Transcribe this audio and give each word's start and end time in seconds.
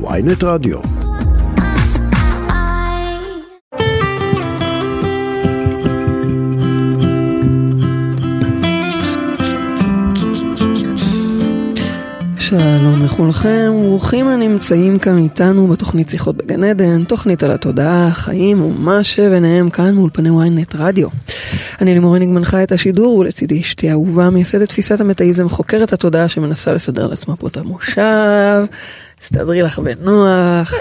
ויינט 0.00 0.44
רדיו. 0.44 0.78
שלום 12.38 13.02
לכולכם, 13.04 13.72
ברוכים 13.82 14.26
הנמצאים 14.26 14.98
כאן 14.98 15.18
איתנו 15.18 15.66
בתוכנית 15.66 16.10
שיחות 16.10 16.36
בגן 16.36 16.64
עדן, 16.64 17.04
תוכנית 17.04 17.42
על 17.42 17.50
התודעה, 17.50 18.06
החיים 18.06 18.62
ומה 18.62 19.04
שביניהם 19.04 19.70
כאן 19.70 19.94
מאולפני 19.94 20.28
ynet 20.28 20.76
רדיו. 20.78 21.08
אני 21.80 21.94
לימורי 21.94 22.26
מנחה 22.26 22.62
את 22.62 22.72
השידור 22.72 23.18
ולצידי 23.18 23.60
אשתי 23.60 23.90
אהובה, 23.90 24.30
מייסדת 24.30 24.68
תפיסת 24.68 25.00
המטאיזם, 25.00 25.48
חוקרת 25.48 25.92
התודעה 25.92 26.28
שמנסה 26.28 26.72
לסדר 26.72 27.06
לעצמה 27.06 27.36
פה 27.36 27.48
את 27.48 27.56
המושב. 27.56 28.64
תסתדרי 29.24 29.62
לך 29.62 29.78
בנוח. 29.78 30.72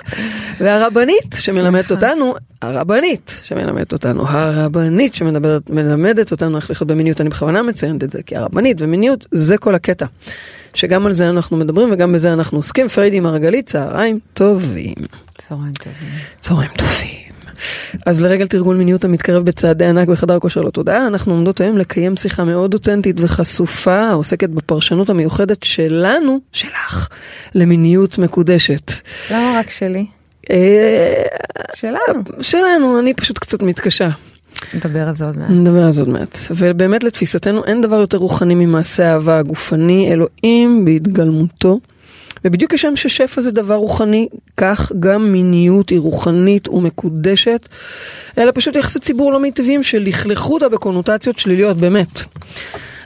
והרבנית 0.59 1.35
שמלמדת 1.39 1.91
אותנו, 1.91 2.35
הרבנית 2.61 3.41
שמלמדת 3.43 3.93
אותנו, 3.93 4.27
הרבנית 4.27 5.15
שמלמדת 5.15 6.31
אותנו 6.31 6.57
איך 6.57 6.71
לחיות 6.71 6.87
במיניות, 6.87 7.21
אני 7.21 7.29
בכוונה 7.29 7.61
מציינת 7.61 8.03
את 8.03 8.11
זה, 8.11 8.23
כי 8.23 8.35
הרבנית 8.35 8.77
ומיניות 8.79 9.25
זה 9.31 9.57
כל 9.57 9.75
הקטע. 9.75 10.05
שגם 10.73 11.05
על 11.05 11.13
זה 11.13 11.29
אנחנו 11.29 11.57
מדברים 11.57 11.89
וגם 11.91 12.13
בזה 12.13 12.33
אנחנו 12.33 12.57
עוסקים. 12.57 12.87
פריידי 12.87 13.19
מרגלית, 13.19 13.65
צהריים 13.65 14.19
טובים. 14.33 14.95
צהריים 15.37 15.73
טובים. 15.73 16.09
צהריים 16.39 16.71
טובים. 16.77 17.22
אז 18.05 18.21
לרגל 18.21 18.47
תרגול 18.47 18.75
מיניות 18.75 19.05
המתקרב 19.05 19.45
בצעדי 19.45 19.85
ענק 19.85 20.07
בחדר 20.07 20.39
כושר 20.39 20.61
לתודעה, 20.61 21.07
אנחנו 21.07 21.33
עומדות 21.33 21.61
היום 21.61 21.77
לקיים 21.77 22.17
שיחה 22.17 22.43
מאוד 22.43 22.73
אותנטית 22.73 23.15
וחשופה, 23.19 23.95
העוסקת 23.95 24.49
בפרשנות 24.49 25.09
המיוחדת 25.09 25.63
שלנו, 25.63 26.39
שלך, 26.51 27.09
למיניות 27.55 28.17
מקודשת. 28.17 28.91
למה 29.31 29.59
רק 29.59 29.69
שלי? 29.69 30.05
אה, 30.51 31.23
שלנו. 31.75 32.23
שלנו, 32.41 32.99
אני 32.99 33.13
פשוט 33.13 33.37
קצת 33.37 33.63
מתקשה. 33.63 34.09
נדבר 34.73 35.07
על 35.07 35.15
זה 35.15 35.25
עוד 35.25 35.37
מעט. 35.37 35.49
נדבר 35.49 35.83
על 35.83 35.91
זה 35.91 36.01
עוד 36.01 36.09
מעט. 36.09 36.37
ובאמת 36.51 37.03
לתפיסתנו 37.03 37.65
אין 37.65 37.81
דבר 37.81 37.95
יותר 37.95 38.17
רוחני 38.17 38.55
ממעשה 38.55 39.13
אהבה 39.13 39.37
הגופני, 39.37 40.13
אלוהים 40.13 40.85
בהתגלמותו. 40.85 41.79
ובדיוק 42.45 42.73
כשם 42.73 42.95
ששפע 42.95 43.41
זה 43.41 43.51
דבר 43.51 43.75
רוחני, 43.75 44.27
כך 44.57 44.91
גם 44.99 45.31
מיניות 45.31 45.89
היא 45.89 45.99
רוחנית 45.99 46.67
ומקודשת, 46.67 47.67
אלא 48.37 48.51
פשוט 48.55 48.75
יחסי 48.75 48.99
ציבור 48.99 49.31
לא 49.31 49.39
מיטביים 49.39 49.83
שלכלכו 49.83 50.53
אותה 50.53 50.69
בקונוטציות 50.69 51.39
שליליות, 51.39 51.77
באמת. 51.77 52.21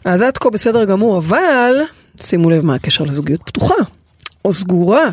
אז 0.05 0.21
עד 0.21 0.37
כה 0.37 0.49
בסדר 0.49 0.85
גמור, 0.85 1.17
אבל 1.17 1.81
שימו 2.21 2.49
לב 2.49 2.65
מה 2.65 2.75
הקשר 2.75 3.03
לזוגיות 3.03 3.41
פתוחה. 3.45 3.75
או 4.45 4.53
סגורה, 4.53 5.09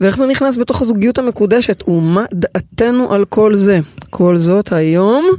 ואיך 0.00 0.16
זה 0.16 0.26
נכנס 0.26 0.56
בתוך 0.56 0.82
הזוגיות 0.82 1.18
המקודשת, 1.18 1.88
ומה 1.88 2.24
דעתנו 2.32 3.12
על 3.12 3.24
כל 3.24 3.54
זה. 3.54 3.80
כל 4.10 4.38
זאת 4.38 4.72
היום, 4.72 5.30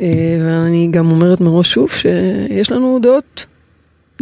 אה, 0.00 0.06
ואני 0.40 0.88
גם 0.90 1.10
אומרת 1.10 1.40
מראש 1.40 1.72
שוב 1.72 1.90
שיש 1.90 2.72
לנו 2.72 2.98
דעות 3.02 3.46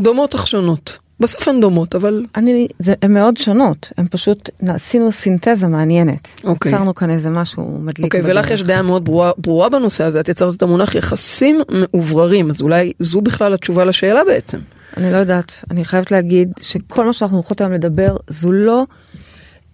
דומות 0.01 0.35
אך 0.35 0.47
שונות. 0.47 0.99
בסוף 1.23 1.49
הן 1.49 1.61
דומות, 1.61 1.95
אבל... 1.95 2.25
אני, 2.37 2.69
זה, 2.79 2.95
הן 3.03 3.15
מאוד 3.15 3.37
שונות, 3.37 3.93
הן 3.97 4.07
פשוט, 4.11 4.51
עשינו 4.69 5.13
סינתזה 5.13 5.67
מעניינת. 5.67 6.29
אוקיי. 6.45 6.73
יצרנו 6.73 6.95
כאן 6.95 7.11
איזה 7.11 7.31
משהו 7.31 7.79
מדליק 7.83 8.05
אוקיי, 8.05 8.21
ולך 8.25 8.51
יש 8.51 8.63
דעה 8.63 8.83
מאוד 8.83 9.05
ברורה, 9.05 9.33
ברורה 9.39 9.69
בנושא 9.69 10.05
הזה, 10.05 10.21
את 10.21 10.29
יצרת 10.29 10.55
את 10.55 10.63
המונח 10.63 10.95
יחסים 10.95 11.61
מאובררים, 11.69 12.51
אז 12.51 12.63
אולי 12.63 12.93
זו 12.99 13.21
בכלל 13.21 13.55
התשובה 13.55 13.85
לשאלה 13.85 14.25
בעצם. 14.25 14.59
אני 14.97 15.13
לא 15.13 15.17
יודעת, 15.17 15.65
אני 15.71 15.85
חייבת 15.85 16.11
להגיד 16.11 16.53
שכל 16.61 17.05
מה 17.07 17.13
שאנחנו 17.13 17.37
הולכות 17.37 17.61
היום 17.61 17.73
לדבר 17.73 18.17
זו 18.29 18.53
לא 18.53 18.85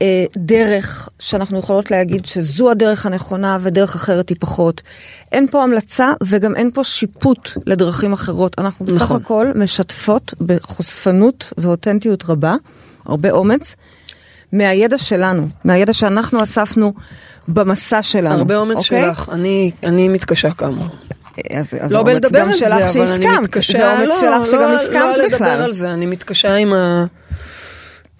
אה, 0.02 0.24
דרך 0.36 1.08
שאנחנו 1.18 1.58
יכולות 1.58 1.90
להגיד 1.90 2.26
שזו 2.26 2.70
הדרך 2.70 3.06
הנכונה 3.06 3.58
ודרך 3.60 3.94
אחרת 3.94 4.28
היא 4.28 4.36
פחות. 4.40 4.82
אין 5.32 5.46
פה 5.50 5.62
המלצה 5.62 6.12
וגם 6.22 6.56
אין 6.56 6.70
פה 6.74 6.84
שיפוט 6.84 7.50
לדרכים 7.66 8.12
אחרות. 8.12 8.58
אנחנו 8.58 8.86
בסך 8.86 9.02
נכון. 9.02 9.16
הכל 9.16 9.46
משתפות 9.54 10.34
בחושפנות 10.40 11.52
ואותנטיות 11.58 12.24
רבה, 12.28 12.54
הרבה 13.06 13.30
אומץ, 13.30 13.76
מהידע 14.52 14.98
שלנו, 14.98 15.46
מהידע 15.64 15.92
שאנחנו 15.92 16.42
אספנו 16.42 16.92
במסע 17.48 18.02
שלנו. 18.02 18.34
הרבה 18.34 18.56
אומץ 18.56 18.76
אוקיי? 18.76 19.04
שלך, 19.04 19.28
אני, 19.32 19.70
אני 19.82 20.08
מתקשה 20.08 20.50
כאמור. 20.50 20.86
אז, 21.50 21.74
אז 21.80 21.92
לא 21.92 22.02
בלדבר 22.02 22.40
על 22.40 22.52
זה, 22.52 22.76
אבל 22.76 23.12
אני. 23.14 23.38
מתקשה, 23.38 23.78
זה 23.78 23.90
האומץ 23.90 24.08
לא, 24.08 24.20
שלך 24.20 24.46
שגם 24.46 24.60
לא, 24.60 24.74
הסכמת 24.74 24.94
לא 24.94 25.24
לדבר 25.24 25.36
בכלל. 25.36 25.62
על 25.62 25.72
זה, 25.72 25.92
אני 25.92 26.06
מתקשה 26.06 26.54
עם 26.54 26.72
ה... 26.72 27.04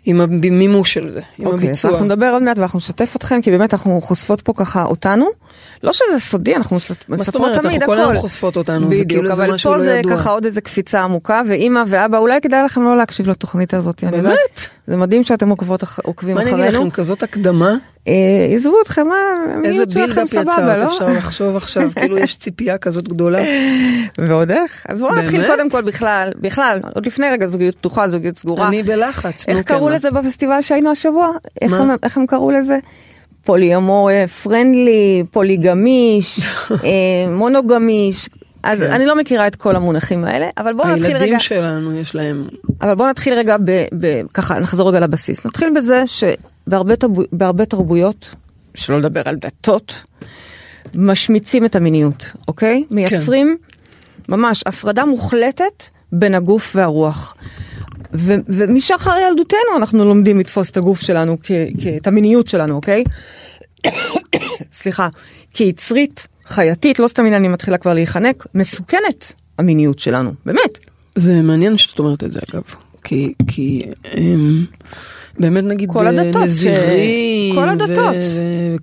עם 0.08 0.20
המימוש 0.20 0.92
של 0.94 1.10
זה, 1.10 1.20
עם 1.38 1.46
אוקיי, 1.46 1.58
אז 1.58 1.64
הביצוע. 1.64 1.90
אנחנו 1.90 2.06
נדבר 2.06 2.30
עוד 2.32 2.42
מעט 2.42 2.58
ואנחנו 2.58 2.76
נשתף 2.76 3.16
אתכם, 3.16 3.42
כי 3.42 3.50
באמת 3.50 3.74
אנחנו 3.74 4.00
חושפות 4.00 4.42
פה 4.42 4.52
ככה 4.56 4.84
אותנו. 4.84 5.26
לא 5.82 5.92
שזה 5.92 6.18
סודי, 6.18 6.56
אנחנו 6.56 6.76
מספרות 6.76 7.08
מה 7.08 7.16
זאת 7.16 7.34
תמיד 7.34 7.44
אומרת, 7.44 7.64
אנחנו 7.64 7.86
כל 7.86 8.00
הכל. 8.00 8.10
היום 8.10 8.20
חושפות 8.20 8.56
אותנו, 8.56 8.80
זה 8.80 8.90
בדיוק, 8.90 9.08
כאילו 9.08 9.36
זה 9.36 9.44
אבל 9.44 9.52
משהו 9.54 9.70
פה 9.70 9.76
לא 9.76 9.82
זה 9.82 9.96
ידוע. 9.96 10.16
ככה 10.16 10.30
עוד 10.30 10.44
איזה 10.44 10.60
קפיצה 10.60 11.02
עמוקה, 11.02 11.42
ואימא 11.48 11.82
ואבא, 11.86 12.18
אולי 12.18 12.40
כדאי 12.40 12.62
לכם 12.64 12.82
לא 12.82 12.96
להקשיב 12.96 13.28
לתוכנית 13.28 13.74
הזאת. 13.74 14.04
באמת? 14.04 14.34
זה 14.86 14.96
מדהים 14.96 15.24
שאתם 15.24 15.48
עוקבות 15.48 15.84
עוקבים 16.02 16.34
מה 16.34 16.42
אני 16.42 16.50
אגיד 16.50 16.64
אחרינו. 16.64 16.80
לכם, 16.80 16.90
כזאת 16.90 17.22
הקדמה? 17.22 17.76
אה, 18.08 18.54
עזבו 18.54 18.76
אתכם, 18.82 19.06
המיניות 19.54 19.90
שלכם 19.90 20.26
סבבה, 20.26 20.76
לא? 20.76 20.92
אפשר 20.92 21.08
לחשוב 21.08 21.56
עכשיו, 21.56 21.90
כאילו 21.94 22.18
יש 22.18 22.36
ציפייה 22.38 22.78
כזאת 22.78 23.08
גדולה. 23.08 23.42
ועוד 24.26 24.50
איך? 24.50 24.86
אז 24.88 25.00
בואו 25.00 25.14
נתחיל? 25.14 25.46
קודם 25.46 25.70
כל 25.70 25.82
בכלל, 25.82 26.30
בכלל, 26.40 26.80
עוד 26.94 27.06
לפני 27.06 27.30
רגע 27.30 27.46
זוגיות 27.46 27.76
פתוחה, 27.76 28.08
זוגיות 28.08 28.36
סגורה. 28.36 28.68
אני 28.68 28.82
בלחץ, 28.82 29.44
איך 29.48 29.62
קראו 29.62 29.88
כן, 30.02 30.08
לזה 30.08 30.20
בפסטיבל 30.20 30.60
שהיינו 30.60 30.90
השבוע? 30.90 31.30
איך? 31.62 31.72
הם- 31.72 31.90
איך 32.02 32.16
הם 32.16 32.26
קראו 32.26 32.50
לזה? 32.50 32.78
פוליומור 33.44 34.10
אה, 34.10 34.28
פרנדלי, 34.28 35.22
פוליגמיש, 35.30 36.40
אה, 36.70 36.78
מונוגמיש. 37.28 38.28
אז 38.62 38.78
כן. 38.80 38.92
אני 38.92 39.06
לא 39.06 39.16
מכירה 39.16 39.46
את 39.46 39.56
כל 39.56 39.76
המונחים 39.76 40.24
האלה, 40.24 40.46
אבל 40.58 40.72
בואו 40.72 40.88
נתחיל 40.88 41.06
רגע, 41.06 41.18
הילדים 41.18 41.40
שלנו 41.40 41.94
יש 41.98 42.14
להם, 42.14 42.48
אבל 42.82 42.94
בואו 42.94 43.08
נתחיל 43.10 43.34
רגע, 43.34 43.56
ב, 43.64 43.70
ב, 44.00 44.22
ככה 44.34 44.58
נחזור 44.58 44.88
רגע 44.88 45.00
לבסיס. 45.00 45.44
נתחיל 45.46 45.68
בזה 45.76 46.02
שבהרבה 46.06 46.96
תרבו, 46.96 47.22
בהרבה 47.32 47.64
תרבויות, 47.64 48.34
שלא 48.74 48.98
לדבר 48.98 49.22
על 49.24 49.36
דתות, 49.36 50.02
משמיצים 50.94 51.64
את 51.64 51.76
המיניות, 51.76 52.32
אוקיי? 52.48 52.84
מייצרים 52.90 53.56
ממש 54.28 54.62
הפרדה 54.66 55.04
מוחלטת 55.04 55.82
בין 56.12 56.34
הגוף 56.34 56.72
והרוח. 56.76 57.34
ו- 58.14 58.34
ומשחר 58.48 59.14
ילדותנו 59.28 59.76
אנחנו 59.76 60.04
לומדים 60.04 60.38
לתפוס 60.38 60.70
את 60.70 60.76
הגוף 60.76 61.00
שלנו, 61.00 61.36
כ- 61.42 61.50
כ- 61.80 61.86
את 61.96 62.06
המיניות 62.06 62.48
שלנו, 62.48 62.74
אוקיי? 62.74 63.04
סליחה, 64.72 65.08
כיצרית, 65.54 66.26
חייתית, 66.46 66.98
לא 66.98 67.08
סתם 67.08 67.26
הנה 67.26 67.36
אני 67.36 67.48
מתחילה 67.48 67.78
כבר 67.78 67.94
להיחנק, 67.94 68.46
מסוכנת 68.54 69.32
המיניות 69.58 69.98
שלנו, 69.98 70.32
באמת. 70.46 70.78
זה 71.16 71.42
מעניין 71.42 71.78
שאת 71.78 71.98
אומרת 71.98 72.24
את 72.24 72.32
זה 72.32 72.38
אגב, 72.52 72.62
כי, 73.04 73.32
כי 73.48 73.82
הם, 74.12 74.64
באמת 75.38 75.64
נגיד 75.64 75.88
כל 75.92 76.06
הדתות, 76.06 76.42
ש- 76.42 76.44
נזירים, 76.46 77.54
כל 77.54 77.68
הדתות. 77.68 78.14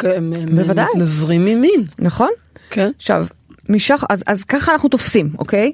ו- 0.03 0.16
הם 0.16 0.34
בוודאי. 0.56 0.85
מתנזרים 0.96 1.46
ממין, 1.46 1.84
נכון? 2.00 2.30
כן? 2.69 2.91
עכשיו, 2.97 3.25
משח... 3.69 4.03
אז, 4.09 4.24
אז 4.28 4.44
ככה 4.44 4.74
אנחנו 4.74 4.90
תופסים, 4.90 5.30
אוקיי? 5.40 5.72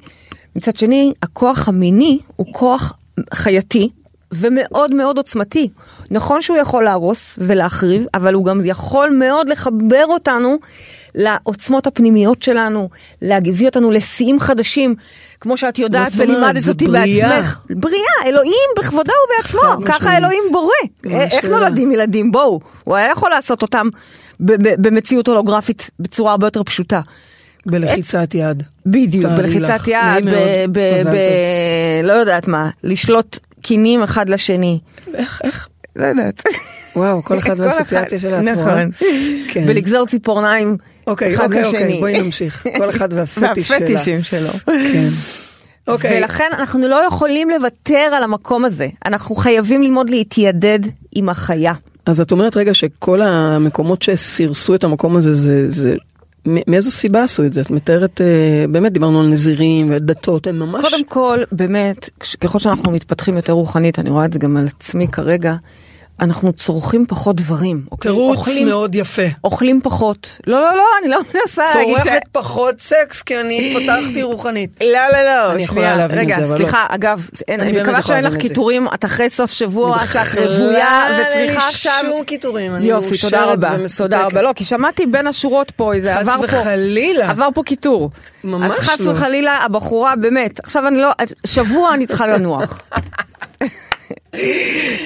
מצד 0.55 0.75
שני, 0.77 1.13
הכוח 1.21 1.67
המיני 1.67 2.19
הוא 2.35 2.47
כוח 2.53 2.93
חייתי 3.33 3.89
ומאוד 4.31 4.95
מאוד 4.95 5.17
עוצמתי. 5.17 5.69
נכון 6.11 6.41
שהוא 6.41 6.57
יכול 6.57 6.83
להרוס 6.83 7.35
ולהחריב, 7.37 8.05
אבל 8.13 8.33
הוא 8.33 8.45
גם 8.45 8.61
יכול 8.65 9.09
מאוד 9.09 9.49
לחבר 9.49 10.05
אותנו 10.07 10.57
לעוצמות 11.15 11.87
הפנימיות 11.87 12.41
שלנו, 12.41 12.89
להביא 13.21 13.65
אותנו 13.67 13.91
לשיאים 13.91 14.39
חדשים, 14.39 14.95
כמו 15.39 15.57
שאת 15.57 15.79
יודעת? 15.79 16.11
ולימדת 16.17 16.67
אותי 16.67 16.87
בריאה. 16.87 17.29
בעצמך. 17.29 17.57
בריאה, 17.69 18.25
אלוהים 18.25 18.69
בכבודו 18.77 19.13
ובעצמו, 19.25 19.85
ככה 19.85 19.97
משמעית. 19.97 20.17
אלוהים 20.17 20.43
בורא. 20.51 20.71
מה 21.03 21.23
איך 21.23 21.33
השאלה? 21.33 21.57
נולדים 21.57 21.91
ילדים? 21.91 22.31
בואו, 22.31 22.59
הוא 22.83 22.95
היה 22.95 23.11
יכול 23.11 23.29
לעשות 23.29 23.61
אותם 23.61 23.87
במציאות 24.39 25.27
הולוגרפית 25.27 25.89
בצורה 25.99 26.31
הרבה 26.31 26.47
יותר 26.47 26.63
פשוטה. 26.63 27.01
בלחיצת 27.65 28.35
יד. 28.35 28.63
בדיוק, 28.85 29.25
בלחיצת 29.25 29.79
לך. 29.79 29.87
יד, 29.87 30.25
ב-. 30.71 30.77
ב-. 31.05 32.03
לא 32.03 32.13
יודעת 32.13 32.47
מה, 32.47 32.69
לשלוט 32.83 33.39
קינים 33.61 34.03
אחד 34.03 34.29
לשני. 34.29 34.79
איך, 35.13 35.41
איך? 35.43 35.67
לא 35.95 36.05
יודעת. 36.05 36.43
וואו, 36.95 37.23
כל 37.23 37.37
אחד 37.37 37.59
והאסוציאציה 37.59 38.17
את 38.17 38.23
רואה? 38.25 38.41
נכון. 38.41 38.91
כן. 39.51 39.63
ולגזור 39.67 40.05
ציפורניים 40.07 40.77
אוקיי, 41.07 41.35
אחד 41.35 41.43
אוקיי, 41.43 41.65
אוקיי, 41.65 41.83
לשני. 41.83 41.99
בואי 41.99 42.21
נמשיך. 42.21 42.67
כל 42.77 42.89
אחד. 42.89 43.09
והפטישים 43.15 44.23
שלו. 44.23 44.49
כן. 44.65 45.07
אוקיי. 45.87 46.17
ולכן 46.17 46.49
אנחנו 46.53 46.87
לא 46.87 47.03
יכולים 47.07 47.49
לוותר 47.49 47.95
על 47.95 48.23
המקום 48.23 48.65
הזה. 48.65 48.87
אנחנו 49.05 49.35
חייבים 49.35 49.81
ללמוד 49.81 50.09
להתיידד 50.09 50.79
עם 51.15 51.29
החיה. 51.29 51.73
אז 52.05 52.21
את 52.21 52.31
אומרת 52.31 52.57
רגע 52.57 52.73
שכל 52.73 53.21
המקומות 53.21 54.01
שסירסו 54.01 54.75
את 54.75 54.83
המקום 54.83 55.17
הזה 55.17 55.33
זה, 55.33 55.69
זה 55.69 55.95
מאיזו 56.45 56.91
סיבה 56.91 57.23
עשו 57.23 57.45
את 57.45 57.53
זה? 57.53 57.61
את 57.61 57.71
מתארת, 57.71 58.21
אה, 58.21 58.65
באמת 58.69 58.93
דיברנו 58.93 59.19
על 59.19 59.27
נזירים 59.27 59.89
ודתות, 59.93 60.47
הם 60.47 60.59
ממש... 60.59 60.81
קודם 60.81 61.05
כל, 61.05 61.39
באמת, 61.51 62.09
ככל 62.41 62.59
שאנחנו 62.59 62.91
מתפתחים 62.91 63.35
יותר 63.35 63.53
רוחנית, 63.53 63.99
אני 63.99 64.09
רואה 64.09 64.25
את 64.25 64.33
זה 64.33 64.39
גם 64.39 64.57
על 64.57 64.67
עצמי 64.67 65.07
כרגע, 65.07 65.55
אנחנו 66.19 66.53
צורכים 66.53 67.05
פחות 67.05 67.35
דברים. 67.35 67.85
אוקיי? 67.91 68.11
תירוץ 68.11 68.37
אוכלים, 68.37 68.67
מאוד 68.67 68.95
יפה. 68.95 69.21
אוכלים 69.43 69.81
פחות. 69.83 70.39
לא, 70.47 70.61
לא, 70.61 70.75
לא, 70.75 70.83
אני 71.01 71.11
לא 71.11 71.19
מנסה 71.35 71.63
להגיד. 71.75 71.97
צורכת 71.97 72.21
פחות 72.31 72.81
סקס 72.81 73.21
כי 73.21 73.39
אני 73.41 73.75
התפתחתי 73.75 74.23
רוחנית. 74.23 74.69
לא, 74.81 74.87
לא, 75.13 75.23
לא, 75.23 75.51
אני 75.51 75.63
יכולה 75.63 75.95
להבין 75.95 76.17
את 76.19 76.23
רגע, 76.23 76.35
זה, 76.35 76.43
אבל 76.43 76.51
לא. 76.51 76.57
סליחה, 76.57 76.85
אגב, 76.89 77.29
אין, 77.47 77.59
אני 77.59 77.71
אני 77.71 77.81
מקווה 77.81 78.01
שאין 78.01 78.23
לך 78.23 78.33
את. 78.33 78.39
קיטורים, 78.39 78.87
את 78.93 79.05
אחרי 79.05 79.29
סוף 79.29 79.51
שבוע, 79.51 80.05
שאת 80.07 80.37
רוויה 80.37 81.07
וצריכה 81.21 81.67
עכשיו... 81.67 81.93
אין 81.97 82.05
לי 82.05 82.11
שום 82.11 82.23
קיטורים, 82.23 82.75
אני 82.75 82.85
יופי, 82.85 83.17
תודה 83.17 83.45
רבה. 83.45 83.75
תודה 83.97 84.25
רבה, 84.25 84.41
לא, 84.41 84.51
כי 84.55 84.65
שמעתי 84.65 85.05
בין 85.05 85.27
השורות 85.27 85.71
פה, 85.71 85.93
איזה 85.93 86.15
חס 86.15 86.27
עבר 86.29 86.47
פה, 86.47 86.57
וחלילה. 86.59 87.29
עבר 87.29 87.47
פה 87.53 87.63
קיטור. 87.63 88.11
ממש 88.43 88.71
אז 88.71 88.85
חס 88.85 88.99
לא. 88.99 89.11
וחלילה, 89.11 89.57
הבחורה, 89.57 90.15
באמת, 90.15 90.59
עכשיו 90.59 90.87
אני 90.87 90.97
לא, 90.97 91.09
שבוע 91.45 91.93
אני 91.93 92.07
צריכה 92.07 92.27
לנוח. 92.27 92.81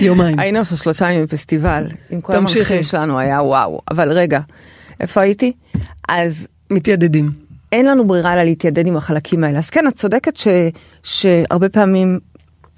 יומיים. 0.01 0.39
היינו 0.39 0.59
עכשיו 0.59 0.77
שלושה 0.77 1.11
ימים 1.11 1.25
בפסטיבל, 1.25 1.87
עם 2.09 2.21
כל. 2.21 2.33
המנחים 2.35 2.83
שלנו, 2.83 3.19
היה 3.19 3.41
וואו. 3.41 3.81
אבל 3.91 4.11
רגע, 4.11 4.39
איפה 4.99 5.21
הייתי? 5.21 5.53
אז 6.09 6.47
מתיידדים. 6.71 7.31
אין 7.71 7.85
לנו 7.85 8.07
ברירה 8.07 8.33
אלא 8.33 8.43
להתיידד 8.43 8.87
עם 8.87 8.97
החלקים 8.97 9.43
האלה. 9.43 9.57
אז 9.57 9.69
כן, 9.69 9.87
את 9.87 9.95
צודקת 9.95 10.37
ש, 10.37 10.47
שהרבה 11.03 11.69
פעמים 11.69 12.19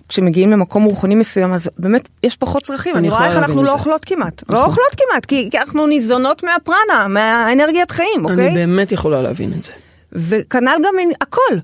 כשמגיעים 0.09 0.51
למקום 0.51 0.83
רוחני 0.83 1.15
מסוים, 1.15 1.53
אז 1.53 1.69
באמת 1.77 2.09
יש 2.23 2.35
פחות 2.35 2.63
צרכים. 2.63 2.95
אני 2.95 2.99
אני 2.99 3.09
רואה 3.09 3.27
איך 3.27 3.37
אנחנו 3.37 3.63
לא 3.63 3.71
זה. 3.71 3.77
אוכלות 3.77 4.05
כמעט. 4.05 4.43
לא 4.49 4.57
נכון. 4.59 4.69
אוכלות 4.69 4.91
כמעט, 4.97 5.25
כי, 5.25 5.49
כי 5.51 5.57
אנחנו 5.57 5.87
ניזונות 5.87 6.43
מהפרנה, 6.43 7.07
מהאנרגיית 7.09 7.91
חיים, 7.91 8.25
אוקיי? 8.25 8.47
אני 8.47 8.55
באמת 8.55 8.91
יכולה 8.91 9.21
להבין 9.21 9.53
את 9.57 9.63
זה. 9.63 9.71
וכנ"ל 10.11 10.77
גם 10.85 10.93
הכל. 11.21 11.57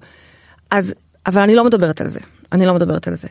אז, 0.71 0.94
אבל 1.25 1.42
אני 1.42 1.56
לא 1.56 1.63
מדברת 1.63 2.01
על 2.01 2.09
זה. 2.09 2.19
אני 2.54 2.66
לא 2.66 2.74
מדברת 2.74 3.08
על 3.08 3.14
זה. 3.16 3.28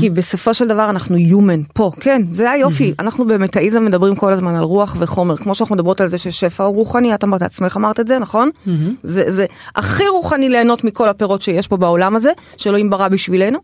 כי 0.00 0.10
בסופו 0.10 0.54
של 0.54 0.68
דבר 0.68 0.90
אנחנו 0.90 1.16
human 1.16 1.72
פה, 1.74 1.90
כן, 2.00 2.22
זה 2.32 2.50
היופי. 2.50 2.94
אנחנו 2.98 3.26
במטאיזם 3.26 3.84
מדברים 3.84 4.16
כל 4.16 4.32
הזמן 4.32 4.54
על 4.54 4.62
רוח 4.62 4.96
וחומר, 4.98 5.36
כמו 5.36 5.54
שאנחנו 5.54 5.74
מדברות 5.74 6.00
על 6.00 6.08
זה 6.08 6.18
ששפע 6.18 6.64
הוא 6.64 6.74
רוחני, 6.74 7.14
את 7.14 7.24
אמרת 7.24 7.42
עצמך 7.42 7.76
אמרת 7.76 8.00
את 8.00 8.06
זה, 8.06 8.18
נכון? 8.18 8.50
זה, 9.02 9.24
זה 9.28 9.46
הכי 9.76 10.08
רוחני 10.08 10.48
ליהנות 10.48 10.84
מכל 10.84 11.08
הפירות 11.08 11.42
שיש 11.42 11.68
פה 11.68 11.76
בעולם 11.76 12.16
הזה, 12.16 12.30
שאלוהים 12.56 12.90
ברא 12.90 13.08
בשבילנו. 13.08 13.58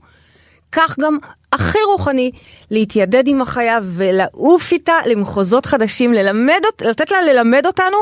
כך 0.72 0.98
גם 1.00 1.18
הכי 1.52 1.78
רוחני 1.92 2.30
להתיידד 2.70 3.22
עם 3.26 3.42
החיה 3.42 3.78
ולעוף 3.82 4.72
איתה 4.72 4.94
למחוזות 5.06 5.66
חדשים, 5.66 6.12
ללמד, 6.12 6.60
לתת 6.84 7.10
לה 7.10 7.22
ללמד 7.22 7.66
אותנו 7.66 7.96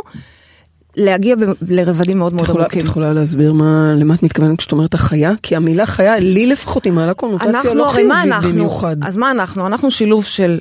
להגיע 0.96 1.36
ב- 1.36 1.40
לרבדים 1.68 2.18
מאוד 2.18 2.34
מאוד 2.34 2.44
יכולה- 2.48 2.64
את 2.66 2.70
עמוקים. 2.72 2.86
יכולה 2.90 3.12
להסביר 3.12 3.52
מה, 3.52 3.94
למה 3.96 4.14
את 4.14 4.22
מתכוונת 4.22 4.58
כשאת 4.58 4.72
אומרת 4.72 4.94
החיה? 4.94 5.32
כי 5.42 5.56
המילה 5.56 5.86
חיה, 5.86 6.18
לי 6.18 6.46
לפחות 6.46 6.84
היא 6.84 6.92
מעלה 6.92 7.14
קונוטציה 7.14 7.74
לא 7.74 7.90
חיובית? 7.92 8.14
במיוחד. 8.42 8.96
אז 9.02 9.16
מה 9.16 9.30
אנחנו? 9.30 9.66
אנחנו 9.66 9.90
שילוב 9.90 10.24
של 10.24 10.58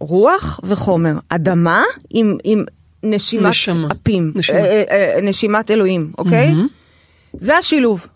רוח 0.00 0.60
וחומר. 0.64 1.14
אדמה 1.28 1.82
עם, 2.10 2.36
עם 2.44 2.64
נשימת 3.02 3.46
נשמה. 3.50 3.88
אפים. 4.02 4.32
נשמה. 4.34 4.56
אה, 4.56 4.62
אה, 4.90 5.14
אה, 5.14 5.20
נשימת 5.22 5.70
אלוהים, 5.70 6.12
אוקיי? 6.18 6.54
זה 7.32 7.56
השילוב. 7.56 8.06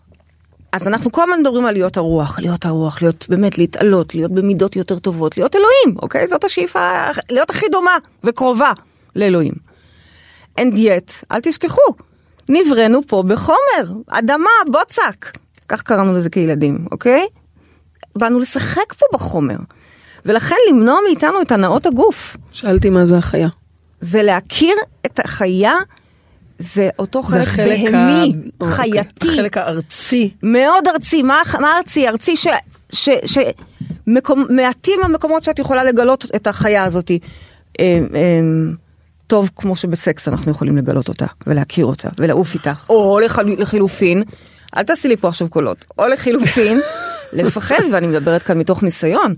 אז 0.71 0.87
אנחנו 0.87 1.11
כל 1.11 1.21
הזמן 1.23 1.39
מדברים 1.39 1.65
על 1.65 1.73
להיות 1.73 1.97
הרוח, 1.97 2.39
להיות 2.39 2.65
הרוח, 2.65 3.01
להיות 3.01 3.25
באמת 3.29 3.57
להתעלות, 3.57 4.15
להיות 4.15 4.31
במידות 4.31 4.75
יותר 4.75 4.99
טובות, 4.99 5.37
להיות 5.37 5.55
אלוהים, 5.55 5.99
אוקיי? 6.01 6.27
זאת 6.27 6.43
השאיפה, 6.43 6.79
להיות 7.31 7.49
הכי 7.49 7.65
דומה 7.71 7.91
וקרובה 8.23 8.71
לאלוהים. 9.15 9.53
And 10.61 10.75
yet, 10.77 11.25
אל 11.31 11.39
תשכחו, 11.43 11.81
נבראנו 12.49 13.01
פה 13.07 13.23
בחומר, 13.27 13.93
אדמה, 14.09 14.49
בוצק. 14.71 15.37
כך 15.67 15.81
קראנו 15.81 16.13
לזה 16.13 16.29
כילדים, 16.29 16.85
אוקיי? 16.91 17.25
באנו 18.15 18.39
לשחק 18.39 18.93
פה 18.93 19.05
בחומר. 19.13 19.55
ולכן 20.25 20.55
למנוע 20.69 20.99
מאיתנו 21.07 21.41
את 21.41 21.51
הנאות 21.51 21.85
הגוף. 21.85 22.37
שאלתי 22.51 22.89
מה 22.89 23.05
זה 23.05 23.17
החיה. 23.17 23.47
זה 23.99 24.23
להכיר 24.23 24.75
את 25.05 25.19
החיה, 25.19 25.73
זה 26.59 26.89
אותו 26.99 27.23
זה 27.23 27.45
חלק 27.45 27.47
החלק 27.47 27.87
ה- 27.87 27.91
בהמי, 27.91 28.33
אוקיי, 28.61 28.75
חייתי. 28.75 29.29
החלק 29.31 29.57
הארצי. 29.57 30.33
מאוד 30.43 30.87
ארצי, 30.87 31.21
מה, 31.21 31.41
מה 31.59 31.77
ארצי? 31.77 32.07
ארצי 32.07 32.37
ש... 32.37 32.47
ש, 32.91 33.09
ש 33.25 33.37
מקום, 34.07 34.45
מעטים 34.49 34.99
המקומות 35.03 35.43
שאת 35.43 35.59
יכולה 35.59 35.83
לגלות 35.83 36.25
את 36.35 36.47
החיה 36.47 36.83
הזאת. 36.83 37.11
טוב 39.31 39.49
כמו 39.55 39.75
שבסקס 39.75 40.27
אנחנו 40.27 40.51
יכולים 40.51 40.77
לגלות 40.77 41.09
אותה 41.09 41.25
ולהכיר 41.47 41.85
אותה 41.85 42.09
ולעוף 42.17 42.53
איתה. 42.53 42.73
או 42.89 43.19
לחל, 43.19 43.55
לחילופין, 43.57 44.23
אל 44.77 44.83
תעשי 44.83 45.07
לי 45.07 45.17
פה 45.17 45.27
עכשיו 45.27 45.49
קולות, 45.49 45.85
או 45.97 46.07
לחילופין, 46.07 46.79
לפחד, 47.33 47.79
ואני 47.91 48.07
מדברת 48.07 48.43
כאן 48.43 48.57
מתוך 48.57 48.83
ניסיון. 48.83 49.35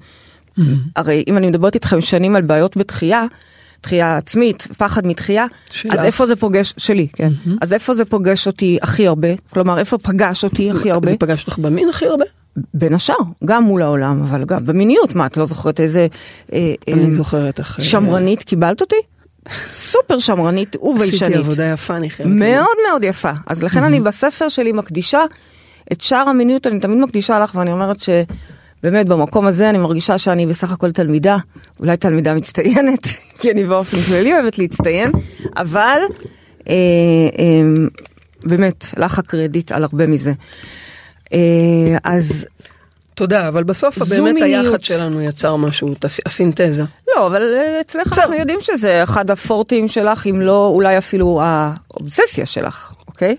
הרי 0.95 1.23
אם 1.27 1.37
אני 1.37 1.47
מדברת 1.47 1.75
איתכם 1.75 2.01
שנים 2.01 2.35
על 2.35 2.41
בעיות 2.41 2.77
בתחייה, 2.77 3.25
תחייה 3.81 4.17
עצמית, 4.17 4.67
פחד 4.77 5.07
מתחייה, 5.07 5.45
שלך. 5.71 5.93
אז 5.93 6.03
איפה 6.03 6.25
זה 6.25 6.35
פוגש, 6.35 6.73
שלי, 6.77 7.07
כן. 7.13 7.31
אז 7.61 7.73
איפה 7.73 7.93
זה 7.93 8.05
פוגש 8.05 8.47
אותי 8.47 8.77
הכי 8.81 9.07
הרבה? 9.07 9.27
כלומר, 9.49 9.79
איפה 9.79 9.97
פגש 9.97 10.43
אותי 10.43 10.71
הכי 10.71 10.91
הרבה? 10.91 11.09
זה 11.09 11.17
פגש 11.17 11.47
אותך 11.47 11.59
במין 11.59 11.89
הכי 11.89 12.05
הרבה? 12.05 12.25
בין 12.73 12.93
השאר, 12.93 13.15
גם 13.45 13.63
מול 13.63 13.81
העולם, 13.81 14.21
אבל 14.21 14.45
גם 14.45 14.65
במיניות, 14.65 15.15
מה, 15.15 15.25
את 15.25 15.37
לא 15.37 15.45
זוכרת 15.45 15.79
איזה 15.79 16.07
אה, 16.53 16.73
אני 16.87 17.05
אה, 17.05 17.11
זוכרת. 17.11 17.59
אה, 17.59 17.65
שמרנית 17.79 18.43
קיבלת 18.43 18.81
אותי? 18.81 18.95
סופר 19.73 20.19
שמרנית 20.19 20.75
עשיתי 20.75 20.87
וביישנית. 20.87 21.35
עבודה 21.35 21.65
יפה, 21.65 21.95
אני 21.95 22.09
חייבת. 22.09 22.31
מאוד 22.31 22.77
מאוד 22.87 23.03
יפה. 23.03 23.31
אז 23.47 23.63
לכן 23.63 23.83
אני 23.83 24.01
בספר 24.01 24.49
שלי 24.49 24.71
מקדישה 24.71 25.21
את 25.91 26.01
שאר 26.01 26.29
המיניות, 26.29 26.67
אני 26.67 26.79
תמיד 26.79 26.97
מקדישה 26.97 27.39
לך, 27.39 27.55
ואני 27.55 27.71
אומרת 27.71 27.97
שבאמת 27.99 29.07
במקום 29.07 29.45
הזה 29.47 29.69
אני 29.69 29.77
מרגישה 29.77 30.17
שאני 30.17 30.45
בסך 30.45 30.71
הכל 30.71 30.91
תלמידה, 30.91 31.37
אולי 31.79 31.97
תלמידה 31.97 32.33
מצטיינת, 32.33 33.07
כי 33.39 33.51
אני 33.51 33.63
באופן 33.63 34.01
כללי 34.01 34.33
אוהבת 34.33 34.57
להצטיין, 34.57 35.11
אבל 35.57 35.99
אה, 36.69 36.73
אה, 37.39 37.85
באמת, 38.43 38.85
לך 38.97 39.19
הקרדיט 39.19 39.71
על 39.71 39.83
הרבה 39.83 40.07
מזה. 40.07 40.33
אה, 41.33 41.39
אז 42.03 42.45
תודה, 43.15 43.47
אבל 43.47 43.63
בסוף 43.63 43.97
באמת. 43.97 44.41
היחד 44.41 44.83
שלנו 44.83 45.21
יצר 45.21 45.55
משהו, 45.55 45.87
הסינתזה. 46.25 46.83
לא, 47.15 47.27
אבל 47.27 47.41
אה, 47.41 47.81
אצלך. 47.81 48.19
אנחנו 48.19 48.35
יודעים 48.35 48.59
שזה 48.61 49.03
אחד 49.03 49.31
הפורטים 49.31 49.87
שלך, 49.87 50.27
אם 50.27 50.41
לא 50.41 50.71
אולי 50.73 50.97
אפילו 50.97 51.41
האובססיה 51.43 52.45
שלך, 52.45 52.93
אוקיי? 53.07 53.35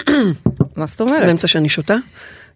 מה 0.76 0.86
זאת 0.86 1.00
אומרת? 1.00 1.22
באמצע 1.22 1.48
שאני 1.48 1.68
שותה? 1.68 1.96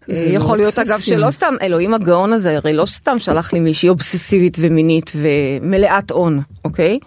לא 0.07 0.15
יכול 0.15 0.57
להיות 0.57 0.79
אגב. 0.79 0.99
שלא 0.99 1.31
סתם 1.31 1.55
אלוהים 1.61 1.93
הגאון 1.93 2.33
הזה 2.33 2.55
הרי 2.57 2.73
לא 2.73 2.85
סתם 2.85 3.17
שלח 3.17 3.53
לי 3.53 3.59
מישהי 3.59 3.89
אובססיבית 3.89 4.57
ומינית 4.61 5.11
ומלאת 5.15 6.11
הון 6.11 6.41
אוקיי 6.65 6.99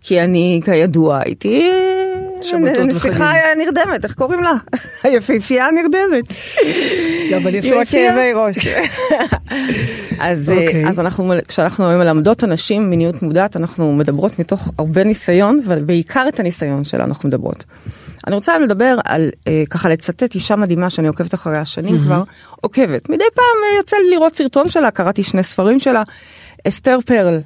כי 0.00 0.20
אני 0.20 0.60
כידוע 0.64 1.20
הייתי 1.24 1.70
שבתות 2.44 2.86
נסיכה. 2.86 3.32
נרדמת 3.56 4.04
איך 4.04 4.14
קוראים 4.14 4.42
לה 4.42 4.52
היפהפייה 5.02 5.66
הנרדמת 5.66 6.24
אבל 7.36 7.54
עם 7.54 7.64
יפהפייה. 7.64 8.10
הכאבי 8.10 8.32
ראש 8.34 8.68
אז 10.18 10.50
אה, 10.50 10.66
אוקיי. 10.66 10.88
אז 10.88 11.00
אנחנו 11.00 11.32
כשאנחנו 11.48 11.84
מלמדות 11.84 12.44
אנשים 12.44 12.90
מיניות 12.90 13.22
מודעת 13.22 13.56
אנחנו 13.56 13.92
מדברות 13.92 14.38
מתוך 14.38 14.70
הרבה 14.78 15.04
ניסיון 15.04 15.60
ובעיקר 15.64 16.24
את 16.28 16.40
הניסיון 16.40 16.84
שלנו 16.84 17.04
אנחנו 17.04 17.28
מדברות. 17.28 17.64
אני 18.26 18.34
רוצה 18.34 18.58
לדבר 18.58 18.98
על 19.04 19.30
אה, 19.48 19.62
ככה 19.70 19.88
לצטט 19.88 20.34
אישה 20.34 20.56
מדהימה 20.56 20.90
שאני 20.90 21.08
עוקבת 21.08 21.34
אחריה 21.34 21.64
שנים 21.64 21.98
כבר 21.98 22.22
עוקבת 22.60 23.08
מדי 23.08 23.24
פעם 23.34 23.44
אה, 23.64 23.76
יוצא 23.78 23.96
לי 23.96 24.10
לראות 24.10 24.36
סרטון 24.36 24.68
שלה 24.68 24.90
קראתי 24.90 25.22
שני 25.22 25.42
ספרים 25.42 25.80
שלה 25.80 26.02
אסתר 26.68 26.98
פרל. 27.06 27.40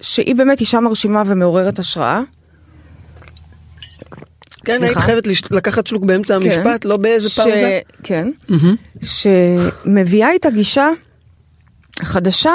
שהיא 0.00 0.34
באמת 0.34 0.60
אישה 0.60 0.80
מרשימה 0.80 1.22
ומעוררת 1.26 1.78
השראה. 1.78 2.20
כן, 4.64 4.76
סליחה? 4.78 4.86
היית 4.86 4.98
חייבת 4.98 5.24
לקחת 5.50 5.86
שלוק 5.86 6.04
באמצע 6.04 6.38
כן. 6.40 6.46
המשפט, 6.46 6.84
לא 6.84 6.96
באיזה 6.96 7.28
ש- 7.28 7.38
פאוזה. 7.40 7.80
כן. 8.02 8.28
שמביאה 9.02 10.34
את 10.34 10.46
הגישה 10.46 10.88
החדשה 12.00 12.52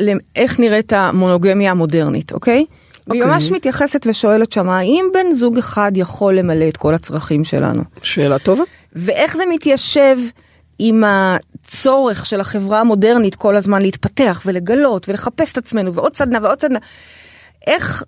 לאיך 0.00 0.60
נראית 0.60 0.92
המונוגמיה 0.92 1.70
המודרנית, 1.70 2.32
אוקיי? 2.32 2.64
והיא 3.06 3.22
אוקיי. 3.22 3.34
ממש 3.34 3.50
מתייחסת 3.50 4.06
ושואלת 4.10 4.52
שמה, 4.52 4.78
האם 4.78 5.04
בן 5.14 5.32
זוג 5.32 5.58
אחד 5.58 5.92
יכול 5.94 6.34
למלא 6.34 6.68
את 6.68 6.76
כל 6.76 6.94
הצרכים 6.94 7.44
שלנו? 7.44 7.82
שאלה 8.02 8.38
טובה. 8.38 8.62
ואיך 8.92 9.36
זה 9.36 9.42
מתיישב 9.50 10.16
עם 10.78 11.04
הצורך 11.06 12.26
של 12.26 12.40
החברה 12.40 12.80
המודרנית 12.80 13.34
כל 13.34 13.56
הזמן 13.56 13.82
להתפתח 13.82 14.42
ולגלות 14.46 15.08
ולחפש 15.08 15.52
את 15.52 15.58
עצמנו 15.58 15.94
ועוד 15.94 16.16
סדנה 16.16 16.38
ועוד 16.42 16.60
סדנה. 16.60 16.78
איך, 17.66 18.02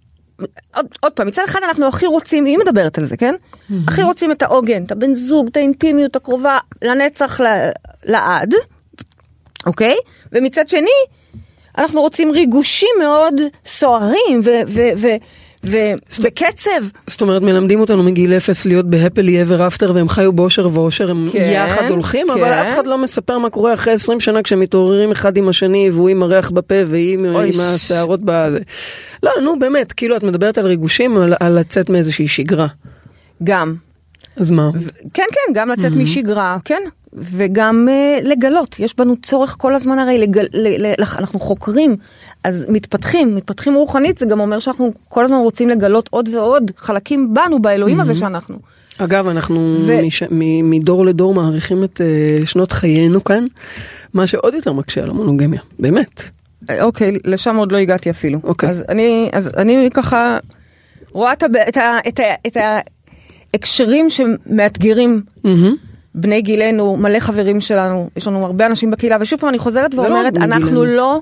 עוד, 0.77 0.87
עוד 1.01 1.13
פעם, 1.13 1.27
מצד 1.27 1.43
אחד 1.45 1.61
אנחנו 1.69 1.89
הכי 1.89 2.07
רוצים, 2.07 2.45
היא 2.45 2.59
מדברת 2.59 2.99
על 2.99 3.05
זה, 3.05 3.17
כן? 3.17 3.35
הכי 3.89 4.03
רוצים 4.03 4.33
את 4.33 4.43
העוגן, 4.43 4.85
את 4.85 4.93
הבן 4.93 5.15
זוג, 5.15 5.47
את 5.47 5.57
האינטימיות 5.57 6.17
הקרובה 6.17 6.59
לנצח 6.83 7.41
ל- 7.41 7.71
לעד, 8.05 8.55
אוקיי? 9.67 9.95
ומצד 10.33 10.69
שני, 10.69 10.91
אנחנו 11.79 12.01
רוצים 12.01 12.31
ריגושים 12.31 12.89
מאוד 12.99 13.35
סוערים 13.67 14.41
ו- 14.45 14.63
ו- 14.69 14.91
ו- 14.97 15.17
ובקצב. 15.65 16.71
זאת 17.07 17.21
אומרת, 17.21 17.43
מלמדים 17.43 17.81
אותנו 17.81 18.03
מגיל 18.03 18.33
אפס 18.33 18.67
להיות 18.67 18.91
בהפלי 18.91 19.43
ever 19.43 19.59
after, 19.71 19.93
והם 19.93 20.09
חיו 20.09 20.33
באושר 20.33 20.69
ואושר, 20.73 21.11
הם 21.11 21.29
כן, 21.33 21.53
יחד 21.55 21.91
הולכים, 21.91 22.27
כן. 22.27 22.33
אבל 22.33 22.53
אף 22.53 22.75
אחד 22.75 22.87
לא 22.87 22.99
מספר 22.99 23.39
מה 23.39 23.51
קורה 23.51 23.75
אחרי 23.75 23.93
20 23.93 24.21
שנה 24.21 24.43
כשהם 24.43 24.61
מתעוררים 24.61 25.13
אחד 25.13 25.37
עם 25.37 25.49
השני, 25.49 25.91
והוא 25.91 26.09
עם 26.09 26.23
הריח 26.23 26.51
בפה 26.51 26.75
והיא 26.89 27.19
עם 27.19 27.61
השערות 27.61 28.21
בזה. 28.25 28.59
לא, 29.23 29.31
נו 29.43 29.59
באמת, 29.59 29.93
כאילו 29.93 30.17
את 30.17 30.23
מדברת 30.23 30.59
על 30.59 30.67
ריגושים, 30.67 31.17
על, 31.17 31.35
על 31.41 31.59
לצאת 31.59 31.91
מאיזושהי 31.91 32.29
שגרה. 32.29 32.67
גם. 33.45 33.75
אז 34.37 34.51
מה? 34.51 34.71
כן, 35.15 35.25
כן, 35.33 35.53
גם 35.55 35.69
לצאת 35.69 35.93
משגרה, 35.93 36.57
כן. 36.65 36.83
וגם 37.13 37.89
uh, 37.89 38.25
לגלות, 38.29 38.79
יש 38.79 38.97
בנו 38.97 39.17
צורך 39.23 39.57
כל 39.59 39.75
הזמן 39.75 39.99
הרי, 39.99 40.19
לגל, 40.19 40.47
ל, 40.53 40.87
ל, 40.87 40.95
אנחנו 41.19 41.39
חוקרים, 41.39 41.97
אז 42.45 42.67
מתפתחים, 42.69 43.35
מתפתחים 43.35 43.75
רוחנית, 43.75 44.19
זה 44.19 44.27
גם 44.27 44.41
אומר 44.41 44.59
שאנחנו 44.59 44.93
כל 45.09 45.25
הזמן 45.25 45.37
רוצים 45.37 45.69
לגלות 45.69 46.09
עוד 46.11 46.29
ועוד 46.29 46.71
חלקים 46.77 47.35
בנו, 47.35 47.63
באלוהים 47.63 48.01
הזה 48.01 48.15
שאנחנו. 48.15 48.59
אגב, 48.99 49.27
אנחנו 49.27 49.77
ו- 49.87 50.03
מש, 50.03 50.23
מ, 50.23 50.71
מדור 50.71 51.07
לדור 51.07 51.35
מעריכים 51.35 51.85
את 51.85 52.01
uh, 52.01 52.47
שנות 52.47 52.73
חיינו 52.73 53.25
כאן, 53.25 53.45
מה 54.15 54.27
שעוד 54.27 54.55
יותר 54.55 54.73
מקשה 54.73 55.03
על 55.03 55.11
המונוגמיה, 55.11 55.61
באמת. 55.79 56.23
אה, 56.71 56.83
אוקיי, 56.83 57.19
לשם 57.25 57.57
עוד 57.57 57.73
לא 57.73 57.79
הגעתי 57.79 58.11
אפילו. 58.11 58.39
אוקיי. 58.45 58.69
אז 58.69 58.85
אני, 58.89 59.31
אז 59.33 59.51
אני 59.57 59.89
ככה 59.95 60.39
רואה 61.13 61.33
את, 61.33 61.45
את, 61.69 61.77
ה, 61.77 61.99
את, 62.09 62.21
ה, 62.21 62.25
את 62.47 62.57
ההקשרים 63.55 64.11
שמאתגרים 64.11 65.23
מהמם. 65.45 65.77
בני 66.15 66.43
גילנו, 66.43 66.97
מלא 66.97 67.19
חברים 67.19 67.61
שלנו, 67.61 68.11
יש 68.17 68.27
לנו 68.27 68.45
הרבה 68.47 68.67
אנשים 68.67 68.91
בקהילה, 68.91 69.17
ושוב 69.21 69.41
פעם 69.41 69.49
אני 69.49 69.59
חוזרת 69.59 69.95
לא 69.95 70.03
ואומרת, 70.03 70.35
בני 70.35 70.45
אנחנו 70.45 70.67
גילנו. 70.67 70.85
לא, 70.85 71.21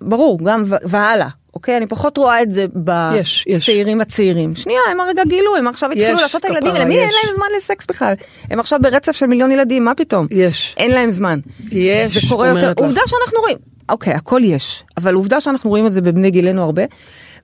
ברור, 0.00 0.38
גם 0.44 0.64
והלאה, 0.66 1.28
אוקיי? 1.54 1.76
אני 1.76 1.86
פחות 1.86 2.16
רואה 2.16 2.42
את 2.42 2.52
זה. 2.52 2.66
בצעירים 2.74 4.00
הצעירים. 4.00 4.56
שנייה, 4.56 4.80
הם 4.90 5.00
הרגע 5.00 5.22
גילו, 5.24 5.56
הם 5.56 5.68
עכשיו 5.68 5.90
התחילו 5.90 6.16
יש, 6.16 6.22
לעשות 6.22 6.44
את 6.44 6.50
הילדים, 6.50 6.74
למי 6.74 6.98
אין. 6.98 7.08
להם 7.08 7.34
זמן 7.34 7.46
לסקס 7.56 7.86
בכלל? 7.86 8.14
הם 8.50 8.60
עכשיו 8.60 8.78
ברצף 8.82 9.12
של 9.12 9.26
מיליון 9.26 9.50
ילדים, 9.50 9.84
מה 9.84 9.94
פתאום? 9.94 10.26
יש. 10.30 10.74
אין 10.78 10.90
להם 10.90 11.10
זמן. 11.10 11.38
יש, 11.72 12.14
זה 12.14 12.20
קורה 12.28 12.48
יותר, 12.48 12.70
לך. 12.70 12.78
עובדה 12.78 13.00
שאנחנו 13.06 13.40
רואים, 13.40 13.56
אוקיי, 13.88 14.12
הכל 14.12 14.40
יש, 14.44 14.84
אבל 14.96 15.14
עובדה 15.14 15.40
שאנחנו 15.40 15.70
רואים 15.70 15.86
את 15.86 15.92
זה 15.92 16.00
בבני 16.00 16.30
גילנו 16.30 16.64
הרבה. 16.64 16.82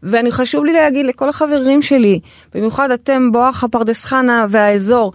ואני 0.02 0.30
חשוב 0.30 0.64
לי 0.64 0.72
להגיד 0.72 1.06
לכל 1.06 1.28
החברים 1.28 1.82
שלי, 1.82 2.20
במיוחד 2.54 2.90
אתם 2.90 3.32
בואכה 3.32 3.68
פרדס 3.68 4.04
חנה 4.04 4.46
והאזור, 4.50 5.12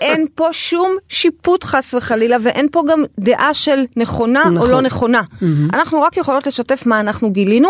אין 0.00 0.26
פה 0.34 0.48
שום 0.52 0.96
שיפוט 1.08 1.64
חס 1.64 1.94
וחלילה, 1.94 2.36
ואין 2.42 2.68
פה 2.72 2.82
גם 2.88 3.04
דעה 3.20 3.54
של 3.54 3.84
נכונה 3.96 4.42
או 4.44 4.50
נכון. 4.50 4.70
לא 4.70 4.80
נכונה. 4.80 5.22
אנחנו 5.72 6.02
רק 6.02 6.16
יכולות 6.16 6.46
לשתף 6.46 6.86
מה 6.86 7.00
אנחנו 7.00 7.30
גילינו, 7.30 7.68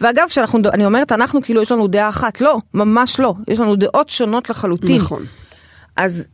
ואגב, 0.00 0.28
שאנחנו, 0.28 0.58
אני 0.72 0.84
אומרת 0.84 1.12
אנחנו 1.12 1.42
כאילו 1.42 1.62
יש 1.62 1.72
לנו 1.72 1.86
דעה 1.86 2.08
אחת, 2.08 2.40
לא, 2.40 2.58
ממש 2.74 3.20
לא, 3.20 3.34
יש 3.48 3.60
לנו 3.60 3.76
דעות 3.76 4.08
שונות 4.08 4.50
לחלוטין. 4.50 4.96
נכון. 4.96 5.24
אז, 5.96 6.26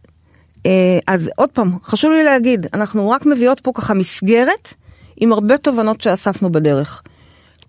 אה, 0.67 0.99
אז 1.07 1.31
עוד 1.37 1.51
פעם, 1.51 1.73
חשוב 1.85 2.13
לי 2.13 2.25
להגיד, 2.25 2.67
אנחנו 2.75 3.11
רק 3.11 3.27
מביאות 3.27 3.61
פה 3.61 3.73
ככה 3.75 3.95
מסגרת 3.95 4.75
עם 5.17 5.33
הרבה 5.33 5.57
תובנות 5.57 6.01
שאספנו 6.01 6.53
בדרך. 6.53 7.03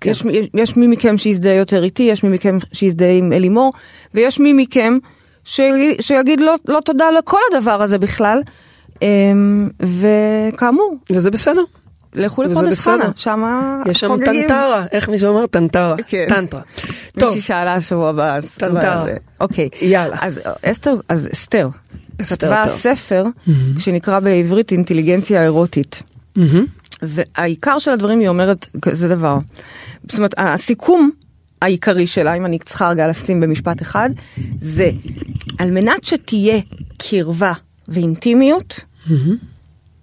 כן. 0.01 0.09
יש, 0.09 0.24
יש 0.53 0.77
מי 0.77 0.88
מכם 0.88 1.17
שיזדהה 1.17 1.53
יותר 1.53 1.83
איתי, 1.83 2.03
יש 2.03 2.24
מי 2.24 2.29
מכם 2.29 2.57
שיזדהה 2.74 3.17
עם 3.17 3.33
אלימור, 3.33 3.74
ויש 4.13 4.39
מי 4.39 4.53
מכם 4.53 4.97
שיגיד, 5.45 6.01
שיגיד 6.01 6.39
לא, 6.39 6.55
לא 6.67 6.79
תודה 6.85 7.11
לכל 7.11 7.37
הדבר 7.53 7.81
הזה 7.81 7.97
בכלל. 7.97 8.41
אה, 9.03 9.07
וכאמור, 9.79 10.97
וזה 11.11 11.31
בסדר. 11.31 11.61
לכו 12.13 12.43
לפרדס. 12.43 12.81
חנה, 12.87 13.09
שמה 13.15 13.81
יש 13.85 13.99
שם 13.99 14.07
חוגגים. 14.07 14.41
טנטרה, 14.41 14.85
איך 14.91 15.09
מישהו 15.09 15.31
אמר? 15.31 15.45
טנטרה. 15.47 15.95
כן. 16.07 16.25
טנטרה. 16.29 16.61
טוב, 17.19 17.29
מישהי 17.29 17.41
שאלה 17.41 17.73
השבוע 17.73 18.09
הבא, 18.09 18.35
אז- 18.35 18.55
טנטרה. 18.57 19.05
אוקיי. 19.39 19.69
יאללה. 19.81 20.17
אז 20.21 20.41
אסתר, 20.61 20.95
אז 21.09 21.29
אסתר, 21.33 21.69
כתבה. 22.29 22.65
ספר 22.69 23.25
שנקרא 23.79 24.19
בעברית 24.19 24.71
אינטליגנציה 24.71 25.43
אירוטית. 25.43 26.03
והעיקר 27.01 27.79
של 27.79 27.91
הדברים 27.91 28.19
היא 28.19 28.27
אומרת 28.27 28.65
כזה 28.81 29.07
דבר. 29.07 29.37
זאת 30.09 30.17
אומרת, 30.17 30.33
הסיכום 30.37 31.09
העיקרי 31.65 32.07
שלה, 32.07 32.34
אם 32.34 32.45
אני 32.45 32.60
צריכה 32.60 32.89
רגע 32.89 33.07
לשים 33.07 33.39
במשפט 33.41 33.81
אחד, 33.81 34.10
זה 34.60 34.91
על 35.57 35.72
מנת 35.72 36.03
שתהיה 36.03 36.60
קרבה 36.98 37.53
ואינטימיות, 37.88 38.79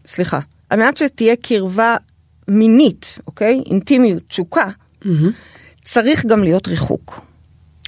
סליחה, 0.07 0.41
על 0.71 0.79
מנת 0.79 0.97
שתהיה 0.97 1.37
קרבה 1.37 1.97
מינית, 2.49 3.19
אוקיי? 3.27 3.63
אינטימיות, 3.67 4.23
תשוקה. 4.29 4.69
צריך 5.85 6.27
גם 6.27 6.43
להיות 6.43 6.69
ריחוק. 6.69 7.21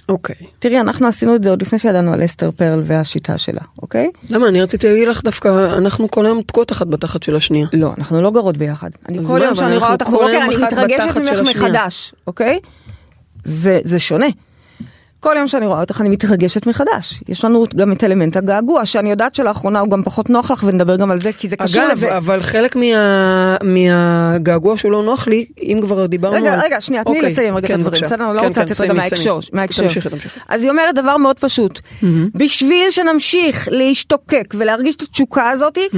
אוקיי. 0.09 0.37
תראי, 0.59 0.81
אנחנו 0.81 1.07
עשינו 1.07 1.37
את 1.37 1.45
זה 1.45 1.51
עוד 1.51 1.63
לפני 1.63 1.79
שידענו 1.79 2.13
על 2.13 2.25
אסתר 2.25 2.51
פרל 2.51 2.83
והשיטה 2.85 3.39
שלה, 3.39 3.61
אוקיי? 3.83 4.11
למה? 4.31 4.49
אני 4.49 4.63
רציתי 4.63 4.89
להגיד 4.89 5.09
לך 5.09 5.25
דווקא, 5.25 5.77
אנחנו 5.77 6.11
כל 6.11 6.27
היום 6.27 6.43
תקועות 6.43 6.73
אחת 6.73 6.87
בתחת 6.87 7.23
של 7.23 7.37
השנייה. 7.37 7.67
לא, 7.73 7.93
אנחנו 7.99 8.23
לא 8.23 8.31
גרות 8.31 8.57
ביחד. 8.57 8.91
אני 9.09 9.25
כל 9.25 9.39
מה, 9.39 9.45
יום 9.45 9.55
שאני 9.55 9.77
רואה 9.77 9.93
אותך 9.93 10.07
בבוקר, 10.07 10.29
יום 10.29 10.43
אני 10.43 10.57
מתרגשת 10.57 11.17
ממך. 11.17 11.51
מחדש, 11.51 12.15
אוקיי? 12.27 12.59
זה, 13.45 13.81
זה 13.85 13.99
שונה. 13.99 14.27
כל 15.21 15.35
יום 15.39 15.47
שאני 15.47 15.67
רואה 15.67 15.81
אותך 15.81 16.01
אני 16.01 16.09
מתרגשת 16.09 16.67
מחדש. 16.67 17.21
יש 17.29 17.45
לנו 17.45 17.65
גם 17.77 17.93
את 17.93 18.05
אלמנט 18.05 18.37
הגעגוע, 18.37 18.87
שאני 18.87 19.11
יודעת 19.11 19.35
שלאחרונה 19.35 19.81
הוא 19.81 19.89
גם 19.89 20.03
פחות 20.03 20.31
נוח 20.31 20.51
לך 20.51 20.65
ונדבר 20.67 20.97
גם 20.97 21.11
על 21.11 21.21
זה, 21.21 21.33
כי 21.33 21.49
זה 21.49 21.57
קשור 21.57 21.83
אגב, 21.83 21.91
לזה. 21.93 22.17
אבל 22.17 22.41
חלק 22.43 22.77
מה- 22.77 23.57
מהגעגוע 23.63 24.77
שהוא 24.77 24.93
לא 24.93 25.03
נוח 25.03 25.29
לי, 25.29 25.47
אם 25.63 25.79
כבר 25.83 26.07
דיברנו 26.07 26.37
רגע, 26.37 26.55
על... 26.55 26.61
רגע, 26.61 26.81
שנייה, 26.81 27.05
תני 27.05 27.13
לי 27.13 27.19
אוקיי, 27.19 27.33
לסיים 27.33 27.57
רגע 27.57 27.67
את 27.67 27.73
כן, 27.73 27.79
הדברים. 27.81 28.03
בסדר? 28.03 28.25
אני 28.29 28.37
לא 28.37 28.41
כן, 28.41 28.47
רוצה 28.47 28.61
כן, 28.65 28.71
לצאת 28.71 28.81
רגע 28.81 28.93
מההקשר. 28.93 29.39
אז 30.49 30.63
היא 30.63 30.71
אומרת 30.71 30.95
דבר 30.95 31.17
מאוד 31.17 31.39
פשוט, 31.41 31.81
בשביל 32.35 32.91
שנמשיך 32.91 33.69
להשתוקק 33.71 34.55
ולהרגיש 34.59 34.97
את 34.97 35.03
התשוקה 35.03 35.51
הזאתי, 35.51 35.89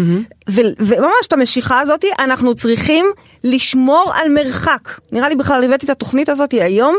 ו- 0.51 0.61
וממש 0.79 1.27
את 1.29 1.33
המשיכה 1.33 1.81
הזאתי, 1.81 2.07
אנחנו 2.19 2.55
צריכים 2.55 3.07
לשמור 3.45 4.13
על 4.15 4.29
מרחק. 4.29 4.89
נראה 5.13 5.29
לי 5.29 5.35
בכלל 5.35 5.65
הבאתי 5.65 5.85
את 5.87 5.91
התוכנית 5.91 6.29
הזאתי 6.29 6.63
היום, 6.63 6.97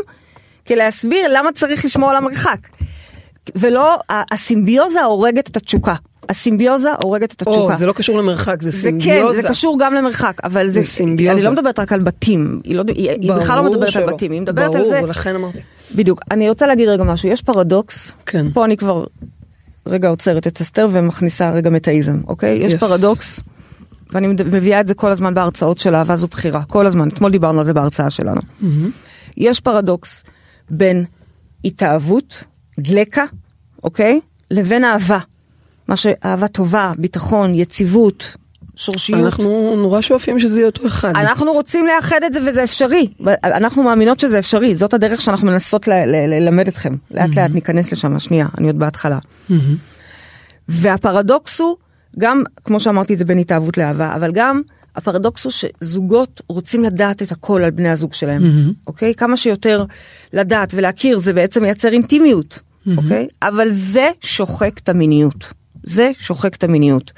כדי 0.68 0.76
להסביר 0.78 1.32
למה 1.38 1.52
צריך 1.52 1.84
לשמור 1.84 2.10
על 2.10 2.16
המרחק. 2.16 2.58
ולא, 3.56 3.98
הסימביוזה 4.10 5.02
הורגת 5.02 5.48
את 5.48 5.56
התשוקה. 5.56 5.94
הסימביוזה 6.28 6.90
הורגת 7.02 7.32
את 7.32 7.46
או, 7.46 7.52
התשוקה. 7.52 7.76
זה 7.76 7.86
לא 7.86 7.92
קשור 7.92 8.18
למרחק, 8.18 8.62
זה 8.62 8.70
זה 8.70 8.78
סימביוזה. 8.78 9.36
כן, 9.36 9.42
זה 9.42 9.48
קשור 9.48 9.76
גם 9.80 9.94
למרחק, 9.94 10.40
אבל 10.44 10.64
זה, 10.70 10.70
זה 10.70 10.88
סימביוזה. 10.88 11.32
אני 11.32 11.42
לא 11.42 11.52
מדברת 11.52 11.78
רק 11.78 11.92
על 11.92 12.00
בתים, 12.00 12.60
היא, 12.64 12.76
לא, 12.76 12.82
היא, 12.88 13.10
היא 13.10 13.32
בכלל 13.32 13.56
לא 13.56 13.62
ברור 13.62 13.74
מדברת 13.74 13.92
שלא. 13.92 14.02
על 14.02 14.12
בתים, 14.14 14.32
היא 14.32 14.40
מדברת 14.40 14.74
על 14.74 14.84
זה, 14.84 14.94
ברור, 14.94 15.04
ולכן 15.04 15.34
אמרתי. 15.34 15.58
בדיוק. 15.94 16.20
אני 16.30 16.48
רוצה 16.48 16.66
להגיד 16.66 16.88
רגע 16.88 17.04
משהו, 17.04 17.28
יש 17.28 17.42
פרדוקס, 17.42 18.12
כן. 18.26 18.46
פה 18.52 18.64
אני 18.64 18.76
כבר 18.76 19.04
רגע 19.86 20.08
עוצרת 20.08 20.46
את 20.46 20.60
אסתר 20.60 20.88
ומכניסה 20.92 21.50
רגע 21.50 21.70
מטאיזם, 21.70 22.20
אוקיי? 22.26 22.58
יש 22.58 22.72
Yes. 22.72 22.78
פרדוקס, 22.78 23.40
ואני 24.12 24.26
מביאה 24.26 24.80
את 24.80 24.86
זה 24.86 24.94
כל 24.94 25.10
הזמן 25.10 25.34
בהרצאות 25.34 25.78
של 25.78 25.94
אהבה 25.94 26.16
זו 26.16 26.26
בחירה, 26.26 26.62
כל 26.64 26.86
הזמן, 26.86 27.08
אתמול 27.08 27.30
דיברנו 27.30 27.58
על 27.58 27.64
זה 27.64 27.72
בהרצאה 27.74 28.10
שלנו. 28.10 28.40
יש 29.36 29.60
פרדוקס 29.60 30.24
בין 30.70 31.04
התאהבות, 31.64 32.44
דלקה, 32.80 33.24
אוקיי? 33.84 34.20
לבין 34.50 34.84
אהבה. 34.84 35.18
מה 35.88 35.96
שאהבה 35.96 36.48
טובה, 36.48 36.92
ביטחון, 36.98 37.54
יציבות, 37.54 38.36
שורשיות. 38.76 39.24
אנחנו 39.24 39.76
נורא 39.76 40.00
שואפים 40.00 40.38
שזה 40.38 40.60
יהיה 40.60 40.66
אותו 40.66 40.86
אחד. 40.86 41.12
אנחנו 41.16 41.52
רוצים 41.52 41.86
לאחד 41.86 42.20
את 42.26 42.32
זה 42.32 42.40
וזה 42.46 42.64
אפשרי. 42.64 43.08
אנחנו 43.44 43.82
מאמינות 43.82 44.20
שזה 44.20 44.38
אפשרי, 44.38 44.74
זאת 44.74 44.94
הדרך 44.94 45.20
שאנחנו 45.20 45.46
מנסות 45.46 45.88
ללמד 45.88 46.68
אתכם. 46.68 46.94
לאט 47.10 47.34
לאט 47.36 47.50
ניכנס 47.50 47.92
לשם, 47.92 48.18
שנייה, 48.18 48.46
אני 48.58 48.66
עוד 48.66 48.78
בהתחלה. 48.78 49.18
והפרדוקס 50.68 51.60
הוא, 51.60 51.76
גם, 52.18 52.42
כמו 52.64 52.80
שאמרתי 52.80 53.12
את 53.12 53.18
זה 53.18 53.24
בין 53.24 53.38
התאהבות 53.38 53.78
לאהבה, 53.78 54.14
אבל 54.14 54.32
גם 54.32 54.62
הפרדוקס 54.98 55.44
הוא 55.44 55.52
שזוגות 55.52 56.42
רוצים 56.48 56.84
לדעת 56.84 57.22
את 57.22 57.32
הכל 57.32 57.64
על 57.64 57.70
בני 57.70 57.88
הזוג 57.88 58.12
שלהם, 58.12 58.42
אוקיי? 58.86 59.14
כמה 59.14 59.36
שיותר 59.36 59.84
לדעת 60.32 60.74
ולהכיר 60.74 61.18
זה 61.18 61.32
בעצם 61.32 61.62
מייצר 61.62 61.92
אינטימיות, 61.92 62.58
אוקיי? 62.96 63.28
אבל 63.42 63.70
זה 63.70 64.10
שוחק 64.20 64.78
את 64.78 64.88
המיניות. 64.88 65.52
זה 65.82 66.10
שוחק 66.18 66.54
את 66.54 66.64
המיניות. 66.64 67.12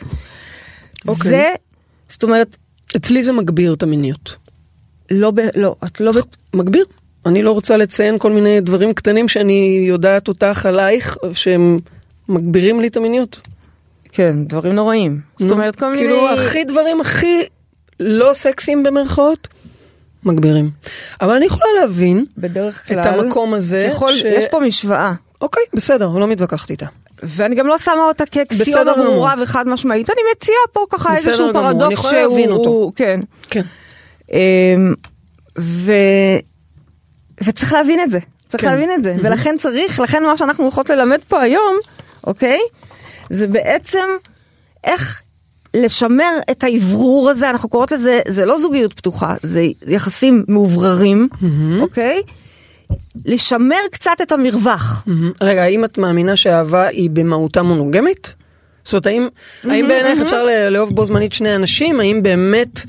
אוקיי. 1.08 1.30
זה, 1.30 1.48
זאת 2.08 2.22
אומרת, 2.22 2.56
אצלי 2.96 3.22
זה 3.22 3.32
מגביר 3.32 3.74
את 3.74 3.82
המיניות. 3.82 4.36
לא, 5.10 5.30
ב, 5.30 5.40
לא, 5.54 5.76
את 5.84 6.00
לא, 6.00 6.12
ב, 6.12 6.16
מגביר. 6.54 6.84
אני 7.26 7.42
לא 7.42 7.52
רוצה 7.52 7.76
לציין 7.76 8.18
כל 8.18 8.32
מיני 8.32 8.60
דברים 8.60 8.94
קטנים 8.94 9.28
שאני 9.28 9.84
יודעת 9.88 10.28
אותך 10.28 10.66
עלייך, 10.66 11.16
שהם 11.32 11.76
מגבירים 12.28 12.80
לי 12.80 12.86
את 12.86 12.96
המיניות. 12.96 13.40
כן, 14.12 14.44
דברים 14.44 14.72
נוראים. 14.72 15.20
זאת 15.38 15.50
אומרת, 15.50 15.76
כל 15.76 15.90
מיני... 15.90 16.02
כאילו 16.02 16.28
הכי 16.28 16.64
דברים 16.64 17.00
הכי 17.00 17.42
לא 18.00 18.30
סקסיים 18.34 18.82
במרכאות, 18.82 19.48
מגבירים. 20.24 20.70
אבל 21.20 21.34
אני 21.36 21.46
יכולה 21.46 21.66
להבין, 21.80 22.24
בדרך 22.38 22.82
את 22.82 22.86
כלל, 22.86 23.20
המקום 23.20 23.54
הזה 23.54 23.78
יכול, 23.78 24.12
ש- 24.12 24.24
יש 24.24 24.44
פה 24.50 24.60
משוואה, 24.60 25.12
אוקיי, 25.40 25.62
בסדר, 25.74 26.08
לא 26.08 26.26
מתווכחת 26.26 26.70
איתה. 26.70 26.86
ואני 27.22 27.54
גם 27.54 27.66
לא 27.66 27.78
שמה 27.78 28.04
אותה 28.08 28.26
כאקסיומה. 28.26 28.94
ברורה 28.96 29.34
וחד 29.42 29.68
משמעית, 29.68 30.10
אני 30.10 30.20
מציעה 30.36 30.58
פה 30.72 30.84
ככה 30.90 31.16
איזשהו 31.16 31.48
גמור, 31.52 31.70
אני 31.70 31.78
פרדוקס 31.78 31.92
יכולה 31.94 32.20
שהוא... 32.20 32.30
להבין 32.38 32.50
אותו. 32.50 32.92
כן. 32.96 33.20
כן. 33.50 33.62
אמ, 34.32 34.94
ו... 35.58 35.92
וצריך 37.44 37.72
להבין 37.72 38.00
את 38.00 38.10
זה. 38.10 38.18
צריך 38.48 38.64
כן. 38.64 38.70
להבין 38.70 38.90
את 38.92 39.02
זה. 39.02 39.16
ולכן 39.22 39.54
צריך, 39.58 40.00
לכן 40.00 40.24
מה 40.24 40.36
שאנחנו 40.36 40.64
הולכות 40.64 40.90
ללמד 40.90 41.18
פה 41.28 41.40
היום, 41.42 41.76
אוקיי? 42.26 42.58
זה 43.30 43.46
בעצם 43.46 44.08
איך 44.84 45.22
לשמר 45.74 46.38
את 46.50 46.64
האוורור 46.64 47.30
הזה, 47.30 47.50
אנחנו 47.50 47.68
קוראות 47.68 47.92
לזה, 47.92 48.20
זה 48.28 48.46
לא 48.46 48.58
זוגיות 48.58 48.92
פתוחה, 48.92 49.34
זה 49.42 49.62
יחסים 49.86 50.44
מאובררים, 50.48 51.28
אוקיי? 51.80 52.20
לשמר 53.24 53.76
קצת 53.92 54.10
את 54.22 54.32
המרווח. 54.32 55.04
מהמם. 55.06 55.30
רגע, 55.42 55.62
האם 55.62 55.84
את 55.84 55.98
מאמינה 55.98 56.36
שאהבה 56.36 56.86
היא 56.86 57.10
במהותה 57.10 57.62
מונוגמית? 57.62 58.34
זאת 58.84 58.92
אומרת, 58.92 59.06
האם, 59.06 59.28
האם 59.64 59.88
בעינייך 59.88 60.20
אפשר 60.22 60.44
ל- 60.44 60.68
לאהוב 60.68 60.94
בו 60.94 61.04
זמנית 61.06 61.32
שני 61.32 61.54
אנשים? 61.54 62.00
האם 62.00 62.22
באמת 62.22 62.80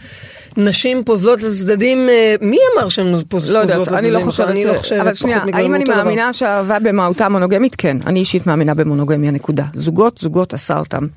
נשים 0.57 1.03
פוזלות 1.03 1.41
לצדדים? 1.41 2.09
אה, 2.09 2.35
מי 2.41 2.57
אמר 2.77 2.89
שהן 2.89 3.15
פוז- 3.29 3.51
לא 3.51 3.61
לצדדים? 3.61 3.79
יודעת, 3.79 3.97
אני 4.03 4.11
לא 4.11 4.19
חושבת, 4.19 4.47
אני 4.47 4.61
ש- 4.61 4.65
לא 4.65 4.73
חושבת, 4.73 4.99
אבל 5.01 5.13
שנייה, 5.13 5.43
האם 5.53 5.75
אני. 5.75 5.83
מאמינה 5.83 6.33
שאהבה 6.33 6.79
במהותה 6.79 7.29
מונוגמית? 7.29 7.75
כן, 7.77 7.97
אני 8.05 8.19
אישית 8.19 8.47
מאמינה 8.47 8.73
במונוגמיה, 8.73 9.31
נקודה. 9.31 9.63
זוגות, 9.73 10.17
זוגות 10.17 10.53
עשה 10.53 10.79
אותם. 10.79 11.07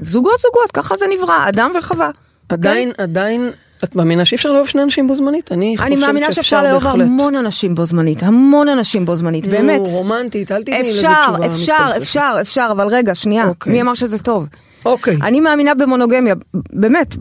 זוגות, 0.00 0.40
זוגות, 0.40 0.72
ככה 0.72 0.96
זה 0.96 1.04
נברא, 1.14 1.48
אדם 1.48 1.72
וחווה. 1.78 2.10
עדיין, 2.48 2.92
עדיין, 2.98 3.50
את 3.84 3.96
מאמינה 3.96 4.24
שאי 4.24 4.36
אפשר 4.36 4.52
לאהוב 4.52 4.68
שני 4.68 4.82
אנשים 4.82 5.08
בו 5.08 5.16
זמנית? 5.16 5.52
אני 5.52 5.74
חושבת 5.76 5.92
אני 5.92 6.00
מאמינה 6.00 6.32
שאפשר 6.32 6.62
לאהוב. 6.62 6.86
המון 6.86 7.34
אנשים 7.34 7.74
בו 7.74 7.84
זמנית, 7.84 8.22
המון 8.22 8.68
אנשים 8.68 9.04
בו 9.04 9.16
זמנית, 9.16 9.46
באמת. 9.46 9.80
נו, 9.80 9.84
רומנטית, 9.84 10.52
אל 10.52 10.62
תתני 10.62 10.80
לזה 10.80 10.98
אפשר, 10.98 11.24
תשובה 11.32 11.46
אפשר, 11.46 11.74
מתפלספת. 11.86 12.02
אפשר, 12.02 12.36
אפשר, 12.40 12.68
אבל 12.72 12.86
רגע, 12.88 13.14
שנייה, 13.14 13.48
אוקיי. 13.48 13.72
מי 13.72 13.80
אמר 13.80 13.94
שזה 13.94 14.18
טוב? 14.18 14.46
אוקיי. 14.84 15.16
אני 15.22 15.40
מאמינה 15.40 15.74
במונוגמיה, 15.74 16.34
באמת, 16.54 17.16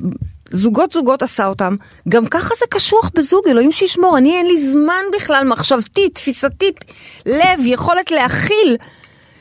זוגות 0.51 0.91
זוגות 0.91 1.21
עשה 1.21 1.47
אותם, 1.47 1.75
גם 2.09 2.25
ככה 2.25 2.55
זה 2.59 2.65
קשוח 2.69 3.11
בזוג, 3.15 3.47
אלוהים 3.47 3.71
שישמור, 3.71 4.17
אני 4.17 4.35
אין 4.37 4.45
לי 4.45 4.57
זמן 4.57 5.03
בכלל, 5.15 5.47
מחשבתית, 5.47 6.15
תפיסתית, 6.15 6.85
לב, 7.25 7.59
יכולת 7.65 8.11
להכיל 8.11 8.75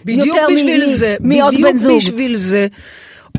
בדיוק 0.05 0.27
יותר 0.27 0.47
בשביל 0.55 0.83
מ- 0.83 0.87
זה, 0.87 1.17
מעוד 1.21 1.55
בדיוק 1.55 1.71
בן 1.71 1.79
זוג. 1.79 1.97
בשביל 1.97 2.37
זה. 2.37 2.67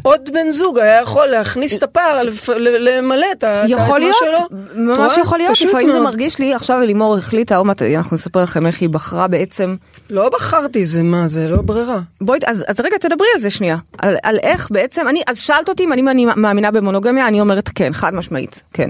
עוד 0.02 0.30
בן 0.34 0.52
זוג 0.52 0.80
היה 0.80 1.02
יכול 1.02 1.26
להכניס 1.26 1.78
את 1.78 1.84
הפער, 1.84 2.22
למלא 2.58 3.26
את 3.32 3.44
יכול 3.68 4.00
להיות. 4.00 4.16
ממש? 4.76 5.18
יכול 5.18 5.38
להיות, 5.38 5.62
לפעמים 5.62 5.92
זה. 5.92 6.00
מרגיש 6.00 6.40
לי, 6.40 6.54
עכשיו 6.54 6.82
אלימור 6.82 7.18
החליטה, 7.18 7.62
אנחנו 7.96 8.16
נספר 8.16 8.44
לכם 8.44 8.68
איך 8.68 8.82
היא 8.82 8.90
בחרה 8.90 9.28
בעצם. 9.28 9.76
לא 10.10 10.30
בחרתי, 10.30 10.86
זה 10.86 11.04
מה, 11.04 11.28
זה 11.28 11.48
לא 11.50 11.62
ברירה. 11.62 12.00
בואי, 12.22 12.40
אז, 12.46 12.66
אז 12.68 12.80
רגע 12.80 12.98
תדברי 12.98 13.28
על 13.36 13.40
זה 13.40 13.50
שנייה, 13.50 13.78
על, 14.24 14.40
איך 14.44 14.68
בעצם, 14.72 15.08
אני, 15.08 15.22
אז 15.28 15.38
שאלת 15.38 15.70
אותי 15.70 15.84
אם 15.84 16.10
אני, 16.10 16.26
מאמינה 16.36 16.72
במונוגמיה, 16.72 17.28
אני 17.28 17.42
אומרת 17.42 17.70
כן, 17.70 17.94
חד 17.94 18.14
משמעית, 18.14 18.62
כן. 18.74 18.90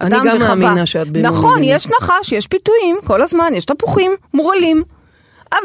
אני 0.00 0.10
גם. 0.10 0.38
מאמינה 0.38 0.86
שאת 0.86 1.08
במונוגמיה. 1.08 1.30
נכון, 1.30 1.62
יש 1.62 1.88
נחש, 2.00 2.32
יש 2.32 2.46
פיתויים, 2.46 2.96
כל 3.04 3.22
הזמן, 3.22 3.52
יש 3.54 3.64
תפוחים, 3.64 4.12
מורעלים, 4.34 4.82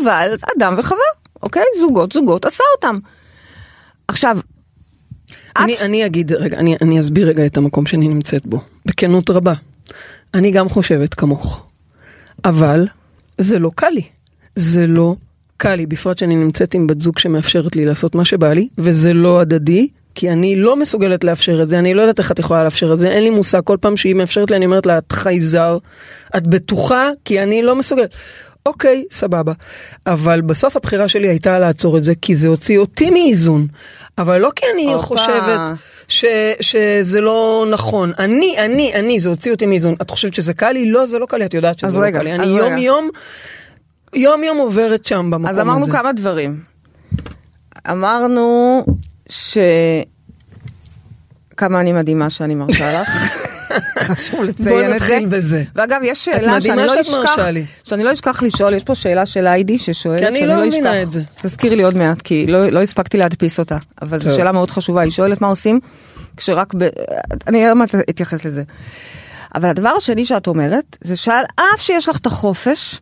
אבל 0.01 0.33
אדם 0.57 0.75
וחווה, 0.77 1.01
אוקיי? 1.43 1.63
זוגות, 1.79 2.11
זוגות, 2.11 2.45
עשה 2.45 2.63
אותם. 2.75 2.97
עכשיו, 4.07 4.37
את, 5.51 5.81
אני 5.81 6.05
אגיד, 6.05 6.31
רגע, 6.31 6.57
אני, 6.57 6.75
אני 6.81 6.99
אסביר 6.99 7.27
רגע 7.27 7.45
את 7.45 7.57
המקום 7.57 7.85
שאני 7.85 8.07
נמצאת 8.07 8.45
בו, 8.45 8.61
בכנות 8.85 9.29
רבה. 9.29 9.53
אני 10.33 10.51
גם 10.51 10.69
חושבת 10.69 11.13
כמוך, 11.13 11.65
אבל 12.45 12.87
זה 13.37 13.59
לא 13.59 13.71
קל 13.75 13.89
לי. 13.89 14.03
זה 14.55 14.87
לא 14.87 15.15
קל 15.57 15.75
לי, 15.75 15.85
בפרט 15.85 16.17
שאני 16.17 16.35
נמצאת 16.35 16.73
עם 16.73 16.87
בת 16.87 17.01
זוג 17.01 17.19
שמאפשרת 17.19 17.75
לי 17.75 17.85
לעשות 17.85 18.15
מה 18.15 18.25
שבא 18.25 18.53
לי, 18.53 18.67
וזה 18.77 19.13
לא 19.13 19.39
הדדי, 19.39 19.87
כי 20.15 20.29
אני 20.29 20.55
לא 20.55 20.75
מסוגלת 20.75 21.23
לאפשר 21.23 21.63
את 21.63 21.69
זה, 21.69 21.79
אני 21.79 21.93
לא 21.93 22.01
יודעת 22.01 22.19
איך 22.19 22.31
את 22.31 22.39
יכולה 22.39 22.63
לאפשר 22.63 22.93
את 22.93 22.99
זה, 22.99 23.09
אין 23.09 23.23
לי 23.23 23.29
מושג, 23.29 23.61
כל 23.63 23.77
פעם 23.81 23.97
שהיא 23.97 24.15
מאפשרת 24.15 24.51
לי 24.51 24.57
אני 24.57 24.65
אומרת 24.65 24.85
לה, 24.85 24.97
את 24.97 25.11
חייזר, 25.11 25.77
את 26.37 26.47
בטוחה? 26.47 27.09
כי 27.25 27.43
אני 27.43 27.61
לא 27.61 27.75
מסוגלת. 27.75 28.15
אוקיי, 28.65 29.05
סבבה. 29.11 29.53
אבל 30.07 30.41
בסוף 30.41 30.75
הבחירה 30.75 31.07
שלי 31.07 31.27
הייתה 31.27 31.59
לעצור 31.59 31.97
את 31.97 32.03
זה, 32.03 32.13
כי 32.21 32.35
זה 32.35 32.47
הוציא 32.47 32.79
אותי 32.79 33.09
מאיזון. 33.09 33.67
אבל 34.17 34.37
לא 34.37 34.49
כי 34.55 34.65
אני 34.73 34.93
הופה. 34.93 35.05
חושבת 35.05 35.59
ש, 36.07 36.25
שזה 36.61 37.21
לא 37.21 37.65
נכון. 37.71 38.11
אני, 38.19 38.55
אני, 38.57 38.93
אני, 38.93 39.19
זה 39.19 39.29
הוציא 39.29 39.51
אותי 39.51 39.65
מאיזון. 39.65 39.95
את 40.01 40.09
חושבת 40.09 40.33
שזה 40.33 40.53
קל 40.53 40.71
לי? 40.71 40.85
לא, 40.85 41.05
זה 41.05 41.19
לא 41.19 41.25
קל 41.25 41.37
לי, 41.37 41.45
את 41.45 41.53
יודעת 41.53 41.79
שזה 41.79 41.97
לא 41.97 42.03
רגע, 42.03 42.19
קל 42.19 42.23
לי. 42.23 42.35
אני 42.35 42.45
רגע. 42.45 42.57
יום 42.57 42.77
יום, 42.77 43.09
יום 44.13 44.43
יום 44.43 44.57
עוברת 44.57 45.05
שם 45.05 45.31
במקום 45.31 45.45
הזה. 45.45 45.61
אז 45.61 45.67
אמרנו 45.67 45.87
כמה 45.87 46.13
דברים. 46.13 46.59
אמרנו 47.91 48.85
ש... 49.29 49.57
כמה 51.57 51.79
אני 51.79 51.91
מדהימה 51.91 52.29
שאני 52.29 52.55
מרשה 52.55 53.01
לך. 53.01 53.09
חשוב 53.99 54.43
לציין 54.43 54.69
בוא 54.69 54.81
את 54.81 54.87
זה. 54.89 54.95
נתחיל 54.95 55.25
בזה. 55.25 55.63
ואגב, 55.75 55.99
יש 56.03 56.25
שאלה 56.25 56.61
שאני 56.61 56.85
לא 56.85 57.01
אשכח. 57.01 57.35
שאני 57.83 58.03
לא 58.03 58.13
אשכח 58.13 58.43
לשאול, 58.43 58.73
יש 58.73 58.83
פה 58.83 58.95
שאלה 58.95 59.25
של 59.25 59.47
היידי 59.47 59.79
ששואלת, 59.79 60.19
כי 60.19 60.27
אני 60.27 60.39
שאני 60.39 60.49
לא 60.49 60.55
לא 60.55 60.67
מבינה 60.67 60.91
אשכח. 60.91 61.03
את 61.03 61.11
זה. 61.11 61.21
תזכירי 61.41 61.75
לי 61.75 61.83
עוד 61.83 61.97
מעט, 61.97 62.21
כי 62.21 62.45
לא, 62.47 62.69
לא 62.69 62.81
הספקתי 62.81 63.17
להדפיס 63.17 63.59
אותה, 63.59 63.77
אבל 64.01 64.19
זו. 64.19 64.35
שאלה 64.35 64.51
מאוד 64.51 64.71
חשובה, 64.71 65.01
היא 65.01 65.11
שואלת 65.11 65.41
מה 65.41 65.47
עושים 65.47 65.79
כשרק 66.37 66.73
ב... 66.77 66.87
אני 67.47 67.67
עוד 67.67 67.77
מעט 67.77 67.95
אתייחס 68.09 68.45
לזה. 68.45 68.63
אבל 69.55 69.69
הדבר 69.69 69.89
השני 69.97 70.25
שאת 70.25 70.47
אומרת, 70.47 70.97
זה 71.01 71.15
שעל 71.15 71.43
אף 71.55 71.81
שיש 71.81 72.09
לך 72.09 72.17
את 72.17 72.25
החופש, 72.25 72.99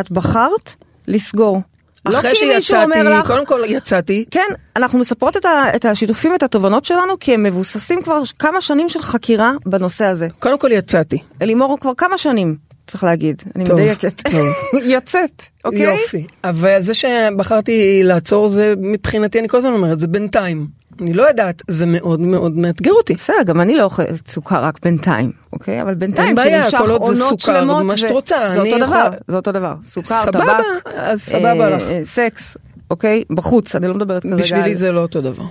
את 0.00 0.10
בחרת 0.10 0.74
לסגור. 1.08 1.60
אחרי 2.04 2.32
לא 2.32 2.38
כי 2.38 2.54
מישהו 2.54 2.76
אומר 2.82 3.20
לך, 3.20 3.26
קודם 3.26 3.46
כל 3.46 3.60
יצאתי, 3.66 4.24
כן, 4.30 4.46
אנחנו 4.76 4.98
מספרות 4.98 5.36
את, 5.36 5.44
ה, 5.44 5.64
את 5.76 5.84
השיתופים 5.84 6.32
ואת 6.32 6.42
התובנות 6.42 6.84
שלנו, 6.84 7.18
כי 7.20 7.34
הם 7.34 7.42
מבוססים 7.42 8.02
כבר 8.02 8.22
כמה 8.38 8.60
שנים 8.60 8.88
של 8.88 9.02
חקירה 9.02 9.52
בנושא 9.66 10.04
הזה. 10.04 10.28
קודם 10.38 10.58
כל 10.58 10.72
יצאתי. 10.72 11.18
אלימור 11.42 11.78
כבר 11.80 11.94
כמה 11.96 12.18
שנים, 12.18 12.56
צריך 12.90 13.04
להגיד, 13.04 13.42
אני 13.56 13.64
טוב, 13.64 13.80
מדייקת. 13.80 14.20
טוב. 14.30 14.46
יוצאת, 14.94 15.42
אוקיי? 15.64 15.80
יופי. 15.80 16.26
אבל 16.44 16.82
זה 16.82 16.94
שבחרתי 16.94 18.00
לעצור 18.04 18.48
זה 18.48 18.74
מבחינתי, 18.78 19.38
אני 19.38 19.48
כל 19.48 19.56
הזמן 19.56 19.72
אומרת, 19.72 19.98
זה 19.98 20.06
בינתיים. 20.06 20.66
אני 21.00 21.12
לא 21.12 21.22
יודעת, 21.22 21.62
זה 21.68 21.86
מאוד 21.86 22.20
מאוד 22.20 22.58
מאתגר 22.58 22.92
אותי. 22.92 23.14
בסדר, 23.14 23.42
גם 23.46 23.60
אני 23.60 23.76
לא 23.76 23.84
אוכלת 23.84 24.28
סוכר 24.28 24.64
רק 24.64 24.78
בינתיים, 24.82 25.32
אוקיי? 25.52 25.82
אבל 25.82 25.94
בינתיים, 25.94 26.28
אין 26.28 26.36
בעיה, 26.36 26.62
שנמשך 26.62 26.78
כל 26.78 26.90
עוד 26.90 27.14
זה 27.14 27.24
עונות 27.24 27.40
סוכר, 27.40 27.60
שלמות, 27.60 27.84
מה 27.84 27.96
שאת 27.96 28.10
רוצה, 28.10 28.36
זה 28.54 28.60
אותו 28.60 28.78
דבר, 28.78 29.10
זה 29.28 29.36
אותו 29.36 29.52
דבר. 29.52 29.74
סוכר, 29.82 30.22
סבבה, 30.24 30.40
טבק, 30.40 30.92
אז 30.96 31.20
סבבה 31.20 31.64
אה, 31.64 31.70
לך. 31.70 31.82
אה, 31.82 32.00
סקס, 32.04 32.56
אוקיי? 32.90 33.24
בחוץ, 33.30 33.74
אני 33.74 33.88
לא 33.88 33.94
מדברת 33.94 34.22
כרגע 34.22 34.36
בשבילי. 34.36 34.74
זה 34.74 34.92
לא 34.92 35.00
אותו 35.00 35.20
דבר. 35.20 35.44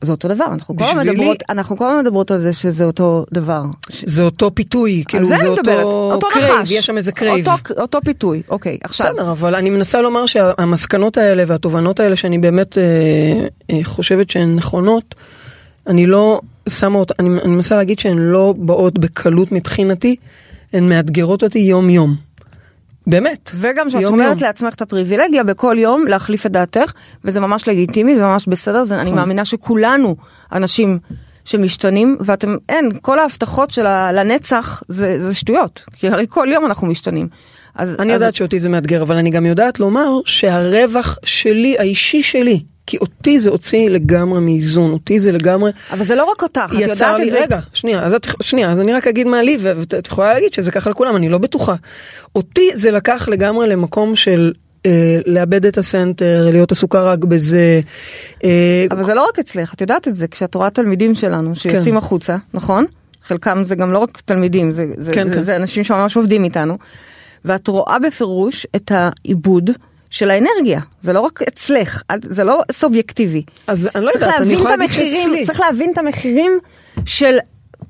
זה 0.00 0.12
אותו 0.12 0.28
דבר, 0.28 0.44
אנחנו 0.44 0.76
כל 0.76 0.84
הזמן 0.84 1.08
מדברות, 1.08 1.42
אנחנו 1.48 1.76
כל 1.76 1.84
הזמן 1.88 2.00
מדברות 2.00 2.30
על 2.30 2.38
זה 2.38 2.52
שזה 2.52 2.84
אותו 2.84 3.24
דבר. 3.32 3.62
זה 4.04 4.22
אותו 4.22 4.50
פיתוי, 4.54 5.04
כאילו 5.08 5.26
זה 5.26 5.36
זה 5.36 5.48
אותו 5.48 5.70
אותו 6.12 6.26
crave, 6.32 6.54
נחש. 6.54 6.70
יש 6.70 6.86
שם 6.86 6.96
איזה 6.96 7.12
crave. 7.12 7.48
אותו- 7.48 7.80
אותו 7.80 7.98
פיתוי, 8.04 8.42
אוקיי, 8.48 8.78
עכשיו. 8.84 9.06
בסדר, 9.12 9.32
אבל 9.32 9.54
אני 9.54 9.70
מנסה 9.70 10.00
לומר 10.00 10.26
שהמסקנות 10.26 11.18
האלה 11.18 11.44
והתובנות 11.46 12.00
האלה 12.00 12.16
שאני 12.16 12.38
באמת 12.38 12.78
אה, 12.78 12.82
אה, 13.70 13.80
חושבת 13.84 14.30
שהן 14.30 14.54
נכונות, 14.56 15.14
אני 15.86 16.06
לא 16.06 16.40
שמה 16.68 16.98
אותה, 16.98 17.14
אני, 17.18 17.28
אני 17.44 17.52
מנסה 17.52 17.76
להגיד 17.76 17.98
שהן 17.98 18.18
לא 18.18 18.54
באות 18.58 18.98
בקלות 18.98 19.52
מבחינתי, 19.52 20.16
הן 20.72 20.88
מאתגרות 20.88 21.42
אותי 21.42 21.58
יום 21.58 21.90
יום. 21.90 22.16
באמת. 23.06 23.50
וגם 23.54 23.90
שאת 23.90 24.00
יום 24.00 24.12
אומרת 24.12 24.30
יום. 24.36 24.42
לעצמך 24.42 24.74
את 24.74 24.82
הפריבילגיה 24.82 25.44
בכל 25.44 25.76
יום 25.78 26.06
להחליף 26.06 26.46
את 26.46 26.52
דעתך, 26.52 26.92
וזה 27.24 27.40
ממש 27.40 27.68
לגיטימי, 27.68 28.16
זה 28.16 28.22
ממש 28.22 28.46
בסדר, 28.48 28.84
זה, 28.84 28.94
נכון. 28.94 29.06
אני 29.06 29.16
מאמינה 29.16 29.44
שכולנו 29.44 30.16
אנשים 30.52 30.98
שמשתנים, 31.44 32.16
ואתם, 32.20 32.56
אין, 32.68 32.88
כל 33.02 33.18
ההבטחות 33.18 33.70
של 33.70 33.86
ה- 33.86 34.12
לנצח 34.12 34.82
זה, 34.88 35.16
זה 35.28 35.34
שטויות, 35.34 35.84
כי 35.96 36.08
הרי 36.08 36.26
כל 36.28 36.46
יום 36.50 36.66
אנחנו 36.66 36.86
משתנים. 36.86 37.28
אז, 37.74 37.96
אני 37.98 38.14
אז, 38.14 38.20
יודעת 38.20 38.34
שאותי 38.34 38.58
זה 38.58 38.68
מאתגר, 38.68 39.02
אבל 39.02 39.16
אני 39.16 39.30
גם 39.30 39.46
יודעת 39.46 39.80
לומר 39.80 40.10
שהרווח 40.24 41.18
שלי, 41.24 41.78
האישי 41.78 42.22
שלי, 42.22 42.62
כי 42.90 42.96
אותי 42.96 43.38
זה 43.38 43.50
הוציא 43.50 43.88
לגמרי 43.88 44.40
מאיזון, 44.40 44.92
אותי 44.92 45.20
זה 45.20 45.32
לגמרי... 45.32 45.70
אבל 45.90 46.04
זה 46.04 46.14
לא 46.14 46.24
רק 46.24 46.42
אותך, 46.42 46.60
את 46.66 46.80
יודעת 46.80 47.18
לי, 47.18 47.26
את 47.26 47.30
זה. 47.30 47.40
רגע, 47.42 47.60
שנייה, 47.72 48.02
אז 48.02 48.14
את, 48.14 48.26
שנייה, 48.42 48.72
אז 48.72 48.80
אני 48.80 48.92
רק 48.92 49.06
אגיד 49.06 49.26
מה 49.26 49.42
לי, 49.42 49.56
ואת 49.60 50.06
יכולה 50.06 50.34
להגיד 50.34 50.52
שזה 50.52 50.70
ככה 50.70 50.90
לכולם, 50.90 51.16
אני 51.16 51.28
לא 51.28 51.38
בטוחה. 51.38 51.74
אותי 52.36 52.70
זה 52.74 52.90
לקח 52.90 53.28
לגמרי 53.28 53.68
למקום 53.68 54.16
של 54.16 54.52
אה, 54.86 55.18
לאבד 55.26 55.66
את 55.66 55.78
הסנטר, 55.78 56.48
להיות 56.52 56.72
עסוקה 56.72 57.02
רק 57.02 57.18
בזה. 57.18 57.80
אה, 58.44 58.86
אבל 58.90 59.04
זה 59.04 59.14
לא 59.14 59.26
רק 59.28 59.38
אצלך, 59.38 59.74
את 59.74 59.80
יודעת 59.80 60.08
את 60.08 60.16
זה, 60.16 60.28
כשאת 60.28 60.54
רואה 60.54 60.70
תלמידים 60.70 61.14
שלנו 61.14 61.56
שיוצאים 61.56 61.94
כן. 61.94 61.96
החוצה, 61.96 62.36
נכון? 62.54 62.84
חלקם 63.22 63.64
זה 63.64 63.74
גם 63.74 63.92
לא 63.92 63.98
רק 63.98 64.20
תלמידים, 64.24 64.70
זה, 64.70 64.86
זה, 64.96 65.12
כן, 65.12 65.28
זה, 65.28 65.34
כן. 65.34 65.42
זה 65.42 65.56
אנשים 65.56 65.84
שממש 65.84 66.16
עובדים 66.16 66.44
איתנו, 66.44 66.78
ואת 67.44 67.68
רואה 67.68 67.98
בפירוש 67.98 68.66
את 68.76 68.92
העיבוד 68.94 69.70
של 70.10 70.30
האנרגיה, 70.30 70.80
זה 71.00 71.12
לא 71.12 71.20
רק 71.20 71.42
אצלך, 71.42 72.02
זה 72.22 72.44
לא 72.44 72.60
סובייקטיבי. 72.72 73.42
אז 73.66 73.88
אני 73.94 74.04
לא 74.04 74.10
יודעת, 74.10 74.40
אני 74.40 74.52
יכולה 74.52 74.76
להגיד 74.76 75.14
שאצלי. 75.14 75.46
צריך 75.46 75.60
להבין 75.60 75.92
את 75.92 75.98
המחירים 75.98 76.58
של 77.06 77.38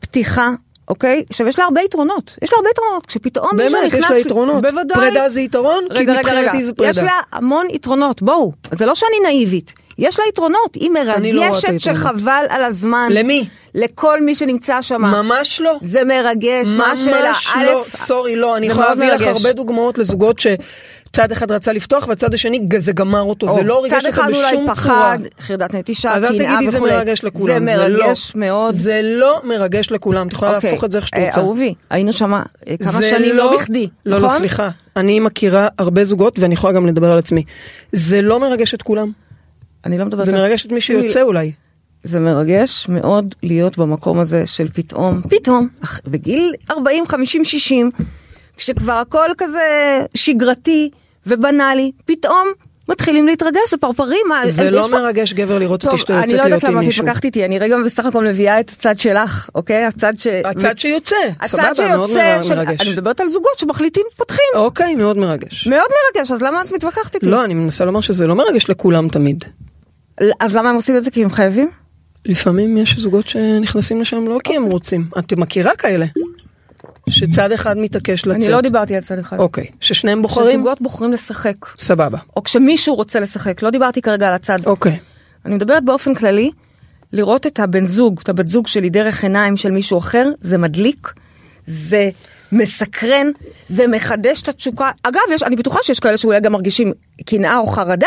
פתיחה. 0.01 0.51
אוקיי? 0.89 1.25
עכשיו 1.31 1.49
יש 1.49 1.59
לה 1.59 1.65
הרבה 1.65 1.81
יתרונות, 1.81 2.37
יש 2.43 2.53
לה 2.53 2.57
הרבה 2.57 2.71
יתרונות, 2.71 3.07
כשפתאום 3.07 3.51
מישהו 3.57 3.79
באמת, 3.79 3.87
נכנס... 3.87 4.05
יש 4.05 4.11
לה 4.11 4.19
יתרונות. 4.19 4.63
בוודאי. 4.63 4.99
פרידה 4.99 5.29
זה 5.29 5.41
יתרון, 5.41 5.85
כי 5.89 5.99
רגע, 5.99 6.13
רגע, 6.13 6.33
רגע, 6.33 6.63
זה 6.63 6.73
פרידה. 6.73 6.91
יש 6.91 6.99
לה 6.99 7.21
המון 7.33 7.67
יתרונות, 7.71 8.23
בואו, 8.23 8.53
זה 8.71 8.87
לא 8.87 8.95
שאני 8.95 9.17
נאיבית, 9.23 9.73
יש 9.99 10.19
לה 10.19 10.25
יתרונות, 10.29 10.75
היא 10.75 10.91
לא 10.91 11.03
מרגשת 11.19 11.69
היתרונות. 11.69 11.81
שחבל 11.81 12.45
על 12.49 12.65
הזמן. 12.65 13.09
למי? 13.11 13.49
לכל 13.75 14.21
מי 14.21 14.35
שנמצא 14.35 14.83
שם. 14.83 15.01
ממש 15.03 15.61
לא. 15.61 15.79
זה 15.81 16.05
מרגש, 16.05 16.69
מה 16.77 16.93
השאלה? 16.93 17.29
ממש 17.29 17.53
לא, 17.65 17.85
סורי, 17.89 18.37
לא, 18.37 18.57
אני 18.57 18.67
יכולה 18.67 18.89
להביא 18.89 19.13
לך. 19.13 19.23
הרבה 19.23 19.53
דוגמאות 19.53 19.99
לזוגות 19.99 20.39
שצד 21.13 21.33
אחד 21.33 21.51
רצה 21.51 21.73
לפתוח 21.73 22.09
והצד 22.09 22.35
השני 22.35 22.67
זה 22.79 22.93
גמר 22.93 23.21
אותו, 23.23 23.55
זה 23.55 23.61
או, 23.61 23.67
לא 23.67 23.83
ריגש 23.83 23.99
צד 24.03 24.07
אותו 24.07 24.21
אחד 24.21 24.31
בשום 24.31 24.45
אולי 24.45 24.57
צורה. 24.57 24.75
פחד, 24.75 25.19
חרדת 25.41 25.75
נטישה, 25.75 26.13
אז 26.15 26.25
אל 26.25 26.39
קנאה 26.39 26.55
תגידי 26.57 26.71
זה 26.71 26.77
וכולי. 26.79 26.93
מרגש 26.93 27.25
לכולם, 27.25 27.67
זה 27.67 27.73
זה 27.73 27.89
לא. 27.89 28.05
מרגש 28.05 28.33
מאוד. 28.35 28.75
זה 28.75 29.01
לא 29.05 29.41
מרגש 29.45 29.91
לכולם, 29.91 30.27
את 30.27 30.33
יכולה 30.33 30.57
אוקיי. 30.57 30.71
להפוך 30.71 30.85
את 30.85 30.93
זה 30.93 30.99
איך 30.99 31.07
שאת 31.09 31.15
אה, 31.19 31.27
רוצה. 31.27 31.41
אהובי, 31.41 31.75
היינו 31.91 32.13
שם 32.13 32.35
אה, 32.35 32.43
כמה 32.83 32.93
זה 32.93 33.11
שנים 33.11 33.37
לא 33.37 33.57
בכדי, 33.57 33.89
לא, 34.07 34.17
נכון? 34.19 34.31
לא, 34.33 34.39
סליחה. 34.39 34.69
אני 34.97 35.21
מכירה 35.21 35.69
הרבה 35.79 36.05
זוגות 36.05 36.39
ואני 36.39 36.55
יכולה 36.55 36.73
גם 36.73 36.87
לדבר 36.87 37.13
על 37.13 37.19
עצמי. 37.19 37.45
זה 37.93 38.23
לא 38.23 38.41
מרגש 38.41 38.75
את 38.75 38.83
כולם. 38.83 39.13
אני 39.87 39.99
לא 39.99 40.05
מדברת 40.05 40.27
זה 40.27 40.33
על- 40.33 40.39
מרגש 40.39 40.67
את 40.67 40.73
מי 40.73 40.81
שיוצא 40.81 41.23
אולי. 41.23 41.53
זה 42.05 42.21
מרגש 42.21 42.87
מאוד 42.89 43.35
להיות 43.43 43.79
במקום 43.79 44.19
הזה 44.19 44.47
של 44.47 44.69
פתאום, 44.73 45.23
פתאום, 45.31 45.69
בגיל 46.07 46.53
40, 46.71 47.07
50, 47.07 47.45
60, 47.45 47.91
כשכבר 48.57 48.93
הכל 48.93 49.29
כזה 49.39 49.61
שגרתי 50.15 50.91
ובנאלי, 51.27 51.91
פתאום 52.05 52.49
מתחילים 52.89 53.27
להתרגש, 53.27 53.71
זה 53.71 53.77
פרפרים. 53.77 54.21
מה, 54.29 54.43
זה 54.47 54.71
לא 54.71 54.83
פה- 54.83 54.89
מרגש 54.89 55.33
גבר 55.33 55.59
לראות 55.59 55.81
טוב, 55.81 55.91
אותי 55.91 56.01
שאתה 56.01 56.13
אני 56.15 56.23
יוצאת 56.23 56.33
לא 56.39 56.45
יודעת 56.45 56.51
להיות 56.51 56.65
עם 56.65 56.71
למה 56.71 56.81
את 56.81 56.87
מישהו. 56.87 57.03
התווכחת 57.03 57.25
איתי, 57.25 57.45
אני 57.45 57.59
רגע 57.59 57.77
בסך 57.85 58.05
הכל 58.07 58.25
מביאה 58.25 58.61
את 58.61 58.71
הצד 58.71 58.99
שלך, 58.99 59.49
אוקיי? 59.55 59.85
הצד 59.85 60.13
ש... 60.19 60.27
הצד 60.27 60.79
שיוצא, 60.79 61.17
הצד 61.41 61.47
סבבה, 61.75 61.89
מאוד 61.97 62.09
שיוצא, 62.09 62.43
של- 62.43 62.55
מרגש. 62.55 62.81
אני 62.81 62.91
מדברת 62.91 63.21
על 63.21 63.29
זוגות 63.29 63.59
שמחליטים, 63.59 64.05
פותחים. 64.17 64.45
אוקיי, 64.55 64.95
מאוד 64.95 65.17
מרגש. 65.19 65.67
מאוד 65.67 65.89
מרגש, 66.15 66.31
אז 66.31 66.43
למה 66.43 66.63
את 66.63 66.73
מתווכחת 66.73 67.15
איתי? 67.15 67.27
לא, 67.27 67.45
אני 67.45 67.55
מנסה 67.55 67.85
לומר 67.85 68.01
שזה 68.01 68.27
לא 68.27 68.35
מרגש 68.35 68.71
לכולם 68.71 69.09
תמיד. 69.09 69.45
אז 70.41 70.57
למה 70.57 70.71
הם 70.71 70.77
עושים 70.77 70.97
את 70.97 71.05
זה? 71.05 71.11
כי 71.11 71.25
הם 71.25 71.31
חייבים? 71.31 71.71
לפעמים 72.27 72.77
יש 72.79 72.99
זוגות 72.99 73.29
שנכנסים 73.29 74.01
לשם 74.01 74.29
לא 74.29 74.39
כי 74.45 74.57
הם 74.57 74.65
רוצים. 74.65 75.05
את 75.19 75.33
מכירה 75.33 75.77
כאלה? 75.77 76.07
שצד 77.11 77.53
אחד 77.53 77.79
מתעקש 77.79 78.27
לצאת. 78.27 78.43
אני 78.43 78.53
לא 78.53 78.61
דיברתי 78.61 78.97
על 78.97 79.03
צד 79.03 79.19
אחד. 79.19 79.39
אוקיי, 79.39 79.67
ששניהם 79.81 80.23
בוחרים? 80.23 80.51
כשזוגות 80.51 80.81
בוחרים 80.81 81.13
לשחק, 81.13 81.67
סבבה. 81.79 82.19
או 82.37 82.43
כשמישהו 82.43 82.95
רוצה 82.95 83.21
לשחק, 83.21 83.63
לא 83.63 83.71
דיברתי 83.71 84.03
כרגע 84.03 84.29
על 84.29 84.35
הצד. 84.35 84.59
אוקיי. 84.67 84.99
אני 85.45 85.55
מדברת 85.55 85.85
באופן 85.85 86.15
כללי, 86.15 86.51
לראות 87.13 87.47
את 87.47 87.61
הבן 87.61 87.85
זוג, 87.85 88.21
את 88.23 88.29
הבת 88.29 88.49
זוג 88.49 88.67
שלי 88.67 88.91
דרך 88.91 89.23
עיניים 89.23 89.57
של 89.57 89.71
מישהו 89.71 89.99
אחר, 89.99 90.31
זה 90.41 90.59
מדליק, 90.59 91.13
זה 91.65 92.11
מסקרן, 92.53 93.27
זה 93.67 93.87
מחדש 93.87 94.43
את 94.43 94.49
התשוקה. 94.49 94.91
אגב, 95.03 95.21
יש, 95.35 95.43
אני 95.43 95.57
בטוחה 95.57 95.79
שיש 95.83 96.01
כאלה 96.01 96.17
שאולי 96.17 96.41
גם 96.41 96.53
מרגישים 96.53 96.93
קנאה 97.27 97.59
או 97.59 97.67
חרדה, 97.67 98.07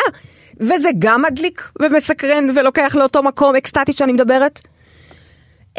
וזה 0.59 0.89
גם 0.99 1.21
מדליק 1.21 1.69
ומסקרן 1.81 2.49
ולוקח 2.55 2.95
לאותו 2.95 3.23
מקום 3.23 3.55
אקסטטי 3.55 3.93
שאני 3.93 4.11
מדברת. 4.11 4.59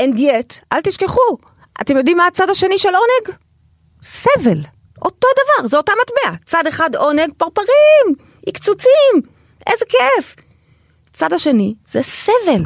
And 0.00 0.16
yet, 0.16 0.60
אל 0.72 0.80
תשכחו, 0.80 1.36
אתם 1.80 1.96
יודעים 1.96 2.16
מה 2.16 2.26
הצד 2.26 2.50
השני 2.50 2.78
של 2.78 2.88
עונג? 2.88 3.36
סבל. 4.02 4.58
אותו 5.02 5.26
דבר, 5.32 5.68
זה 5.68 5.76
אותה 5.76 5.92
מטבע. 6.02 6.36
צד 6.44 6.66
אחד 6.66 6.96
עונג, 6.96 7.30
פרפרים, 7.36 8.14
עקצוצים, 8.46 9.22
איזה 9.66 9.84
כיף. 9.88 10.34
צד 11.12 11.32
השני 11.32 11.74
זה 11.88 12.02
סבל. 12.02 12.62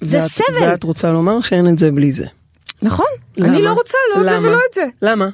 זה 0.00 0.18
ואת- 0.18 0.30
סבל. 0.30 0.62
ואת 0.70 0.84
רוצה 0.84 1.10
לומר 1.10 1.40
שאין 1.40 1.68
את 1.68 1.78
זה 1.78 1.90
בלי 1.90 2.12
זה. 2.12 2.24
נכון, 2.82 3.06
למה? 3.36 3.48
אני 3.48 3.62
לא 3.62 3.72
רוצה 3.72 3.98
לא 4.14 4.20
את 4.20 4.24
זה 4.24 4.30
למה? 4.30 4.48
ולא 4.48 4.58
את 4.70 4.74
זה. 4.74 4.84
למה? 5.02 5.28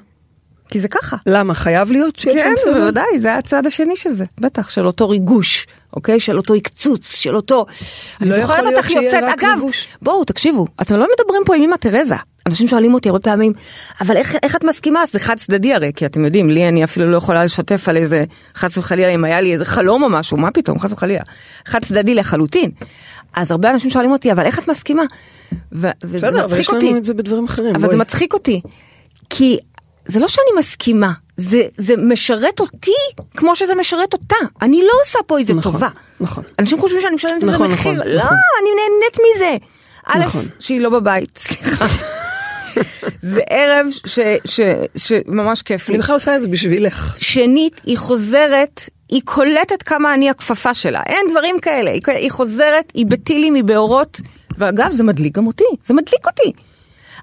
כי 0.70 0.80
זה 0.80 0.88
ככה. 0.88 1.16
למה? 1.26 1.54
חייב 1.54 1.92
להיות 1.92 2.16
שיש 2.16 2.32
כן, 2.34 2.52
סבל? 2.58 2.74
בוודאי, 2.80 3.20
זה 3.20 3.34
הצד 3.34 3.66
השני 3.66 3.96
של 3.96 4.12
זה, 4.12 4.24
בטח, 4.40 4.70
של 4.70 4.86
אותו 4.86 5.08
ריגוש, 5.08 5.66
אוקיי? 5.96 6.20
של 6.20 6.36
אותו 6.36 6.54
עקצוץ, 6.54 7.14
של 7.14 7.36
אותו... 7.36 7.66
אני 8.20 8.30
לא 8.30 8.34
יכול 8.34 8.56
זוכרת 8.56 8.72
אותך 8.76 8.90
יוצאת, 8.90 9.22
אגב, 9.38 9.54
ריגוש. 9.58 9.88
בואו, 10.02 10.24
תקשיבו, 10.24 10.66
אתם 10.82 10.94
לא 10.96 11.06
מדברים 11.18 11.42
פה 11.46 11.54
עם 11.56 11.62
אמא 11.62 11.76
תרזה. 11.76 12.14
אנשים 12.48 12.68
שואלים 12.68 12.94
אותי 12.94 13.08
הרבה 13.08 13.20
פעמים, 13.20 13.52
אבל 14.00 14.16
איך, 14.16 14.36
איך 14.42 14.56
את 14.56 14.64
מסכימה? 14.64 15.06
זה 15.06 15.18
חד 15.18 15.36
צדדי 15.36 15.74
הרי, 15.74 15.92
כי 15.96 16.06
אתם 16.06 16.24
יודעים, 16.24 16.50
לי 16.50 16.68
אני 16.68 16.84
אפילו 16.84 17.10
לא 17.10 17.16
יכולה 17.16 17.44
לשתף 17.44 17.88
על 17.88 17.96
איזה, 17.96 18.24
חס 18.54 18.78
וחלילה, 18.78 19.08
אם 19.08 19.24
היה 19.24 19.40
לי 19.40 19.52
איזה 19.52 19.64
חלום 19.64 20.02
או 20.02 20.08
משהו, 20.08 20.36
מה 20.36 20.50
פתאום, 20.50 20.78
חס 20.80 20.92
וחלילה. 20.92 21.22
חד 21.66 21.84
צדדי 21.84 22.14
לחלוטין. 22.14 22.70
אז 23.34 23.50
הרבה 23.50 23.70
אנשים 23.70 23.90
שואלים 23.90 24.10
אותי, 24.12 24.32
אבל 24.32 24.44
איך 24.44 24.58
את 24.58 24.68
מסכימה? 24.68 25.02
ו- 25.72 25.90
וזה 26.04 26.16
בסדר, 26.16 26.28
אבל 26.30 26.44
מצחיק 26.44 26.60
יש 26.60 26.68
אותי. 26.68 26.88
לנו 26.88 26.98
את 26.98 27.04
זה 27.04 27.14
בדברים 27.14 27.44
אחרים. 27.44 27.70
אבל 27.70 27.80
בואי. 27.80 27.90
זה 27.90 27.96
מצחיק 27.96 28.34
אותי, 28.34 28.60
כי 29.30 29.58
זה 30.06 30.20
לא 30.20 30.28
שאני 30.28 30.46
מסכימה, 30.58 31.12
זה, 31.36 31.62
זה 31.76 31.96
משרת 31.96 32.60
אותי 32.60 32.90
כמו 33.36 33.56
שזה 33.56 33.74
משרת 33.74 34.12
אותה. 34.12 34.36
אני 34.62 34.82
לא 34.82 34.92
עושה 35.04 35.18
פה 35.26 35.38
איזה 35.38 35.54
נכון, 35.54 35.72
טובה. 35.72 35.88
נכון. 36.20 36.44
אנשים 36.58 36.78
חושבים 36.78 37.00
שאני 37.00 37.14
משלמת 37.14 37.42
איזה 37.42 37.52
נכון, 37.54 37.72
מחיר. 37.72 37.92
נכון, 37.92 38.08
לא, 38.08 38.18
נכון. 38.18 38.36
אני 38.60 38.70
נהנית 38.70 39.18
מזה. 39.36 39.56
א', 40.06 40.18
נכון. 40.18 40.44
שהיא 40.58 40.80
לא 40.80 40.90
בבית, 40.90 41.38
סליחה. 41.38 41.86
זה 43.20 43.40
ערב 43.50 43.86
שממש 44.96 45.62
כיף 45.62 45.88
לי. 45.88 45.94
אני 45.94 46.02
בכלל 46.02 46.14
עושה 46.14 46.36
את 46.36 46.42
זה 46.42 46.48
בשבילך. 46.48 47.16
שנית, 47.18 47.80
היא 47.84 47.98
חוזרת, 47.98 48.82
היא 49.08 49.22
קולטת 49.24 49.82
כמה 49.82 50.14
אני 50.14 50.30
הכפפה 50.30 50.74
שלה. 50.74 51.02
אין 51.06 51.26
דברים 51.30 51.60
כאלה. 51.60 51.90
היא, 51.90 52.02
היא 52.06 52.30
חוזרת, 52.30 52.92
היא 52.94 53.06
בטילים, 53.06 53.54
היא 53.54 53.64
באורות, 53.64 54.20
ואגב, 54.58 54.90
זה 54.92 55.02
מדליק 55.02 55.36
גם 55.36 55.46
אותי. 55.46 55.64
זה 55.84 55.94
מדליק 55.94 56.26
אותי. 56.26 56.52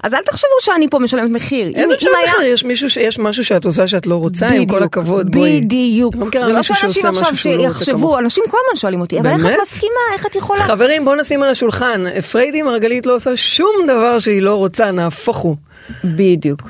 אז 0.05 0.13
אל 0.13 0.21
תחשבו 0.21 0.49
שאני 0.59 0.87
פה 0.89 0.99
משלמת 0.99 1.29
מחיר. 1.29 1.67
איזה 1.67 1.93
אם 1.93 1.99
שם 1.99 2.09
היה-? 2.23 2.47
יש 2.47 2.63
מישהו 2.63 2.89
שיש 2.89 3.19
משהו 3.19 3.45
שאת 3.45 3.65
עושה 3.65 3.87
שאת 3.87 4.05
לא 4.05 4.15
רוצה, 4.15 4.47
עם 4.47 4.65
כל 4.65 4.75
בדיוק, 4.75 4.83
הכבוד, 4.83 5.31
בואי. 5.31 5.61
בדיוק. 5.61 6.15
אני 6.15 6.23
לא 6.33 6.45
זה 6.45 6.53
לא 6.53 6.63
שאנשים 6.63 7.05
עכשיו 7.05 7.29
לא 7.31 7.37
שיחשבו. 7.37 8.17
אנשים 8.17 8.43
כל 8.49 8.57
הזמן 8.65 8.79
שואלים 8.79 9.01
אותי, 9.01 9.19
אבל 9.19 9.29
איך 9.29 9.45
את? 9.45 9.51
מסכימה, 9.61 9.93
איך 10.13 10.25
את 10.25 10.35
יכולה? 10.35 10.59
חברים, 10.63 11.05
בואו 11.05 11.15
נשים 11.15 11.43
על 11.43 11.49
השולחן. 11.49 12.21
פריידי 12.31 12.61
מרגלית 12.61 13.05
לא 13.05 13.15
עושה 13.15 13.35
שום 13.35 13.71
דבר 13.87 14.19
שהיא 14.19 14.41
לא 14.41 14.55
רוצה, 14.55 14.91
נהפוך 14.91 15.37
הוא. 15.37 15.55
בדיוק, 16.03 16.61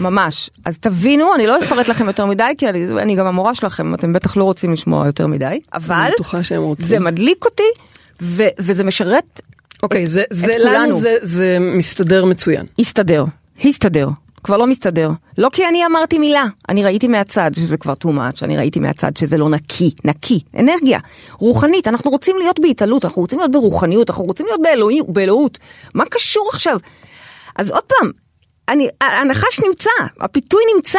ממש. 0.00 0.50
אז 0.64 0.78
תבינו, 0.78 1.34
אני 1.34 1.46
לא 1.46 1.58
אפרט 1.58 1.88
לכם 1.88 2.06
יותר 2.06 2.26
מדי, 2.26 2.44
כי 2.58 2.68
אני, 2.68 2.86
אני 2.98 3.14
גם 3.14 3.26
המורה 3.26 3.54
שלכם, 3.54 3.94
אתם 3.94 4.12
בטח 4.12 4.36
לא 4.36 4.44
רוצים 4.44 4.72
לשמוע 4.72 5.06
יותר 5.06 5.26
מדי, 5.26 5.60
אבל. 5.74 6.10
זה 6.78 6.98
מדליק 6.98 7.44
אותי, 7.44 7.62
ו- 8.22 8.48
וזה 8.58 8.84
משרת, 8.84 9.40
אוקיי, 9.82 10.06
זה, 10.06 10.22
זה. 10.30 10.54
לנו 10.58 11.00
זה, 11.00 11.16
זה 11.22 11.58
מסתדר 11.60 12.24
מצוין. 12.24 12.66
הסתדר, 12.78 13.24
הסתדר. 13.64 14.08
כבר 14.44 14.56
לא 14.56 14.66
מסתדר. 14.66 15.10
לא 15.38 15.48
כי 15.52 15.66
אני 15.68 15.86
אמרתי 15.86 16.18
מילה, 16.18 16.44
אני 16.68 16.84
ראיתי 16.84 17.08
מהצד 17.08 17.50
שזה 17.54 17.76
כבר 17.76 17.92
too 18.04 18.08
much, 18.08 18.38
אני 18.44 18.56
ראיתי 18.56 18.80
מהצד 18.80 19.16
שזה 19.16 19.38
לא 19.38 19.48
נקי, 19.48 19.90
נקי, 20.04 20.40
אנרגיה, 20.58 20.98
רוחנית, 21.38 21.88
אנחנו 21.88 22.10
רוצים 22.10 22.36
להיות 22.38 22.60
בהתעלות, 22.60 23.04
אנחנו 23.04 23.22
רוצים 23.22 23.38
להיות 23.38 23.50
ברוחניות, 23.50 24.10
אנחנו 24.10 24.24
רוצים 24.24 24.46
להיות 24.46 24.60
באלוהי- 24.62 25.12
באלוהות. 25.12 25.58
מה 25.94 26.04
קשור 26.10 26.50
עכשיו? 26.52 26.78
אז 27.56 27.70
עוד 27.70 27.82
פעם, 27.82 28.10
אני, 28.68 28.88
הנחש 29.00 29.60
נמצא, 29.66 29.90
הפיתוי 30.20 30.62
נמצא. 30.76 30.98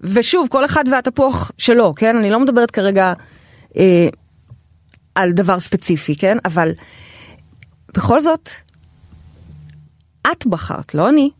ושוב, 0.00 0.48
כל 0.50 0.64
אחד 0.64 0.84
והתפוח 0.90 1.50
שלו, 1.58 1.94
כן? 1.96 2.16
אני 2.16 2.30
לא 2.30 2.40
מדברת 2.40 2.70
כרגע 2.70 3.12
אה, 3.76 4.08
על 5.14 5.32
דבר 5.32 5.58
ספציפי, 5.58 6.16
כן? 6.16 6.38
אבל 6.44 6.72
בכל 7.94 8.22
זאת, 8.22 8.48
את 10.32 10.46
בחרת, 10.46 10.94
לא 10.94 11.08
אני. 11.08 11.30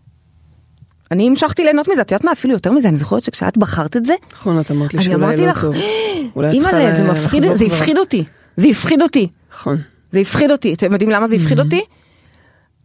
אני 1.10 1.28
המשכתי 1.28 1.64
ליהנות 1.64 1.88
מזה, 1.88 2.00
את 2.00 2.12
יודעת 2.12 2.24
מה, 2.24 2.32
אפילו 2.32 2.54
יותר 2.54 2.72
מזה, 2.72 2.88
אני 2.88 2.96
זוכרת 2.96 3.22
שכשאת 3.22 3.58
בחרת 3.58 3.96
את 3.96 4.06
זה, 4.06 4.14
נכון, 4.32 4.60
את 4.60 4.70
אמרת 4.70 4.94
לי 4.94 4.98
אני 4.98 5.04
שאולי 5.04 5.24
אמרתי 5.24 5.42
לא 5.42 5.48
לך, 5.48 5.60
טוב. 5.60 5.74
אולי 6.36 6.56
את 6.56 6.62
צריכה 6.62 6.78
אימא'לה, 6.78 6.92
זה 6.96 7.04
מפחיד, 7.04 7.42
זה. 7.42 7.64
הפחיד 7.64 7.98
אותי, 7.98 8.24
זה 8.56 8.68
הפחיד 8.68 9.02
אותי, 9.02 9.28
נכון. 9.52 9.78
זה 10.12 10.18
הפחיד 10.18 10.50
אותי, 10.50 10.74
אתם 10.74 10.92
יודעים 10.92 11.10
למה 11.10 11.28
זה 11.28 11.36
הפחיד 11.36 11.60
אותי? 11.60 11.80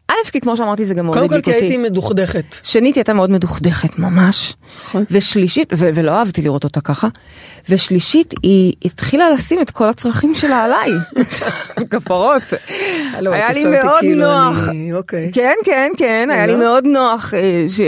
א', 0.10 0.32
כי 0.32 0.42
כמו 0.42 0.58
שאמרתי 0.58 0.86
זה 0.86 0.94
גם 0.94 1.06
מאוד 1.06 1.18
קודם 1.18 1.28
כל 1.30 1.34
הדליק 1.36 1.46
כי 1.46 1.52
אותי. 1.54 1.64
הייתי 1.66 1.78
מדוכדכת. 1.78 2.56
שנית, 2.64 2.96
היא 2.96 3.00
הייתה 3.02 3.14
מאוד 3.14 3.32
מדוכדכת, 3.32 4.00
ממש. 4.00 4.54
נכון. 4.86 5.04
ושלישית, 5.12 5.74
ו- 5.78 5.90
ולא 5.94 6.12
אהבתי 6.12 6.42
לראות 6.42 6.64
אותה 6.64 6.82
ככה. 6.82 7.08
ושלישית, 7.70 8.34
היא 8.44 8.74
התחילה 8.86 9.30
לשים 9.30 9.62
את 9.62 9.72
כל 9.72 9.90
הצרכים 9.90 10.36
שלה 10.36 10.64
עליי. 10.64 10.92
כפרות. 11.92 12.44
היה 13.14 13.52
לי 13.52 13.66
אותי 13.66 13.78
מאוד 13.84 14.00
כאילו 14.00 14.22
נוח. 14.24 14.58
אוקיי. 14.94 15.32
כן, 15.34 15.54
כן, 15.66 15.92
כן, 15.98 16.30
היה 16.32 16.46
לי? 16.48 16.56
מאוד 16.56 16.86
נוח 16.86 17.34
אה, 17.34 17.64
ש- 17.68 17.82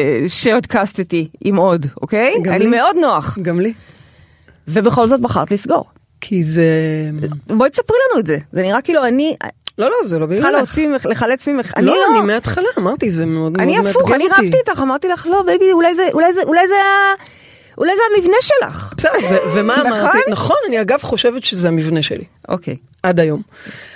שהודקסטתי 0.43 1.27
עם 1.41 1.55
עוד, 1.55 1.86
אוקיי? 2.01 2.34
היה 2.45 2.57
לי. 2.57 2.65
מאוד 2.67 2.95
נוח. 3.01 3.38
גם 3.41 3.60
לי. 3.60 3.73
ובכל 4.67 5.07
זאת 5.07 5.21
בחרת 5.21 5.51
לסגור. 5.51 5.86
כי 6.21 6.43
זה... 6.43 6.63
בואי 7.47 7.69
תספרי 7.69 7.97
לנו 8.12 8.19
את 8.19 8.27
זה. 8.27 8.38
זה 8.51 8.62
נראה 8.62 8.81
כאילו 8.81 9.05
אני 9.07 9.36
לא, 9.82 10.00
לא, 10.02 10.08
זה 10.08 10.20
לא 10.20 10.26
בגללך. 10.26 10.41
צריכה 10.41 10.58
להוציא, 10.58 10.88
ממך- 10.88 11.06
לחלץ 11.06 11.48
ממך. 11.48 11.72
אני 11.78 11.86
לא, 11.86 11.96
לא. 11.96 12.17
אני 12.17 12.28
מההתחלה 12.28 12.67
אמרתי, 12.80 13.10
זה 13.10 13.26
מאוד 13.26 13.52
מאוד 13.52 13.62
אני 13.62 13.72
מאתגר 13.78 13.89
אותי. 13.89 14.00
הפוך, 14.00 14.12
אני 14.12 14.24
רבתי 14.28 14.58
איתך, 14.67 14.82
אמרתי 14.82 15.08
לך, 15.08 15.28
לא, 15.28 15.44
בייבי, 15.46 15.72
אולי 15.74 15.96
זה, 15.96 16.04
אולי 16.13 16.34
זה, 16.34 16.41
אולי 16.44 16.67
זה, 16.67 16.74
ה- 16.76 17.24
אולי 17.78 17.91
זה 17.96 18.02
המבנה 18.15 18.36
שלך. 18.41 18.94
בסדר, 18.98 19.12
ומה 19.56 19.74
נכון? 19.78 19.88
אמרתי? 19.91 20.17
נכון, 20.32 20.56
אני 20.67 20.82
אגב 20.82 21.00
חושבת 21.02 21.44
שזה 21.44 21.67
המבנה 21.67 22.02
שלי. 22.02 22.24
אוקיי. 22.50 22.76
עד 23.04 23.20
היום. 23.20 23.41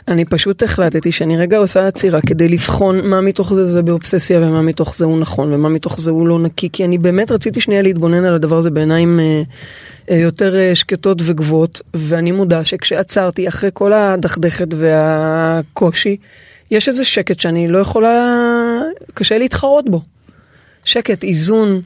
אני 0.07 0.25
פשוט 0.25 0.63
החלטתי 0.63 1.11
שאני 1.11 1.37
רגע 1.37 1.57
עושה 1.57 1.87
עצירה 1.87 2.19
כדי 2.21 2.47
לבחון 2.47 3.07
מה 3.07 3.21
מתוך 3.21 3.53
זה 3.53 3.65
זה 3.65 3.81
באובססיה 3.81 4.39
ומה 4.41 4.61
מתוך 4.61 4.95
זה 4.95 5.05
הוא 5.05 5.19
נכון 5.19 5.53
ומה 5.53 5.69
מתוך 5.69 5.99
זה 6.01 6.11
הוא 6.11 6.27
לא 6.27 6.39
נקי 6.39 6.69
כי 6.73 6.85
אני 6.85 6.97
באמת 6.97 7.31
רציתי 7.31 7.61
שנייה 7.61 7.81
להתבונן 7.81 8.25
על 8.25 8.33
הדבר 8.35 8.57
הזה 8.57 8.69
בעיניים 8.69 9.19
אה, 9.19 9.41
יותר 10.09 10.55
אה, 10.55 10.75
שקטות 10.75 11.17
וגבוהות, 11.21 11.81
ואני 11.93 12.31
מודה 12.31 12.65
שכשעצרתי 12.65 13.47
אחרי 13.47 13.69
כל 13.73 13.93
הדכדכת 13.93 14.67
והקושי, 14.71 16.17
יש 16.71 16.87
איזה 16.87 17.05
שקט 17.05 17.39
שאני 17.39 17.67
לא 17.67 17.77
יכולה, 17.77 18.37
קשה 19.13 19.37
להתחרות 19.37 19.89
בו. 19.89 20.01
שקט, 20.83 21.23
איזון. 21.23 21.81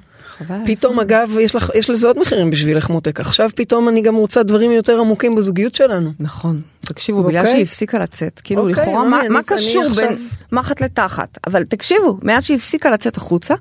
פתאום 0.66 1.00
אגב 1.00 1.38
יש, 1.42 1.56
לך, 1.56 1.72
יש 1.76 1.90
לזה 1.90 2.08
עוד 2.08 2.20
מחירים 2.20 2.52
בשבילך 2.52 2.90
מותק 2.90 3.20
עכשיו 3.20 3.50
פתאום 3.56 3.90
אני 3.90 4.02
גם 4.02 4.16
רוצה 4.16 4.44
דברים 4.44 4.72
יותר 4.72 5.00
עמוקים 5.00 5.36
בזוגיות 5.36 5.76
שלנו. 5.76 6.12
נכון 6.20 6.62
תקשיבו 6.80 7.24
בגלל 7.24 7.46
שהיא 7.46 7.64
הפסיקה 7.64 8.00
לצאת 8.00 8.42
כאילו 8.44 8.68
אוקיי, 8.68 8.84
לכאורה 8.84 9.04
מה, 9.04 9.22
מה 9.30 9.44
קשור 9.44 9.84
עכשיו- 9.84 10.08
בין 10.08 10.18
מחט 10.52 10.82
לתחת 10.82 11.38
אבל 11.48 11.64
תקשיבו 11.64 12.18
מאז 12.22 12.44
שהיא 12.44 12.58
הפסיקה 12.58 12.92
לצאת 12.92 13.18
החוצה. 13.18 13.56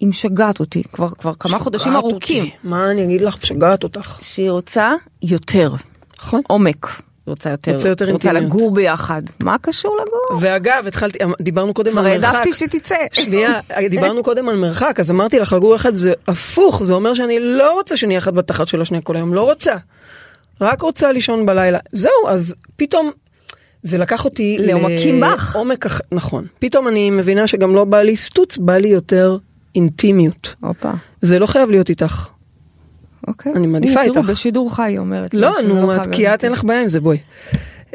היא 0.00 0.08
משגעת 0.08 0.60
אותי 0.60 0.82
כבר 0.92 1.10
כבר 1.10 1.34
כמה 1.34 1.58
חודשים 1.58 1.92
שגעת 1.92 2.04
ארוכים 2.04 2.44
אותי. 2.44 2.56
מה 2.64 2.90
אני 2.90 3.04
אגיד 3.04 3.20
לך 3.20 3.36
משגעת 3.42 3.84
אותך. 3.84 4.18
שהיא 4.22 4.50
רוצה 4.50 4.92
יותר 5.22 5.72
נכון. 6.18 6.40
עומק. 6.46 7.02
רוצה 7.26 7.50
יותר, 7.50 7.72
רוצה 7.72 7.88
יותר 7.88 8.10
רוצה 8.10 8.28
אינטימיות. 8.30 8.52
לגור 8.54 8.70
ביחד. 8.70 9.22
מה 9.42 9.56
קשור 9.58 9.96
לגור? 9.96 10.40
ואגב 10.40 10.84
התחלתי 10.86 11.18
דיברנו 11.40 11.74
קודם 11.74 11.92
כבר 11.92 12.00
על 12.00 12.18
מרחק. 12.18 12.24
העדפתי 12.24 12.52
שתצא. 12.52 12.94
שנייה, 13.12 13.60
דיברנו 13.90 14.22
קודם 14.22 14.48
על 14.48 14.56
מרחק, 14.56 15.00
אז 15.00 15.10
אמרתי 15.10 15.38
לך 15.38 15.52
לגור 15.52 15.76
אחד 15.76 15.94
זה 15.94 16.12
הפוך, 16.28 16.82
זה 16.82 16.92
אומר 16.92 17.14
שאני 17.14 17.40
לא 17.40 17.72
רוצה 17.72 17.96
שנהיה 17.96 18.18
אחד 18.18 18.34
בתחת 18.34 18.68
של 18.68 18.82
השנייה 18.82 19.02
כל 19.02 19.16
היום, 19.16 19.34
לא 19.34 19.42
רוצה. 19.42 19.76
רק 20.60 20.82
רוצה 20.82 21.12
לישון 21.12 21.46
בלילה. 21.46 21.78
זהו, 21.92 22.28
אז 22.28 22.54
פתאום 22.76 23.10
זה 23.82 23.98
לקח 23.98 24.24
אותי 24.24 24.56
לעומקים 24.60 25.20
בך. 25.20 25.52
לעומק, 25.54 25.86
נכון. 26.12 26.46
פתאום 26.58 26.88
אני 26.88 27.10
מבינה 27.10 27.46
שגם 27.46 27.74
לא 27.74 27.84
בא 27.84 28.02
לי 28.02 28.16
סטוץ, 28.16 28.58
בא 28.58 28.76
לי 28.76 28.88
יותר 28.88 29.38
אינטימיות. 29.74 30.54
הופה. 30.60 30.90
זה 31.22 31.38
לא 31.38 31.46
חייב 31.46 31.70
להיות 31.70 31.90
איתך. 31.90 32.28
אוקיי. 33.28 33.52
אני 33.52 33.66
מעדיפה 33.66 34.00
תראו, 34.04 34.16
איתך. 34.16 34.30
בשידור 34.30 34.76
חי 34.76 34.82
היא 34.82 34.98
אומרת. 34.98 35.34
לא, 35.34 35.52
נו, 35.68 35.96
את, 35.96 36.00
כי 36.12 36.34
את. 36.34 36.44
אין 36.44 36.52
לך 36.52 36.64
בעיה 36.64 36.80
עם 36.80 36.88
זה, 36.88 37.00
בואי. 37.00 37.18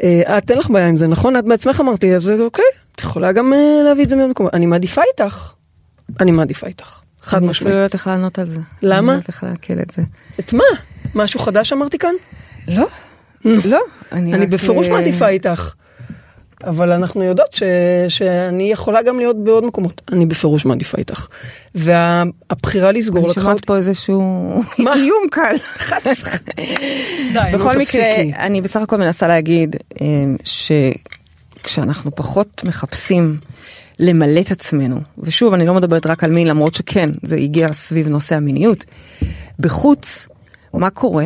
אה, 0.02 0.38
את 0.38 0.50
אין 0.50 0.58
לך 0.58 0.70
בעיה 0.70 0.88
עם 0.88 0.96
זה, 0.96 1.06
נכון? 1.06 1.36
את 1.36 1.44
בעצמך 1.44 1.80
אמרת 1.80 2.04
לי, 2.04 2.16
אז 2.16 2.30
אוקיי, 2.30 2.64
את 2.94 3.00
יכולה 3.00 3.32
גם 3.32 3.52
אה, 3.52 3.82
להביא 3.84 4.04
את 4.04 4.08
זה 4.08 4.16
ממקום. 4.16 4.46
אני 4.52 4.66
מעדיפה 4.66 5.02
איתך. 5.02 5.52
אני 6.20 6.30
מעדיפה 6.30 6.66
איתך. 6.66 7.00
חד 7.22 7.36
אני 7.36 7.50
אפילו 7.50 7.50
משמעית. 7.50 7.74
לא 7.74 7.78
יודעת 7.78 7.94
איך 7.94 8.06
לענות 8.06 8.38
על 8.38 8.48
זה. 8.48 8.60
למה? 8.82 8.98
אני 8.98 9.06
לא 9.06 9.12
יודעת 9.12 9.28
איך 9.28 9.44
לעכל 9.44 9.80
את 9.82 9.90
זה. 9.90 10.02
את 10.40 10.52
מה? 10.52 10.64
משהו 11.14 11.40
חדש 11.40 11.72
אמרתי 11.72 11.98
כאן? 11.98 12.14
לא. 12.68 12.86
לא. 13.44 13.80
אני 14.12 14.46
בפירוש 14.46 14.86
אה, 14.86 14.92
מעדיפה 14.92 15.28
איתך. 15.28 15.74
אבל 16.64 16.92
אנחנו 16.92 17.22
יודעות 17.22 17.54
ש... 17.54 17.62
שאני 18.08 18.72
יכולה 18.72 19.02
גם 19.02 19.18
להיות 19.18 19.44
בעוד 19.44 19.64
מקומות. 19.64 20.02
אני 20.12 20.26
בפירוש 20.26 20.64
מעדיפה 20.64 20.98
איתך. 20.98 21.26
והבחירה 21.74 22.92
לסגור 22.92 23.18
אני 23.20 23.28
לקחה 23.30 23.40
שומעת 23.40 23.54
אותי. 23.54 23.66
פה 23.66 23.76
איזשהו? 23.76 24.22
איום 24.94 25.26
קל. 25.30 25.56
די, 27.32 27.40
בכל 27.54 27.78
מקרה. 27.78 28.04
אני 28.38 28.60
בסך 28.60 28.80
הכל 28.80 28.96
מנסה 28.96 29.28
להגיד 29.28 29.76
אה, 30.00 30.06
שכשאנחנו 31.62 32.10
פחות 32.10 32.64
מחפשים 32.66 33.38
למלא 33.98 34.40
את 34.40 34.50
עצמנו, 34.50 35.00
ושוב, 35.18 35.54
אני 35.54 35.66
לא 35.66 35.74
מדברת 35.74 36.06
רק 36.06 36.24
על 36.24 36.30
מין, 36.30 36.46
למרות 36.46 36.74
שכן, 36.74 37.08
זה 37.22 37.36
הגיע 37.36 37.72
סביב 37.72 38.08
נושא 38.08 38.36
המיניות, 38.36 38.84
בחוץ, 39.58 40.26
מה 40.74 40.90
קורה? 40.90 41.24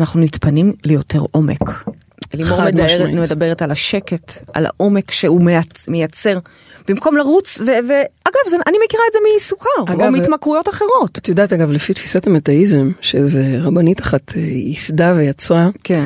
אנחנו 0.00 0.20
נטפנים 0.20 0.72
ליותר 0.84 1.22
עומק. 1.30 1.88
לימור 2.34 2.56
חד 2.56 2.66
מדברת. 2.74 3.10
מדברת 3.10 3.62
על 3.62 3.70
השקט, 3.70 4.32
על 4.54 4.66
העומק 4.66 5.10
שהוא 5.10 5.40
מייצ- 5.42 5.88
מייצר, 5.88 6.38
במקום 6.88 7.16
לרוץ, 7.16 7.58
ו- 7.60 7.64
ואגב, 7.64 8.40
זה- 8.50 8.56
אני 8.66 8.76
מכירה 8.86 9.02
את 9.08 9.12
זה 9.12 9.18
מסוכר, 9.36 9.68
אגב, 9.92 10.00
או 10.06 10.10
מהתמכרויות 10.12 10.68
אחרות. 10.68 11.18
את 11.18 11.28
יודעת 11.28 11.52
אגב 11.52 11.70
לפי 11.70 11.94
תפיסת 11.94 12.26
המטאיזם 12.26 12.90
שזה 13.00 13.44
רבנית 13.60 14.00
אחת 14.00 14.32
אה, 14.36 14.40
ייסדה 14.42 15.14
ויצרה 15.16 15.68
כן. 15.84 16.04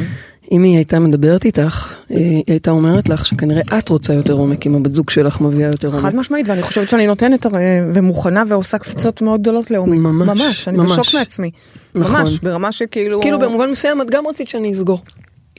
אם 0.52 0.62
היא 0.62 0.76
הייתה 0.76 0.98
מדברת 0.98 1.44
איתך 1.44 1.92
אה, 2.11 2.16
היא 2.16 2.44
הייתה 2.46 2.70
אומרת 2.70 3.09
לך 3.09 3.26
שכנראה 3.26 3.62
את 3.78 3.88
רוצה 3.88 4.12
יותר 4.14 4.33
עומק 4.33 4.66
אם 4.66 4.74
הבת 4.76 4.94
זוג 4.94 5.11
שלך 5.11 5.40
מביאה 5.40 5.68
יותר 5.68 5.90
חד 5.90 5.98
עומק. 6.04 6.14
משמעית, 6.14 6.48
ואני 6.48 6.62
חושבת 6.62 6.88
שאני 6.88 7.06
נותנת 7.06 7.46
הרי, 7.46 7.62
ומוכנה 7.94 8.44
ועושה 8.48 8.78
קפיצות 8.78 9.22
מאוד 9.22 9.40
גדולות 9.40 9.70
לעומק. 9.70 9.98
ממש, 9.98 10.28
ממש, 10.40 10.68
אני 10.68 10.76
ממש. 10.78 10.98
בשוק 10.98 11.14
מעצמי. 11.14 11.50
נכון. 11.94 12.20
ממש, 12.20 12.38
ברמה 12.38 12.72
שכאילו... 12.72 13.20
כאילו 13.20 13.38
במובן 13.38 13.70
מסוים 13.70 14.02
את 14.02 14.11
גם 14.11 14.26
רצית 14.26 14.48
שאני 14.48 14.72
אסגור. 14.72 15.00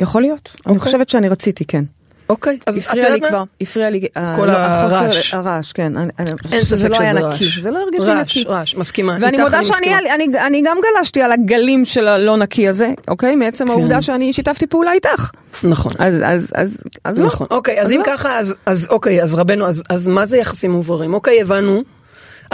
יכול 0.02 0.22
להיות. 0.22 0.50
אני 0.68 0.76
אוקיי. 0.76 0.80
חושבת 0.80 1.10
שאני 1.10 1.30
רציתי, 1.30 1.66
כן. 1.66 1.84
אוקיי. 2.30 2.60
אז 2.68 2.78
את 2.78 2.84
הפריע 2.86 3.04
לי 3.10 3.16
יודעת 3.16 3.22
מה? 3.22 3.28
כבר, 3.30 3.44
הפריע 3.62 3.90
לי... 3.90 4.08
ה- 4.16 4.36
כל 4.36 4.46
לא, 4.46 4.52
הרעש. 4.52 4.94
החוסר- 5.16 5.38
הרעש, 5.38 5.72
כן. 5.74 5.98
אני- 5.98 6.12
אני- 6.20 6.32
אין 6.52 6.62
שזה 6.66 6.78
ספק 6.78 6.90
לא 6.90 7.00
היה 7.00 7.10
שזה 7.12 7.20
נקי, 7.20 7.46
רעש. 7.46 7.60
זה 7.60 7.72
לא 7.72 7.80
הרגיש 7.80 8.00
לי 8.02 8.06
רעש, 8.08 8.38
נקי. 8.38 8.50
רעש, 8.50 8.76
מסכימה. 8.76 9.18
ואני 9.22 9.38
מודה 9.38 9.58
אני 9.58 9.66
שאני 9.66 9.78
מסכימה. 9.96 10.16
אני, 10.16 10.48
אני 10.48 10.62
גם 10.66 10.78
גלשתי 10.98 11.22
על 11.22 11.32
הגלים 11.32 11.86
של 11.86 12.08
הלא 12.08 12.38
נקי 12.38 12.68
הזה, 12.68 12.94
אוקיי? 13.08 13.36
מעצם 13.36 13.66
כן. 13.66 13.72
העובדה 13.72 14.02
שאני 14.02 14.34
שיתפתי 14.34 14.68
פעולה 14.68 14.92
איתך. 14.94 15.32
נכון. 15.64 15.92
אז, 16.00 16.16
אז, 16.26 16.52
אז, 16.56 16.82
אז 17.04 17.20
לא. 17.20 17.26
נכון. 17.28 17.48
אוקיי, 17.52 17.82
אז 17.82 17.92
אם 17.92 18.00
לא. 18.00 18.04
ככה, 18.06 18.40
אז- 18.40 18.56
אז 18.66 18.88
אוקיי, 18.90 19.24
אז 19.24 19.34
רבנו, 19.34 19.66
אז- 19.68 19.84
אז 19.90 20.08
מה 20.08 20.26
זה 20.26 20.38
יחסים 20.38 20.72
מעוברים? 20.72 21.14
אוקיי, 21.14 21.42
הבנו. 21.42 21.82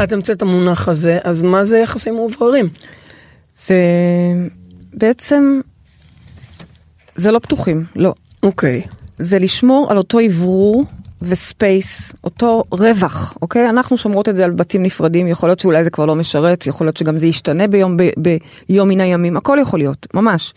את 0.03 0.11
המצאת 0.11 0.41
המונח 0.41 0.87
הזה, 0.87 1.17
אז 1.23 1.41
מה 1.43 1.63
זה 1.65 1.77
יחסים 1.77 2.13
מעוברים? 2.15 2.69
זה 3.65 3.75
בעצם, 4.93 5.61
זה 7.17 7.31
לא 7.31 7.39
פתוחים, 7.39 7.83
לא. 7.95 8.13
אוקיי. 8.43 8.81
זה 9.19 9.39
לשמור 9.39 9.91
על 9.91 9.97
אותו 9.97 10.19
אוורור 10.19 10.85
וספייס, 11.21 12.13
אותו 12.23 12.63
רווח, 12.71 13.37
אוקיי? 13.41 13.69
אנחנו 13.69 13.97
שומרות 13.97 14.29
את 14.29 14.35
זה 14.35 14.45
על 14.45 14.51
בתים 14.51 14.83
נפרדים, 14.83 15.27
יכול 15.27 15.49
להיות 15.49 15.59
שאולי 15.59 15.83
זה 15.83 15.89
כבר 15.89 16.05
לא 16.05 16.15
משרת, 16.15 16.67
יכול 16.67 16.87
להיות 16.87 16.97
שגם 16.97 17.19
זה 17.19 17.27
ישתנה 17.27 17.67
ביום, 17.67 17.97
ב, 17.97 18.03
ביום 18.69 18.89
מן 18.89 19.01
הימים, 19.01 19.37
הכל 19.37 19.57
יכול 19.61 19.79
להיות, 19.79 20.07
ממש. 20.13 20.53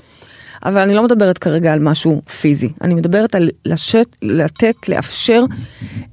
אבל 0.64 0.80
אני 0.80 0.94
לא 0.94 1.02
מדברת 1.02 1.38
כרגע 1.38 1.72
על 1.72 1.78
משהו 1.78 2.22
פיזי, 2.40 2.72
אני 2.80 2.94
מדברת 2.94 3.34
על 3.34 3.50
לשת, 3.64 4.06
לתת, 4.22 4.88
לאפשר 4.88 5.44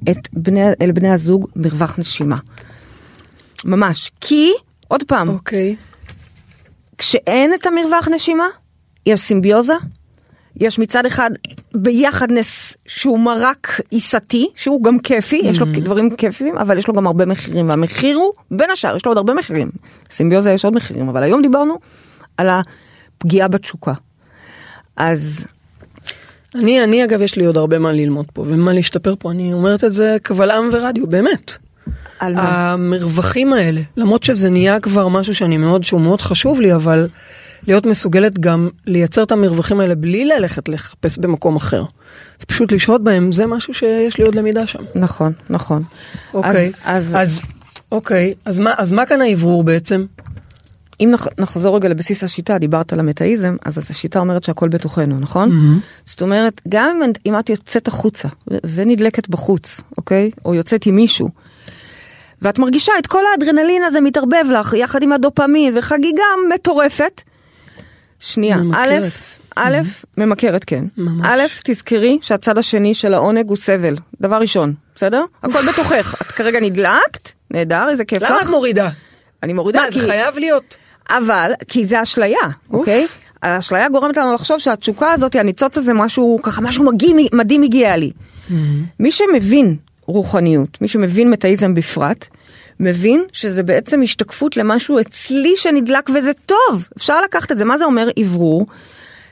את 0.10 0.18
בני, 0.34 0.62
אל 0.82 0.92
בני 0.92 1.10
הזוג 1.10 1.48
מרווח 1.56 2.00
נשימה. 2.00 2.38
ממש. 3.66 4.12
כי, 4.22 4.52
עוד 4.88 5.04
פעם, 5.04 5.30
אוקיי. 5.30 5.76
כשאין 6.98 7.54
את 7.54 7.66
המרווח 7.66 8.08
נשימה, 8.08 8.48
יש 9.06 9.22
סימביוזה, 9.22 9.74
יש 10.60 10.80
מצד 10.80 11.06
אחד 11.06 11.32
ביחדנס 11.76 12.78
שהוא 12.88 13.20
מרק 13.20 13.80
עיסתי, 13.92 14.50
שהוא 14.56 14.84
גם 14.84 15.00
כיפי, 15.00 15.42
יש 15.44 15.60
לו 15.60 15.66
דברים 15.66 16.16
כיפיים, 16.16 16.58
אבל 16.58 16.78
יש 16.78 16.88
לו 16.88 16.94
גם 16.94 17.08
הרבה 17.08 17.26
מחירים, 17.26 17.70
והמחיר 17.70 18.18
הוא, 18.18 18.32
בין 18.52 18.70
השאר, 18.70 18.96
יש 18.96 19.06
לו 19.06 19.12
עוד 19.12 19.18
הרבה 19.18 19.34
מחירים. 19.34 19.70
סימביוזה 20.12 20.52
יש 20.52 20.66
עוד 20.66 20.74
מחירים, 20.74 21.10
אבל 21.10 21.24
היום 21.24 21.42
דיברנו 21.42 21.80
על 22.38 22.50
הפגיעה 22.50 23.48
בתשוקה. 23.48 23.94
אז 24.98 25.46
אני, 26.56 26.84
אני 26.84 27.04
אגב, 27.04 27.22
יש 27.22 27.36
לי 27.36 27.46
עוד 27.46 27.58
הרבה 27.58 27.80
מה 27.80 27.92
ללמוד 27.92 28.26
פה 28.34 28.42
ומה 28.42 28.74
להשתפר 28.74 29.16
פה, 29.20 29.32
אני 29.32 29.54
אומרת 29.54 29.84
את 29.84 29.94
זה 29.94 30.18
קבל 30.24 30.52
עם 30.52 30.70
ורדיו, 30.72 31.08
באמת. 31.08 31.52
על 32.20 32.36
מה? 32.36 32.74
המרווחים 32.74 33.54
האלה, 33.54 33.82
למרות 33.98 34.24
שזה 34.24 34.50
נהיה 34.50 34.80
כבר 34.80 35.08
משהו 35.08 35.36
שאני 35.36 35.58
מאוד, 35.58 35.84
שהוא 35.84 36.02
מאוד 36.02 36.22
חשוב 36.22 36.62
לי, 36.62 36.76
אבל 36.76 37.08
להיות 37.68 37.86
מסוגלת 37.86 38.40
גם 38.40 38.70
לייצר 38.86 39.24
את 39.24 39.32
המרווחים 39.32 39.80
האלה 39.80 39.96
בלי 39.96 40.26
ללכת 40.26 40.70
לחפש 40.70 41.18
במקום 41.18 41.56
אחר. 41.56 41.84
פשוט 42.48 42.72
לשהות 42.72 43.04
בהם, 43.04 43.32
זה 43.32 43.46
משהו 43.46 43.74
שיש 43.74 44.18
לי 44.18 44.26
עוד 44.26 44.36
למידה 44.36 44.68
שם. 44.68 44.84
נכון, 44.96 45.34
נכון. 45.50 45.84
אוקיי, 46.34 46.72
אז, 46.86 47.08
אז, 47.08 47.16
אז 47.16 47.42
אוקיי, 47.92 48.34
אז 48.46 48.60
מה, 48.60 48.74
אז 48.78 48.92
מה 48.92 49.06
כאן 49.06 49.22
האוורור 49.22 49.64
בעצם? 49.64 50.06
אם 51.00 51.10
נח, 51.12 51.28
נחזור 51.38 51.76
רגע 51.76 51.90
לבסיס 51.90 52.24
השיטה, 52.24 52.58
דיברת 52.58 52.94
על 52.94 53.00
המטאיזם, 53.00 53.56
אז 53.66 53.78
השיטה 53.78 54.20
אומרת 54.20 54.44
שהכל 54.44 54.70
בתוכנו, 54.70 55.20
נכון? 55.20 55.80
זאת 56.06 56.22
אומרת, 56.22 56.62
גם 56.70 57.02
אם, 57.04 57.12
אם 57.26 57.40
את 57.40 57.50
יוצאת 57.50 57.88
החוצה 57.88 58.28
ונדלקת 58.64 59.28
בחוץ, 59.28 59.82
אוקיי? 59.98 60.32
או 60.46 60.56
יוצאת 60.56 60.86
עם 60.86 60.96
מישהו, 60.96 61.30
ואת 62.42 62.60
מרגישה 62.60 62.92
את 63.00 63.08
כל 63.08 63.22
האדרנלין 63.32 63.84
הזה 63.84 64.02
מתערבב 64.02 64.46
לך, 64.60 64.74
יחד 64.74 65.04
עם 65.04 65.12
הדופמין 65.12 65.78
וחגיגה 65.78 66.24
מטורפת, 66.54 67.22
שנייה, 68.20 68.56
א', 68.56 68.60
ממכרת. 68.60 69.12
א', 69.56 69.78
ממכרת 70.18 70.64
כן. 70.64 70.84
ממש. 70.98 71.28
א', 71.30 71.42
תזכרי 71.64 72.18
שהצד 72.22 72.58
השני 72.58 72.94
של 72.94 73.14
העונג 73.14 73.50
הוא 73.50 73.58
סבל, 73.58 73.98
דבר 74.22 74.36
ראשון, 74.38 74.74
בסדר? 74.96 75.24
הכל 75.44 75.60
בתוכך, 75.72 76.22
את 76.22 76.28
כרגע 76.28 76.60
נדלקת, 76.60 77.32
נהדר, 77.52 77.90
איזה 77.90 78.06
כיף 78.06 78.24
למה 78.24 78.38
את 78.38 78.44
לך. 78.44 78.50
מורידה? 78.50 78.90
אני 79.44 79.54
מורידה 79.54 79.82
מה, 79.82 79.92
זה 79.92 80.00
כי... 80.00 80.06
חייב 80.06 80.38
להיות? 80.38 80.76
אבל, 81.10 81.52
כי 81.68 81.86
זה 81.86 82.02
אשליה, 82.02 82.40
אוקיי? 82.72 83.08
האשליה 83.42 83.90
גורמת 83.90 84.18
לנו 84.18 84.34
לחשוב 84.34 84.60
שהתשוקה 84.60 85.12
הזאת, 85.12 85.36
הניצוץ 85.36 85.78
הזה, 85.78 85.94
משהו, 85.94 86.40
ככה, 86.44 86.62
משהו 86.62 86.86
מגיע, 86.86 87.10
מדהים 87.34 87.62
הגיע 87.62 87.98
לי. 87.98 88.12
מי 89.00 89.12
שמבין 89.12 89.76
רוחניות, 90.06 90.82
מי 90.82 90.88
שמבין 90.88 91.30
מטאיזם 91.30 91.74
בפרט, 91.74 92.28
מבין 92.80 93.24
שזה 93.32 93.64
בעצם 93.64 94.02
השתקפות 94.02 94.58
למשהו 94.58 95.00
אצלי 95.02 95.54
שנדלק 95.58 96.10
וזה 96.16 96.32
טוב. 96.46 96.88
אפשר 96.98 97.22
לקחת 97.22 97.52
את 97.52 97.58
זה, 97.58 97.66
מה 97.66 97.78
זה 97.78 97.86
אומר 97.86 98.10
אוורור? 98.24 98.66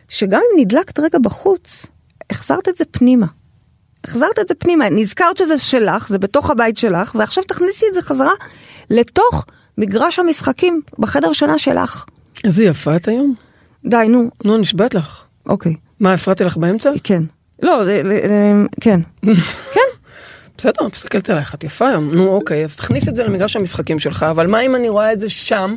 שגם 0.10 0.42
אם 0.54 0.60
נדלקת 0.62 1.00
רגע 1.00 1.20
בחוץ, 1.20 1.86
החזרת 2.30 2.68
את 2.70 2.78
זה 2.78 2.86
פנימה. 2.92 3.26
החזרת 4.04 4.40
את 4.40 4.48
זה 4.48 4.56
פנימה, 4.56 4.90
נזכרת 4.90 5.38
שזה 5.38 5.58
שלך, 5.60 6.08
זה 6.10 6.18
בתוך 6.18 6.50
הבית 6.50 6.78
שלך, 6.78 7.16
ועכשיו 7.20 7.44
תכניסי 7.44 7.86
את 7.90 7.94
זה 7.94 8.02
חזרה 8.02 8.34
לתוך 8.90 9.46
מגרש 9.78 10.20
המשחקים 10.20 10.82
בחדר 11.00 11.34
שינה 11.34 11.60
שלך. 11.60 12.06
איזה 12.44 12.64
יפה 12.64 12.96
את 12.96 13.08
היום. 13.08 13.36
די, 13.86 14.06
נו, 14.10 14.30
נו, 14.46 14.58
נשבעת 14.58 14.94
לך. 14.96 15.24
אוקיי, 15.46 15.76
מה, 16.00 16.14
הפרעתי 16.14 16.44
לך 16.44 16.58
באמצע? 16.58 16.92
כן. 17.04 17.24
לא, 17.62 17.86
זה- 17.86 18.02
זה- 18.04 18.28
זה- 18.28 18.54
כן. 18.82 19.00
כן. 19.74 19.85
בסדר, 20.58 20.88
מסתכלת 20.94 21.30
עלייך, 21.30 21.56
את 21.56 21.64
יפה 21.64 21.90
היום. 21.90 22.16
נו, 22.16 22.28
אוקיי, 22.28 22.66
אז 22.66 22.76
תכניס 22.76 23.10
את 23.10 23.16
זה 23.16 23.24
למגרש 23.24 23.56
המשחקים 23.56 24.00
שלך, 24.00 24.24
אבל 24.24 24.48
מה 24.48 24.60
אם 24.60 24.76
אני 24.76 24.90
רואה 24.90 25.14
את 25.14 25.20
זה 25.20 25.30
שם, 25.30 25.76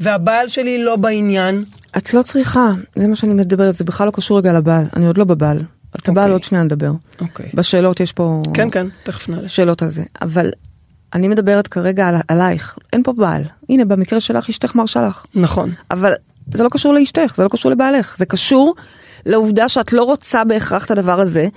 והבעל 0.00 0.48
שלי 0.48 0.84
לא 0.84 0.96
בעניין? 0.96 1.64
את 1.96 2.14
לא 2.14 2.22
צריכה, 2.22 2.72
זה 2.96 3.06
מה 3.06 3.16
שאני 3.16 3.34
מדברת, 3.34 3.74
זה 3.74 3.84
בכלל 3.84 4.06
לא 4.06 4.12
קשור 4.12 4.38
רגע 4.38 4.52
לבעל, 4.52 4.84
אני 4.96 5.06
עוד 5.06 5.18
לא 5.18 5.24
בבעל. 5.24 5.62
את 5.96 6.08
הבעל 6.08 6.24
אוקיי. 6.24 6.32
עוד 6.32 6.44
שנייה 6.44 6.64
נדבר. 6.64 6.92
אוקיי. 7.20 7.50
בשאלות 7.54 8.00
יש 8.00 8.12
פה 8.12 8.42
כן, 8.54 8.70
כן, 8.70 8.86
תכף 9.02 9.28
נעלה. 9.28 9.48
שאלות 9.48 9.82
על 9.82 9.88
זה, 9.88 10.02
אבל 10.22 10.50
אני 11.14 11.28
מדברת 11.28 11.68
כרגע 11.68 12.08
על, 12.08 12.14
עלייך, 12.28 12.78
אין 12.92 13.02
פה 13.02 13.12
בעל. 13.12 13.42
הנה, 13.68 13.84
במקרה 13.84 14.20
שלך 14.20 14.48
אשתך 14.48 14.74
מרשה 14.74 15.06
לך. 15.06 15.24
נכון. 15.34 15.72
אבל 15.90 16.12
זה 16.54 16.62
לא 16.62 16.68
קשור 16.68 16.94
לאשתך, 16.94 17.32
זה 17.36 17.44
לא 17.44 17.48
קשור 17.48 17.72
לבעלך, 17.72 18.16
זה 18.16 18.26
קשור 18.26 18.74
לעובדה 19.26 19.68
שאת 19.68 19.92
לא 19.92 20.02
רוצה 20.02 20.44
בהכרח 20.44 20.84
את 20.84 20.90
הדבר 20.90 21.20
הזה 21.20 21.48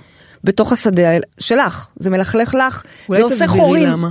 בתוך 0.44 0.72
השדה 0.72 1.08
שלך, 1.38 1.88
זה 1.96 2.10
מלכלך 2.10 2.54
לך, 2.54 2.82
זה 3.08 3.22
עושה 3.22 3.46
חורים. 3.46 3.88
למה. 3.88 4.10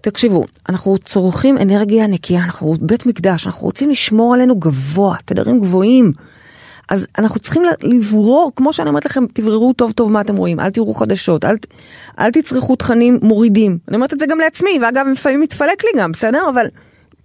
תקשיבו, 0.00 0.44
אנחנו 0.68 0.98
צורכים 0.98 1.58
אנרגיה 1.58 2.06
נקייה, 2.06 2.44
אנחנו 2.44 2.74
בית 2.80 3.06
מקדש, 3.06 3.46
אנחנו 3.46 3.64
רוצים 3.64 3.90
לשמור 3.90 4.34
עלינו 4.34 4.56
גבוה, 4.56 5.16
תדרים 5.24 5.60
גבוהים. 5.60 6.12
אז 6.88 7.06
אנחנו 7.18 7.40
צריכים 7.40 7.62
לברור, 7.82 8.52
כמו 8.56 8.72
שאני 8.72 8.88
אומרת 8.88 9.04
לכם, 9.04 9.24
תבררו 9.32 9.72
טוב 9.72 9.92
טוב 9.92 10.12
מה 10.12 10.20
אתם 10.20 10.36
רואים, 10.36 10.60
אל 10.60 10.70
תראו 10.70 10.94
חדשות, 10.94 11.44
אל, 11.44 11.56
אל 12.18 12.30
תצרכו 12.30 12.76
תכנים 12.76 13.18
מורידים. 13.22 13.78
אני 13.88 13.96
אומרת 13.96 14.12
את 14.12 14.18
זה 14.18 14.26
גם 14.26 14.38
לעצמי, 14.38 14.70
ואגב, 14.82 15.06
לפעמים 15.12 15.40
מתפלק 15.40 15.84
לי 15.84 16.00
גם, 16.00 16.12
בסדר? 16.12 16.48
אבל 16.50 16.66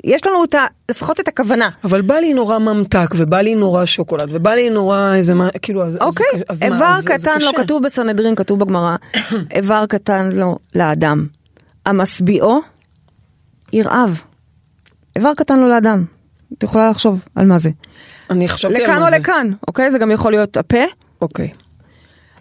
יש 0.04 0.26
לנו 0.26 0.44
את 0.44 0.56
ה, 0.56 0.66
לפחות 0.92 1.20
את 1.20 1.28
הכוונה. 1.28 1.70
אבל 1.84 2.02
בא 2.02 2.16
לי 2.16 2.34
נורא 2.34 2.60
ממתק, 2.60 3.10
ובא 3.18 3.38
לי 3.38 3.56
נורא 3.56 3.86
שוקולד, 3.86 4.28
ובא 4.32 4.52
לי 4.52 4.70
נורא 4.70 5.14
איזה 5.16 5.34
מה, 5.34 5.50
כאילו, 5.62 5.84
אז... 5.86 5.94
אז- 5.96 6.02
אוקיי, 6.02 6.26
אז 6.50 6.64
מה, 6.64 6.66
איבר 6.68 6.86
אז 6.98 7.04
זה 7.04 7.10
קטן 7.10 7.40
לא 7.42 7.52
קשה. 7.52 7.64
כתוב 7.64 7.84
בסנהדרין, 7.84 8.36
כתוב 8.36 8.60
בגמרא, 8.60 8.96
איבר 9.56 9.86
קטן 9.86 10.30
לו 10.34 10.58
לאדם. 10.76 11.26
המשביעו 11.86 12.62
ירעב. 13.74 14.22
איבר 15.16 15.34
קטן 15.34 15.60
לו 15.60 15.68
לאדם. 15.68 16.06
את 16.58 16.64
יכולה 16.64 16.90
לחשוב 16.90 17.26
על 17.36 17.46
מה 17.46 17.58
זה. 17.58 17.70
אני 18.30 18.48
חשבתי 18.48 18.76
על 18.76 18.82
לכאן 18.82 19.00
מה 19.00 19.06
או 19.06 19.10
זה. 19.10 19.18
לכאן, 19.18 19.52
אוקיי? 19.68 19.92
זה 19.92 20.00
גם 20.00 20.12
יכול 20.12 20.32
להיות 20.32 20.58
הפה, 20.58 20.84
אוקיי. 21.22 21.50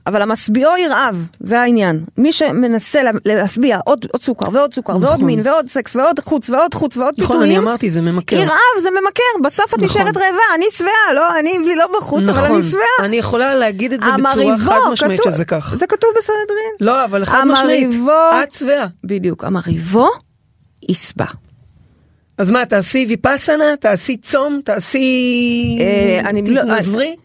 אבל 0.06 0.22
המשביעו 0.22 0.76
ירעב, 0.76 1.26
זה 1.40 1.60
העניין. 1.60 2.04
מי 2.18 2.32
שמנסה 2.32 3.02
לה- 3.02 3.10
להשביע 3.24 3.78
עוד, 3.84 4.06
עוד 4.12 4.22
סוכר 4.22 4.46
ועוד 4.52 4.74
סוכר 4.74 4.92
ועוד 4.92 5.04
נכון. 5.14 5.24
מין 5.24 5.40
ועוד 5.44 5.68
סקס 5.68 5.96
ועוד 5.96 6.20
חוץ 6.20 6.50
ועוד 6.50 6.74
חוץ 6.74 6.96
ועוד 6.96 7.14
נכון, 7.18 7.26
פיתויים, 7.36 7.50
אני 7.52 7.58
אמרתי, 7.58 7.90
זה 7.90 8.00
ממכר. 8.02 8.36
ירעב 8.36 8.50
זה 8.82 8.88
ממכר, 8.90 9.22
בסוף 9.44 9.66
את 9.74 9.82
נכון. 9.82 9.84
נשארת 9.84 10.16
רעבה, 10.16 10.26
אני 10.54 10.64
שבעה, 10.72 11.12
לא, 11.14 11.38
אני 11.38 11.58
לא 11.76 11.84
בחוץ, 11.98 12.28
אבל 12.28 12.42
נכון. 12.44 12.54
אני 12.56 12.62
שבעה. 12.70 12.82
אני 13.06 13.16
יכולה 13.16 13.54
להגיד 13.54 13.92
את 13.92 14.00
זה 14.00 14.06
בצורה 14.18 14.30
המריבו, 14.50 14.64
חד 14.70 14.78
משמעית 14.92 15.20
כתוב- 15.20 15.32
שזה 15.32 15.44
כך. 15.44 15.74
זה 15.78 15.86
כתוב 15.86 16.10
בסנהדרין. 16.18 16.72
לא, 16.80 17.04
אבל 17.04 17.24
חד 17.24 17.44
משמעית. 17.46 17.84
המריבו- 17.94 18.42
את 18.42 18.52
שבעה. 18.52 18.86
בדיוק, 19.04 19.44
המריבו 19.44 20.08
ישבע. 20.88 21.24
אז 22.38 22.50
מה, 22.50 22.66
תעשי 22.66 23.06
ויפאסנה? 23.08 23.64
תעשי 23.80 24.16
צום? 24.16 24.60
תעשי... 24.64 25.08
אה, 25.80 26.28
אני 26.28 26.42
לא- 26.54 26.62
תתנזרי? 26.62 27.16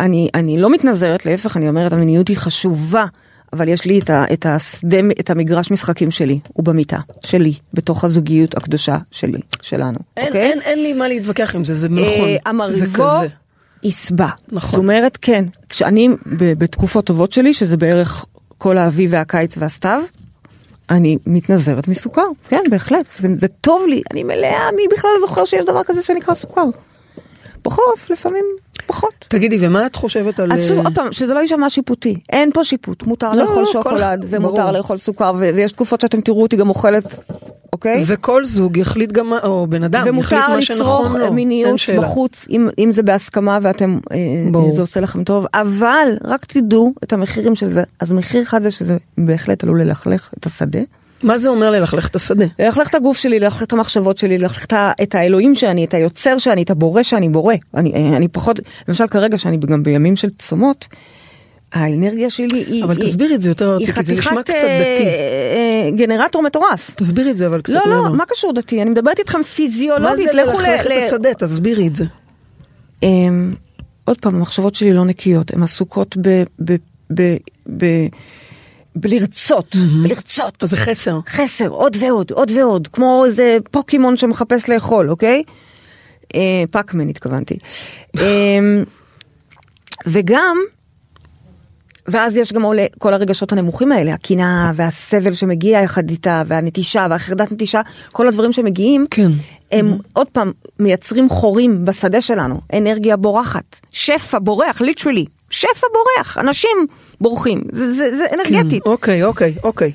אני, 0.00 0.28
אני 0.34 0.60
לא 0.60 0.70
מתנזרת, 0.70 1.26
להפך, 1.26 1.56
אני 1.56 1.68
אומרת, 1.68 1.92
המיניות 1.92 2.28
היא 2.28 2.36
חשובה, 2.36 3.04
אבל 3.52 3.68
יש 3.68 3.84
לי 3.84 3.98
את, 3.98 4.10
ה, 4.10 4.24
את 4.32 4.46
השדה, 4.46 4.96
את 5.20 5.30
המגרש 5.30 5.70
משחקים 5.70 6.10
שלי, 6.10 6.40
הוא 6.52 6.64
במיטה, 6.64 6.98
שלי, 7.26 7.54
בתוך 7.74 8.04
הזוגיות 8.04 8.56
הקדושה 8.56 8.98
שלי, 9.10 9.40
שלנו, 9.62 9.98
אין, 10.16 10.26
אוקיי? 10.26 10.42
אין, 10.42 10.60
אין 10.60 10.82
לי 10.82 10.92
מה 10.92 11.08
להתווכח 11.08 11.54
עם 11.54 11.64
זה, 11.64 11.74
זה 11.74 11.88
נכון. 11.88 12.04
אה, 12.04 12.18
זה 12.32 12.38
המריבו 12.46 13.04
כזה. 13.06 13.26
ישבע. 13.82 14.28
נכון. 14.52 14.70
זאת 14.70 14.78
אומרת, 14.78 15.18
כן, 15.22 15.44
כשאני 15.68 16.08
ב- 16.08 16.52
בתקופות 16.58 17.04
טובות 17.04 17.32
שלי, 17.32 17.54
שזה 17.54 17.76
בערך 17.76 18.24
כל 18.58 18.78
האביב 18.78 19.10
והקיץ 19.12 19.54
והסתיו, 19.58 20.02
אני 20.90 21.18
מתנזרת 21.26 21.88
מסוכר, 21.88 22.26
כן, 22.48 22.62
בהחלט, 22.70 23.06
זה, 23.18 23.28
זה 23.38 23.48
טוב 23.48 23.86
לי, 23.88 24.02
אני 24.10 24.22
מלאה, 24.22 24.72
מי 24.76 24.82
בכלל 24.92 25.10
זוכר 25.20 25.44
שיש 25.44 25.64
דבר 25.64 25.84
כזה 25.84 26.02
שנקרא 26.02 26.34
סוכר? 26.34 26.64
בחורף 27.64 28.10
לפעמים 28.10 28.44
פחות. 28.92 29.12
תגידי, 29.28 29.56
ומה 29.60 29.86
את 29.86 29.96
חושבת 29.96 30.40
על... 30.40 30.52
אז 30.52 30.68
שוב, 30.68 30.78
אה, 30.78 30.84
עוד 30.84 30.94
פעם, 30.94 31.12
שזה 31.12 31.34
לא 31.34 31.40
יישמע 31.40 31.70
שיפוטי, 31.70 32.16
אין 32.32 32.50
פה 32.54 32.64
שיפוט, 32.64 33.06
מותר 33.06 33.30
לא, 33.32 33.42
לאכול 33.42 33.62
לא, 33.62 33.66
כל- 33.66 33.72
שוקולד, 33.72 34.24
ומותר 34.28 34.54
ברור. 34.56 34.70
לאכול 34.70 34.96
סוכר, 34.96 35.32
ו- 35.38 35.50
ויש 35.54 35.72
תקופות 35.72 36.00
שאתם 36.00 36.20
תראו 36.20 36.42
אותי 36.42 36.56
גם 36.56 36.68
אוכלת, 36.68 37.14
אוקיי? 37.72 38.02
וכל 38.06 38.44
זוג 38.44 38.76
יחליט 38.76 39.12
גם, 39.12 39.32
או 39.42 39.66
בן 39.66 39.82
אדם, 39.84 40.00
יחליט 40.00 40.14
ומותר 40.14 40.48
מה 40.48 40.62
שנכון 40.62 40.82
לצרוך 41.02 41.14
לו. 41.14 41.24
אין 41.24 41.34
מיניות 41.34 41.78
שאלה. 41.78 42.00
בחוץ, 42.00 42.46
אם, 42.50 42.68
אם 42.78 42.92
זה 42.92 43.02
בהסכמה 43.02 43.58
ואתם, 43.62 43.98
אה, 44.12 44.16
ברור. 44.52 44.74
זה 44.74 44.80
עושה 44.80 45.00
לכם 45.00 45.24
טוב, 45.24 45.46
אבל 45.54 46.08
רק 46.24 46.44
תדעו 46.44 46.92
את 47.04 47.12
המחירים 47.12 47.54
של 47.54 47.68
זה. 47.68 47.82
אז 48.00 48.12
מחיר 48.12 48.42
אחד 48.42 48.62
זה 48.62 48.70
שזה 48.70 48.96
בהחלט 49.18 49.64
עלול 49.64 49.80
ללכלך 49.82 50.30
את 50.38 50.46
השדה. 50.46 50.80
מה 51.22 51.38
זה 51.38 51.48
אומר 51.48 51.70
ללכלך 51.70 52.08
את 52.08 52.16
השדה? 52.16 52.46
ללכלך 52.58 52.88
את 52.88 52.94
הגוף 52.94 53.18
שלי, 53.18 53.40
ללכלך 53.40 53.62
את 53.62 53.72
המחשבות 53.72 54.18
שלי, 54.18 54.38
ללכלך 54.38 54.66
את 55.02 55.14
האלוהים 55.14 55.54
שאני, 55.54 55.84
את 55.84 55.94
היוצר 55.94 56.38
שאני, 56.38 56.62
את 56.62 56.70
הבורא 56.70 57.02
שאני 57.02 57.28
בורא. 57.28 57.54
אני, 57.74 57.92
אה, 57.94 58.16
אני 58.16 58.28
פחות, 58.28 58.60
למשל 58.88 59.06
כרגע 59.06 59.38
שאני 59.38 59.56
גם 59.56 59.82
בימים 59.82 60.16
של 60.16 60.28
צומות, 60.38 60.86
האנרגיה 61.72 62.30
שלי 62.30 62.64
היא... 62.66 62.84
אבל 62.84 62.96
היא- 62.96 63.04
תסבירי 63.06 63.34
את 63.34 63.42
זה 63.42 63.48
יותר 63.48 63.72
ארצי, 63.72 63.92
כי 63.92 64.02
זה 64.02 64.12
נשמע 64.12 64.30
חתיכת 64.32 64.44
קצת 64.44 64.64
אה, 64.64 64.94
דתי. 64.94 65.04
אה, 65.06 65.90
גנרטור 65.96 66.42
מטורף. 66.42 66.90
תסבירי 66.96 67.30
את 67.30 67.38
זה 67.38 67.46
אבל 67.46 67.60
קצת 67.60 67.74
לא, 67.74 67.80
מעבר. 67.86 68.08
לא, 68.08 68.16
מה 68.16 68.24
קשור 68.26 68.52
דתי? 68.52 68.82
אני 68.82 68.90
מדברת 68.90 69.18
איתכם 69.18 69.38
מה 69.38 69.44
זה 69.44 69.50
פיזיולוגית, 69.50 70.34
לכו 70.34 70.60
ל... 70.60 70.62
ללכלך 70.62 70.86
ל- 70.86 70.92
את 70.92 71.02
השדה? 71.06 71.34
תסבירי 71.34 71.86
את 71.86 71.96
זה. 71.96 72.04
אמ, 73.02 73.54
עוד 74.04 74.18
פעם, 74.20 74.34
המחשבות 74.34 74.74
שלי 74.74 74.92
לא 74.92 75.04
נקיות, 75.04 75.54
הן 75.54 75.62
עסוקות 75.62 76.16
ב... 76.16 76.42
ב... 76.64 76.76
ב... 77.14 77.36
ב... 77.76 77.84
בלרצות, 78.96 79.76
בלרצות. 80.02 80.62
אז 80.62 80.70
זה 80.70 80.76
חסר. 80.76 81.18
חסר, 81.28 81.68
עוד 81.68 81.96
ועוד, 82.00 82.30
עוד 82.30 82.50
ועוד, 82.50 82.88
כמו 82.88 83.24
איזה 83.26 83.56
פוקימון 83.70 84.16
שמחפש 84.16 84.68
לאכול, 84.68 85.10
אוקיי? 85.10 85.42
אה, 86.34 86.64
פאקמן 86.70 87.08
התכוונתי. 87.08 87.58
אה, 88.18 88.22
וגם, 90.06 90.56
ואז 92.08 92.36
יש 92.36 92.52
גם 92.52 92.62
עולה 92.62 92.86
כל 92.98 93.14
הרגשות 93.14 93.52
הנמוכים 93.52 93.92
האלה, 93.92 94.14
הקנאה 94.14 94.72
והסבל 94.74 95.32
שמגיע 95.32 95.80
יחד 95.80 96.10
איתה, 96.10 96.42
והנטישה 96.46 97.06
והחרדת 97.10 97.52
נטישה, 97.52 97.80
כל 98.12 98.28
הדברים 98.28 98.52
שמגיעים, 98.52 99.06
כן. 99.10 99.30
הם 99.72 99.98
עוד 100.12 100.26
פעם 100.26 100.52
מייצרים 100.78 101.28
חורים 101.28 101.84
בשדה 101.84 102.20
שלנו, 102.20 102.60
אנרגיה 102.76 103.16
בורחת, 103.16 103.80
שפע 103.90 104.38
בורח, 104.38 104.80
ליטרלי, 104.80 105.24
שפע 105.50 105.86
בורח, 105.92 106.38
אנשים 106.38 106.86
בורחים, 107.20 107.62
זה, 107.72 107.90
זה, 107.90 108.16
זה 108.16 108.24
אנרגטית. 108.34 108.84
כן. 108.84 108.90
אוקיי, 108.90 109.24
אוקיי, 109.24 109.54
אוקיי. 109.64 109.92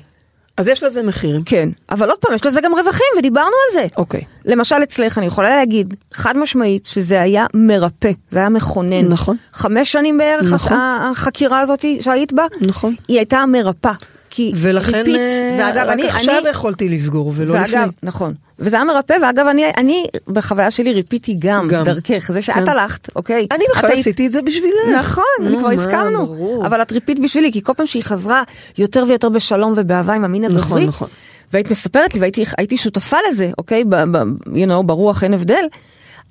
אז 0.56 0.68
יש 0.68 0.82
לזה 0.82 1.02
מחירים. 1.02 1.42
כן, 1.44 1.68
אבל 1.90 2.08
עוד 2.10 2.18
פעם, 2.18 2.34
יש 2.34 2.46
לזה 2.46 2.60
גם 2.60 2.72
רווחים, 2.74 3.06
ודיברנו 3.18 3.46
על 3.46 3.72
זה. 3.74 3.86
אוקיי. 3.96 4.24
למשל 4.44 4.76
אצלך, 4.82 5.18
אני 5.18 5.26
יכולה 5.26 5.48
להגיד 5.50 5.94
חד 6.12 6.36
משמעית 6.36 6.86
שזה 6.86 7.20
היה 7.20 7.46
מרפא, 7.54 8.10
זה 8.30 8.38
היה 8.38 8.48
מכונן. 8.48 9.08
נכון. 9.08 9.36
חמש 9.52 9.92
שנים 9.92 10.18
בערך 10.18 10.52
נכון. 10.52 10.72
הח- 10.76 11.10
החקירה 11.18 11.60
הזאת 11.60 11.84
שהיית 12.00 12.32
בה, 12.32 12.46
נכון. 12.60 12.94
היא 13.08 13.16
הייתה 13.16 13.44
מרפא. 13.46 13.92
כי 14.36 14.52
ולכן 14.56 14.94
ריפית, 14.94 15.16
אה, 15.16 15.56
ואגב, 15.60 15.86
רק 15.86 15.92
אני, 15.92 16.06
עכשיו 16.08 16.38
אני, 16.42 16.48
יכולתי 16.48 16.88
לסגור 16.88 17.32
ולא 17.36 17.54
לפני. 17.60 17.76
ואגב, 17.76 17.90
נכון, 18.02 18.34
וזה 18.58 18.76
היה 18.76 18.84
מרפא, 18.84 19.16
ואגב, 19.22 19.46
אני, 19.46 19.62
אני 19.76 20.04
בחוויה 20.28 20.70
שלי 20.70 20.92
ריפיתי 20.92 21.36
גם, 21.38 21.68
גם. 21.68 21.84
דרכך, 21.84 22.30
זה 22.32 22.42
שאת 22.42 22.54
כן. 22.54 22.68
הלכת, 22.68 23.08
אוקיי? 23.16 23.46
אני 23.50 23.64
בכלל 23.74 23.90
היית- 23.90 24.00
עשיתי 24.00 24.26
את 24.26 24.32
זה 24.32 24.42
בשבילך. 24.42 24.96
נכון, 24.98 25.24
נו, 25.40 25.58
כבר 25.58 25.70
הסכמנו, 25.70 26.26
ברור. 26.26 26.66
אבל 26.66 26.82
את 26.82 26.92
ריפית 26.92 27.18
בשבילי, 27.18 27.52
כי 27.52 27.62
כל 27.62 27.72
פעם 27.76 27.86
שהיא 27.86 28.02
חזרה 28.02 28.42
יותר 28.78 29.04
ויותר 29.08 29.28
בשלום 29.28 29.72
ובאהבה 29.76 30.14
עם 30.14 30.24
המין 30.24 30.44
נכון, 30.44 30.58
הגברי, 30.58 30.86
נכון. 30.86 31.08
והיית 31.52 31.70
מספרת 31.70 32.14
לי 32.14 32.20
והייתי 32.20 32.44
הייתי 32.58 32.76
שותפה 32.76 33.16
לזה, 33.30 33.50
אוקיי, 33.58 33.84
ב, 33.84 33.96
ב, 33.96 34.16
you 34.46 34.68
know, 34.68 34.82
ברוח 34.86 35.24
אין 35.24 35.34
הבדל, 35.34 35.64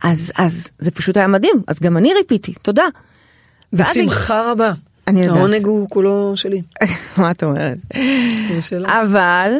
אז, 0.03 0.31
אז 0.37 0.67
זה 0.79 0.91
פשוט 0.91 1.17
היה 1.17 1.27
מדהים, 1.27 1.55
אז 1.67 1.79
גם 1.79 1.97
אני 1.97 2.13
ריפיתי, 2.13 2.53
תודה. 2.61 2.85
בשמחה 3.73 4.51
רבה. 4.51 4.73
אני 5.07 5.21
יודעת. 5.21 5.37
העונג 5.37 5.65
הוא 5.65 5.89
כולו 5.89 6.33
שלי. 6.35 6.61
מה 7.17 7.31
את 7.31 7.43
אומרת? 7.43 7.77
אבל 8.87 9.51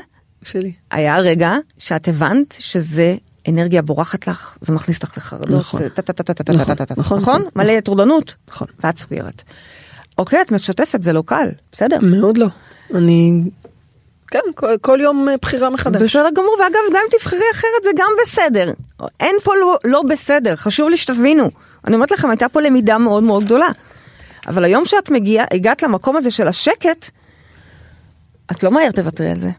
שלי. 0.44 0.72
היה 0.92 1.20
רגע 1.20 1.54
שאת 1.78 2.08
הבנת 2.08 2.56
שזה 2.60 3.16
אנרגיה 3.50 3.82
בורחת 3.82 4.28
לך, 4.28 4.58
זה 4.62 4.74
מכניס 4.74 4.98
אותך 5.04 5.18
לחרדות, 5.18 5.60
נכון. 5.60 5.82
נכון, 6.98 7.20
נכון? 7.20 7.42
נכון. 7.42 7.52
מלא 7.56 7.80
טורדנות, 7.80 8.36
נכון. 8.50 8.68
ואת 8.84 8.98
סוגרת. 8.98 9.42
אוקיי, 10.18 10.42
את 10.42 10.52
משתפת, 10.52 11.04
זה 11.04 11.14
לא 11.14 11.24
קל, 11.26 11.50
בסדר. 11.72 11.98
מאוד 12.02 12.38
לא. 12.38 12.48
אני... 12.94 13.44
כן, 14.28 14.40
כל, 14.56 14.78
כל 14.82 15.00
יום 15.02 15.30
אה, 15.30 15.36
בחירה 15.42 15.70
מחדש. 15.70 16.02
בסדר 16.02 16.30
גמור, 16.36 16.58
ואגב, 16.60 16.80
גם 16.94 17.02
אם 17.06 17.20
תבחרי 17.20 17.46
אחרת 17.52 17.84
זה 17.84 17.90
גם 17.98 18.12
בסדר. 18.24 18.72
אין 19.20 19.36
פה 19.44 19.52
לא, 19.56 19.76
לא 19.84 20.02
בסדר, 20.10 20.56
חשוב 20.56 20.90
לי 20.90 20.98
שתבינו. 20.98 21.50
אני 21.88 21.96
אומרת 21.96 22.12
לכם, 22.12 22.30
הייתה 22.30 22.50
פה 22.50 22.62
למידה 22.62 22.98
מאוד 22.98 23.24
מאוד 23.24 23.44
גדולה. 23.44 23.68
אבל 24.48 24.66
היום 24.66 24.86
שאת 24.86 25.10
מגיעה, 25.10 25.46
הגעת 25.52 25.84
למקום 25.84 26.18
הזה 26.18 26.32
של 26.32 26.48
השקט, 26.48 27.10
את 28.52 28.64
לא 28.64 28.72
מהר 28.72 28.92
תוותרי 28.92 29.32
על 29.32 29.40
זה. 29.40 29.50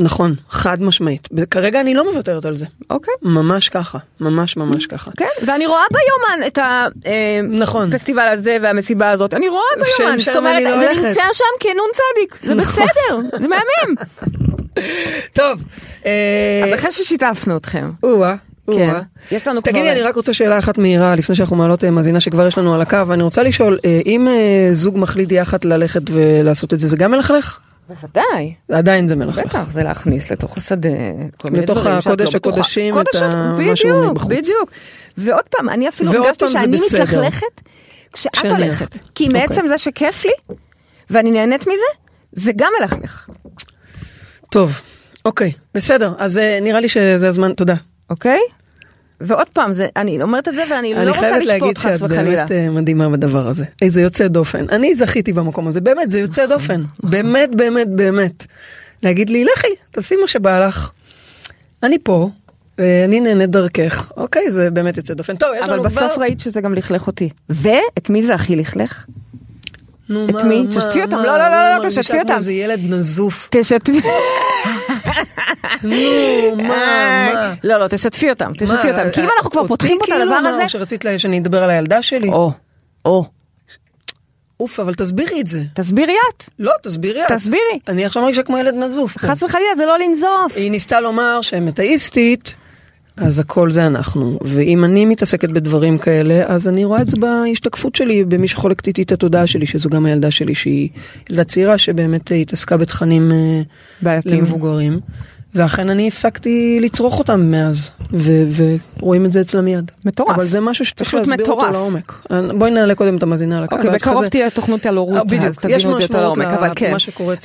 נכון, 0.00 0.34
חד 0.50 0.82
משמעית. 0.82 1.28
כרגע 1.50 1.80
אני 1.80 1.94
לא 1.94 2.12
מוותרת 2.12 2.44
על 2.44 2.56
זה. 2.56 2.66
אוקיי. 2.90 3.14
ממש 3.22 3.68
ככה, 3.68 3.98
ממש 4.20 4.56
ממש 4.56 4.86
ככה. 4.86 5.10
כן, 5.16 5.26
ואני 5.46 5.66
רואה 5.66 5.84
ביומן 5.90 6.46
את 6.46 6.58
נכון. 7.48 7.88
הפסטיבל 7.92 8.28
הזה 8.28 8.56
והמסיבה 8.62 9.10
הזאת, 9.10 9.34
אני 9.34 9.48
רואה 9.48 9.62
ביומן, 9.74 10.18
שם 10.18 10.24
זאת 10.24 10.36
אומרת, 10.36 10.62
זה 10.62 10.74
הולכת. 10.74 11.04
נמצא 11.04 11.22
שם 11.32 11.44
כנון 11.60 11.88
צדיק, 11.92 12.38
זה 12.42 12.54
נכון. 12.54 12.84
בסדר, 12.84 13.38
זה 13.38 13.48
מהמם. 13.48 13.94
טוב. 15.32 15.62
אה, 16.06 16.62
אז 16.64 16.74
אחרי 16.74 16.92
ששיתפנו 16.92 17.56
אתכם, 17.56 17.90
או-אה, 18.02 18.34
כן. 18.76 18.98
יש 19.30 19.46
לנו 19.48 19.62
כבר... 19.62 19.72
תגידי, 19.72 19.92
אני 19.92 20.02
רק 20.02 20.14
רוצה 20.14 20.32
שאלה 20.34 20.58
אחת 20.58 20.78
מהירה 20.78 21.14
לפני 21.14 21.36
שאנחנו 21.36 21.56
מעלות 21.56 21.84
אה, 21.84 21.90
מאזינה 21.90 22.20
שכבר 22.20 22.46
יש 22.46 22.58
לנו 22.58 22.74
על 22.74 22.80
הקו, 22.80 22.98
אני 23.12 23.22
רוצה 23.22 23.42
לשאול, 23.42 23.78
אה, 23.84 24.00
אם 24.06 24.28
אה, 24.28 24.68
זוג 24.72 24.98
מחליט 24.98 25.32
יחד 25.32 25.64
ללכת 25.64 26.02
ולעשות 26.10 26.74
את 26.74 26.80
זה, 26.80 26.88
זה 26.88 26.96
גם 26.96 27.10
מלכלך? 27.10 27.58
בוודאי. 27.88 28.54
עדיין 28.72 29.08
זה 29.08 29.16
מלכלך. 29.16 29.46
בטח, 29.46 29.70
זה 29.70 29.82
להכניס 29.82 30.30
לתוך 30.30 30.56
השדה 30.56 30.88
כל 31.36 31.50
מיני 31.50 31.64
לתוך 31.64 31.78
דברים 31.78 32.00
שאת 32.00 32.06
הקודש 32.06 32.24
לא 32.26 32.38
בטוחה. 32.38 32.54
הקודשים 32.60 32.94
קודש 32.94 33.16
את 33.16 33.34
ה- 33.34 33.38
ה- 33.38 33.72
משהו 33.72 33.88
בדיוק, 33.88 34.10
מבחוץ. 34.12 34.30
בדיוק. 34.32 34.70
ועוד 35.18 35.44
פעם, 35.50 35.68
אני 35.68 35.88
אפילו 35.88 36.12
הרגשתי 36.12 36.48
שאני. 36.48 36.76
מתלכלכת 36.86 37.60
כשאת 38.12 38.44
הולכת. 38.44 38.92
כי 39.14 39.26
אוקיי. 39.26 39.40
מעצם 39.40 39.66
זה 39.66 39.78
שכיף 39.78 40.24
לי, 40.24 40.56
ואני 41.10 41.30
נהנית 41.30 41.62
מזה, 41.62 41.98
זה 42.32 42.52
גם 42.56 42.68
מלכלך, 42.80 43.28
טוב, 44.50 44.80
אוקיי, 45.24 45.52
בסדר, 45.74 46.12
אז 46.18 46.38
אה, 46.38 46.58
נראה 46.62 46.80
לי 46.80 46.88
שזה 46.88 47.28
הזמן, 47.28 47.52
תודה. 47.52 47.74
אוקיי? 48.10 48.40
ועוד 49.20 49.48
פעם, 49.48 49.72
זה, 49.72 49.88
אני 49.96 50.22
אומרת 50.22 50.48
את 50.48 50.54
זה 50.54 50.64
ואני 50.70 50.94
לא 50.94 51.00
אני 51.00 51.08
רוצה 51.08 51.20
חייבת 51.20 51.46
להגיד 51.46 51.76
לשפוט 51.76 51.78
חס 51.78 51.98
שאת 51.98 52.02
וחלילה. 52.02 52.36
באמת 52.36 52.52
אה, 52.52 52.70
מדהימה 52.70 53.08
בדבר 53.10 53.48
הזה. 53.48 53.64
איזה 53.82 54.00
יוצא 54.00 54.28
דופן. 54.28 54.64
אני 54.70 54.94
זכיתי 54.94 55.32
במקום 55.32 55.68
הזה, 55.68 55.80
באמת, 55.80 56.10
זה 56.10 56.20
יוצא 56.20 56.46
דופן. 56.46 56.82
באמת, 57.02 57.54
באמת, 57.54 57.88
באמת. 57.88 58.46
להגיד 59.02 59.30
לי, 59.30 59.44
לכי, 59.44 59.68
תעשי 59.90 60.16
מה 60.20 60.28
שבא 60.28 60.66
לך. 60.66 60.90
אני 61.82 61.98
פה, 62.02 62.30
ואני 62.78 63.20
נהנית 63.20 63.50
דרכך. 63.50 64.12
אוקיי, 64.16 64.50
זה 64.50 64.70
באמת 64.70 64.96
יוצא 64.96 65.14
דופן. 65.14 65.36
טוב, 65.36 65.48
יש 65.56 65.62
אבל 65.62 65.72
לנו 65.72 65.90
כבר... 65.90 66.06
בסוף 66.06 66.18
ראית 66.18 66.40
שזה 66.40 66.60
גם 66.60 66.74
לכלך 66.74 67.06
אותי. 67.06 67.28
ואת 67.48 68.10
מי 68.10 68.22
זה 68.22 68.34
הכי 68.34 68.56
לכלך? 68.56 69.04
נו, 70.08 70.26
את 70.26 70.30
מה, 70.30 70.42
מי? 70.42 70.62
מה, 70.62 70.70
תשתפי 70.70 71.02
אותם. 71.02 71.16
מה, 71.16 71.26
לא, 71.26 71.38
לא, 71.38 71.48
לא, 71.48 71.78
לא, 71.84 71.88
תשתפי 71.88 72.18
אותם. 72.18 72.34
איזה 72.34 72.52
ילד 72.52 72.80
נזוף. 72.82 73.48
תשתפי. 73.50 74.00
נו, 75.82 76.56
מה, 76.56 76.64
מה? 77.34 77.54
לא, 77.64 77.80
לא, 77.80 77.88
תשתפי 77.88 78.30
אותם, 78.30 78.52
תשתפי 78.58 78.90
אותם. 78.90 79.10
כי 79.12 79.20
אם 79.20 79.26
אה, 79.26 79.30
אנחנו 79.36 79.50
כבר 79.50 79.60
אותי 79.60 79.68
פותחים 79.68 79.98
פה 79.98 80.04
את 80.04 80.10
כאילו, 80.10 80.22
הדבר 80.22 80.48
הזה... 80.48 80.64
או 80.64 80.68
שרצית 80.68 81.04
שאני 81.18 81.38
אדבר 81.38 81.62
על 81.62 81.70
הילדה 81.70 82.02
שלי? 82.02 82.28
או, 82.28 82.52
או, 83.04 83.24
אוף, 84.60 84.80
אבל 84.80 84.94
תסבירי 84.94 85.40
את 85.40 85.46
זה. 85.46 85.62
תסבירי 85.74 86.16
את. 86.28 86.44
לא, 86.58 86.72
תסבירי 86.82 87.22
את. 87.22 87.32
תסבירי. 87.32 87.78
אני 87.88 88.04
עכשיו 88.04 88.22
מרגישה 88.22 88.42
כמו 88.42 88.58
ילד 88.58 88.74
נזוף. 88.74 89.18
חס 89.18 89.42
וחלילה 89.42 89.76
זה 89.76 89.86
לא 89.86 89.98
לנזוף. 89.98 90.56
היא 90.56 90.70
ניסתה 90.70 91.00
לומר 91.00 91.40
שהם 91.42 91.68
אתאיסטית, 91.68 92.54
אז 93.18 93.38
הכל 93.38 93.70
זה 93.70 93.86
אנחנו. 93.86 94.38
ואם 94.44 94.84
אני 94.84 95.04
מתעסקת 95.04 95.48
בדברים 95.48 95.98
כאלה, 95.98 96.44
אז 96.46 96.68
אני 96.68 96.84
רואה 96.84 97.02
את 97.02 97.08
זה 97.08 97.16
בהשתקפות 97.16 97.94
שלי, 97.94 98.24
במי 98.24 98.48
שחולקת 98.48 98.86
איתי 98.86 99.02
את 99.02 99.12
התודעה 99.12 99.46
שלי, 99.46 99.66
שזו 99.66 99.88
גם 99.90 100.06
הילדה 100.06 100.30
שלי, 100.30 100.54
שהיא 100.54 100.88
ילדה 101.30 101.44
צעירה 101.44 101.78
שבאמת 101.78 102.32
אה, 102.32 102.36
התעסקה 102.36 102.76
בתכנים 102.76 103.32
אה, 103.32 103.62
בעייתיים. 104.02 104.38
למבוגרים. 104.38 105.00
ואכן 105.54 105.88
אני 105.90 106.08
הפסקתי 106.08 106.78
לצרוך 106.82 107.18
אותם 107.18 107.50
מאז, 107.50 107.90
ו- 108.12 108.62
ורואים 109.00 109.24
את 109.26 109.32
זה 109.32 109.40
אצלה 109.40 109.60
מיד. 109.60 109.90
מטורף. 110.04 110.34
אבל 110.34 110.46
זה 110.46 110.60
משהו 110.60 110.84
שצריך 110.84 111.14
להסביר 111.14 111.36
מטורף. 111.40 111.58
אותו 111.66 111.72
לעומק. 111.72 112.26
בואי 112.58 112.70
נעלה 112.70 112.94
קודם 112.94 113.16
את 113.16 113.22
המאזינה 113.22 113.58
על 113.58 113.64
הקו. 113.64 113.76
אוקיי, 113.76 113.90
בקרוב 113.90 114.18
כזה- 114.18 114.30
תהיה 114.30 114.50
תוכנית 114.50 114.86
על 114.86 114.96
הורות. 114.96 115.32
אז 115.32 115.56
תבינו 115.58 115.92
את 115.92 115.96
זה 115.98 116.02
יותר 116.04 116.20
לעומק, 116.20 116.46
אבל 116.46 116.70
כן. 116.76 116.94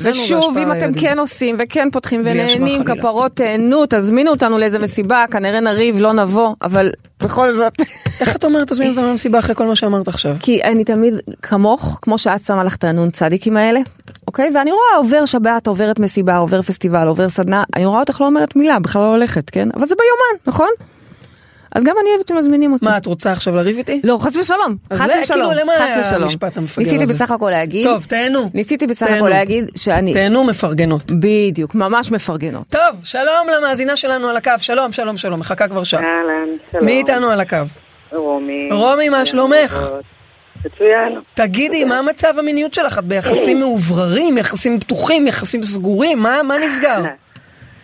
ושוב, 0.04 0.58
אם 0.58 0.72
אתם. 0.72 0.94
כן 0.94 1.20
עושים 1.20 1.56
וכן 1.60 1.88
פותחים 1.92 2.22
ונהנים. 2.26 2.84
כפרות 2.84 3.32
תהנו, 3.36 3.84
תזמינו 3.90 4.32
אותנו 4.32 4.58
לאיזה 4.58 4.80
מסיבה, 4.80 5.26
כנראה 5.32 5.60
נריב, 5.60 6.00
לא 6.00 6.14
נבוא, 6.14 6.54
אבל 6.62 6.92
בכל 7.24 7.54
זאת. 7.54 7.74
איך 8.22 8.36
את 8.36 8.46
אומרת 8.46 8.72
תזמין 8.72 8.90
אותנו 8.90 9.10
למסיבה 9.10 9.40
אחרי 9.40 9.56
כל 9.56 9.66
מה 9.66 9.76
שאמרת 9.76 10.08
עכשיו? 10.08 10.36
כי 10.40 10.64
אני 10.64 10.84
תמיד 10.84 11.14
כמוך, 11.42 12.00
כמו 12.02 12.18
שאת 12.18 12.42
שמה 12.42 12.64
לך 12.64 12.76
את 12.76 12.86
צדיקים 13.14 13.58
האלה, 13.58 13.80
אוקיי? 14.28 14.50
ואני 14.56 14.72
רואה 14.72 14.98
עובר 14.98 15.26
שבת, 15.26 15.68
עוברת 15.68 16.00
מסיבה, 16.00 16.38
עובר 16.38 16.62
פסטיבל, 16.62 17.08
עובר 17.08 17.30
סדנה, 17.30 17.64
אני 17.76 17.86
רואה 17.86 18.02
אותך 18.10 18.22
לא 18.22 18.26
אומרת 18.26 18.56
מילה, 18.56 18.80
בכלל 18.80 19.02
לא 19.02 19.08
הולכת, 19.08 19.50
כן? 19.50 19.70
אבל 19.76 19.86
זה 19.86 19.96
ביומן, 19.96 20.44
נכון? 20.48 20.70
אז 21.76 21.84
גם 21.84 21.96
אני 22.02 22.10
אוהבת 22.10 22.28
שמזמינים 22.28 22.74
אותי. 22.74 22.86
מה, 22.86 22.98
את 22.98 23.06
רוצה 23.06 23.32
עכשיו 23.32 23.56
לריב 23.56 23.78
איתי? 23.78 24.02
לא, 24.04 24.18
חס 24.22 24.36
ושלום, 24.36 24.76
אז 24.90 25.00
חס 25.00 25.08
זה, 25.08 25.20
ושלום, 25.22 25.54
כאילו, 25.54 25.62
למה 25.62 25.74
חס 25.80 25.98
ושלום. 26.08 26.24
המשפט 26.24 26.58
המפגר 26.58 26.84
ניסיתי 26.84 27.04
הזה? 27.04 27.14
בסך 27.14 27.32
הכל 27.32 27.50
להגיד, 27.50 27.86
טוב, 27.86 28.06
תהנו. 28.10 28.50
ניסיתי 28.54 28.88
בסך 28.88 29.06
תהנו. 29.06 29.18
הכל 29.18 29.30
להגיד 29.30 29.66
שאני, 29.76 30.14
תהנו 30.14 30.44
מפרגנות. 30.44 31.12
בדיוק, 31.12 31.76
ממש 31.76 32.12
מפרגנות. 32.12 32.64
טוב, 32.70 32.82
שלום 33.04 33.48
למאזינה 33.58 33.96
שלנו 33.96 34.28
על 34.30 34.38
הקו, 34.38 34.52
שלום, 34.58 34.92
שלום, 34.92 35.18
שלום, 35.18 35.40
מחכה 35.40 35.68
כבר 35.68 35.84
שעה. 35.84 36.02
אהלן, 36.02 36.48
שלום. 36.72 36.86
מי 36.86 36.92
איתנו 36.92 37.30
על 37.30 37.40
הקו? 37.40 37.58
רומי. 38.12 38.70
רומי, 38.72 39.10
מה 39.10 39.26
שלומך? 39.26 39.90
מצוין. 40.66 41.20
תגידי, 41.34 41.86
מה 41.86 42.02
מצב 42.02 42.34
המיניות 42.40 42.74
שלך? 42.74 43.00
את 43.00 43.04
ביחסים 43.04 43.60
מאובררים, 43.60 44.38
יחסים 44.38 44.80
פתוחים, 44.80 45.28
יחסים 45.28 45.64
סגורים? 45.64 46.20
מה 46.20 46.44
מה 46.44 46.58
נסגר? 46.58 47.04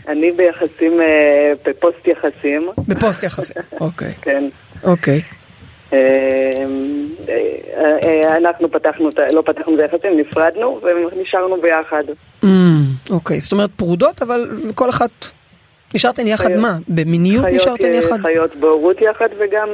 אני 0.10 0.32
ביחסים, 0.32 1.01
אה, 1.01 1.53
בפוסט 1.66 2.07
יחסים, 2.07 2.70
בפוסט 2.88 3.24
יחסים. 3.24 3.62
אוקיי, 3.82 4.12
כן. 4.22 4.43
אוקיי. 4.84 5.22
אה, 5.93 5.99
אה, 7.30 7.97
אה, 8.03 8.38
אנחנו 8.38 8.72
פתחנו, 8.72 9.10
לא 9.34 9.41
פתחנו 9.41 9.76
את 9.76 9.80
היחסים, 9.80 10.20
נפרדנו 10.20 10.82
ונשארנו 11.12 11.62
ביחד. 11.62 12.03
אמ, 12.43 12.49
אוקיי, 13.10 13.41
זאת 13.41 13.51
אומרת 13.51 13.70
פרודות, 13.76 14.22
אבל 14.22 14.49
כל 14.76 14.89
אחת... 14.89 15.10
נשארתן 15.93 16.28
יחד. 16.28 16.51
מה? 16.51 16.78
במיניות 16.88 17.45
נשארתן 17.45 17.93
יחד? 17.93 18.22
חיות 18.22 18.55
בהורות 18.55 19.01
יחד, 19.01 19.28
וגם. 19.39 19.68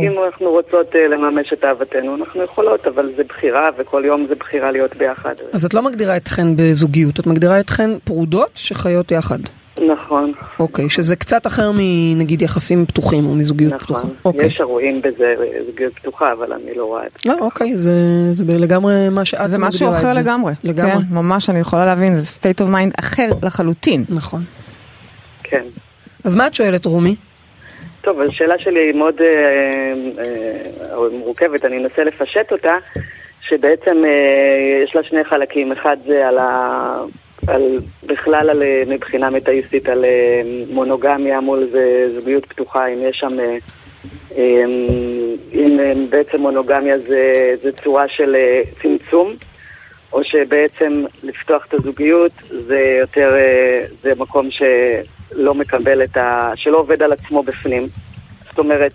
אם 0.00 0.12
אנחנו 0.24 0.50
רוצות 0.50 0.94
לממש 1.10 1.52
את 1.52 1.64
אהבתנו, 1.64 2.16
אנחנו 2.16 2.42
יכולות, 2.42 2.86
אבל 2.86 3.12
זה 3.16 3.22
בחירה, 3.24 3.68
וכל 3.78 4.02
יום 4.04 4.26
זה 4.28 4.34
בחירה 4.34 4.70
להיות 4.70 4.96
ביחד. 4.96 5.34
אז 5.52 5.64
את 5.64 5.74
לא 5.74 5.82
מגדירה 5.82 6.16
אתכן 6.16 6.56
בזוגיות, 6.56 7.20
את 7.20 7.26
מגדירה 7.26 7.60
אתכן 7.60 7.90
פרודות 8.04 8.50
שחיות 8.54 9.12
יחד. 9.12 9.38
נכון, 10.08 10.32
אוקיי, 10.58 10.90
שזה 10.90 11.16
קצת 11.16 11.46
אחר 11.46 11.70
מנגיד 11.74 12.42
יחסים 12.42 12.86
פתוחים 12.86 13.26
או 13.26 13.34
מזוגיות 13.34 13.82
פתוחה. 13.82 14.00
נכון. 14.00 14.14
אוקיי. 14.24 14.46
יש 14.46 14.60
הרואים 14.60 15.02
בזה 15.02 15.34
אה, 15.40 15.64
זוגיות 15.66 15.94
פתוחה, 15.94 16.32
אבל 16.32 16.52
אני 16.52 16.74
לא 16.74 16.84
רואה 16.84 17.06
את 17.06 17.10
זה. 17.22 17.30
לא, 17.30 17.36
אוקיי, 17.40 17.76
זה, 17.78 17.90
זה 18.32 18.44
לגמרי 18.58 19.08
מה 19.10 19.24
שאת 19.24 19.48
זה 19.48 19.58
משהו 19.58 19.90
אחר. 19.90 20.10
לגמרי. 20.18 20.52
לגמרי. 20.64 20.92
כן, 20.92 21.14
ממש, 21.14 21.50
אני 21.50 21.58
יכולה 21.58 21.86
להבין, 21.86 22.14
זה 22.14 22.38
state 22.40 22.60
of 22.60 22.68
mind 22.68 23.00
אחר 23.00 23.28
לחלוטין. 23.42 24.04
נכון. 24.08 24.42
כן. 25.42 25.62
אז 26.24 26.34
מה 26.34 26.46
את 26.46 26.54
שואלת, 26.54 26.86
רומי? 26.86 27.16
טוב, 28.00 28.20
אז 28.20 28.30
השאלה 28.30 28.58
שלי 28.58 28.80
היא 28.80 28.94
מאוד 28.94 29.20
אה, 29.20 29.26
אה, 30.18 30.96
מורכבת, 31.12 31.64
אני 31.64 31.76
אנסה 31.78 32.04
לפשט 32.04 32.52
אותה, 32.52 32.76
שבעצם 33.40 34.04
אה, 34.04 34.82
יש 34.84 34.96
לה 34.96 35.02
שני 35.02 35.24
חלקים, 35.24 35.72
אחד 35.72 35.96
זה 36.06 36.28
על 36.28 36.38
ה... 36.38 37.02
על, 37.48 37.78
בכלל 38.02 38.50
על, 38.50 38.62
אה, 38.62 38.82
מבחינה 38.86 39.30
מטאיסטית 39.30 39.88
על 39.88 40.04
אה, 40.04 40.42
מונוגמיה 40.70 41.40
מול 41.40 41.68
זוגיות 42.16 42.46
פתוחה, 42.46 42.86
אם 42.86 42.98
יש 43.02 43.16
שם, 43.16 43.38
אה, 44.36 44.64
אם 45.52 46.06
בעצם 46.10 46.40
מונוגמיה 46.40 46.98
זה, 46.98 47.54
זה 47.62 47.72
צורה 47.72 48.08
של 48.08 48.36
צמצום, 48.82 49.34
או 50.12 50.24
שבעצם 50.24 51.04
לפתוח 51.22 51.66
את 51.66 51.74
הזוגיות 51.74 52.32
זה 52.50 52.96
יותר, 53.00 53.36
זה 54.00 54.10
מקום 54.16 54.48
שלא 54.50 55.54
מקבל 55.54 56.02
את 56.02 56.16
ה... 56.16 56.52
שלא 56.56 56.78
עובד 56.78 57.02
על 57.02 57.12
עצמו 57.12 57.42
בפנים. 57.42 57.82
זאת 58.50 58.58
אומרת, 58.58 58.92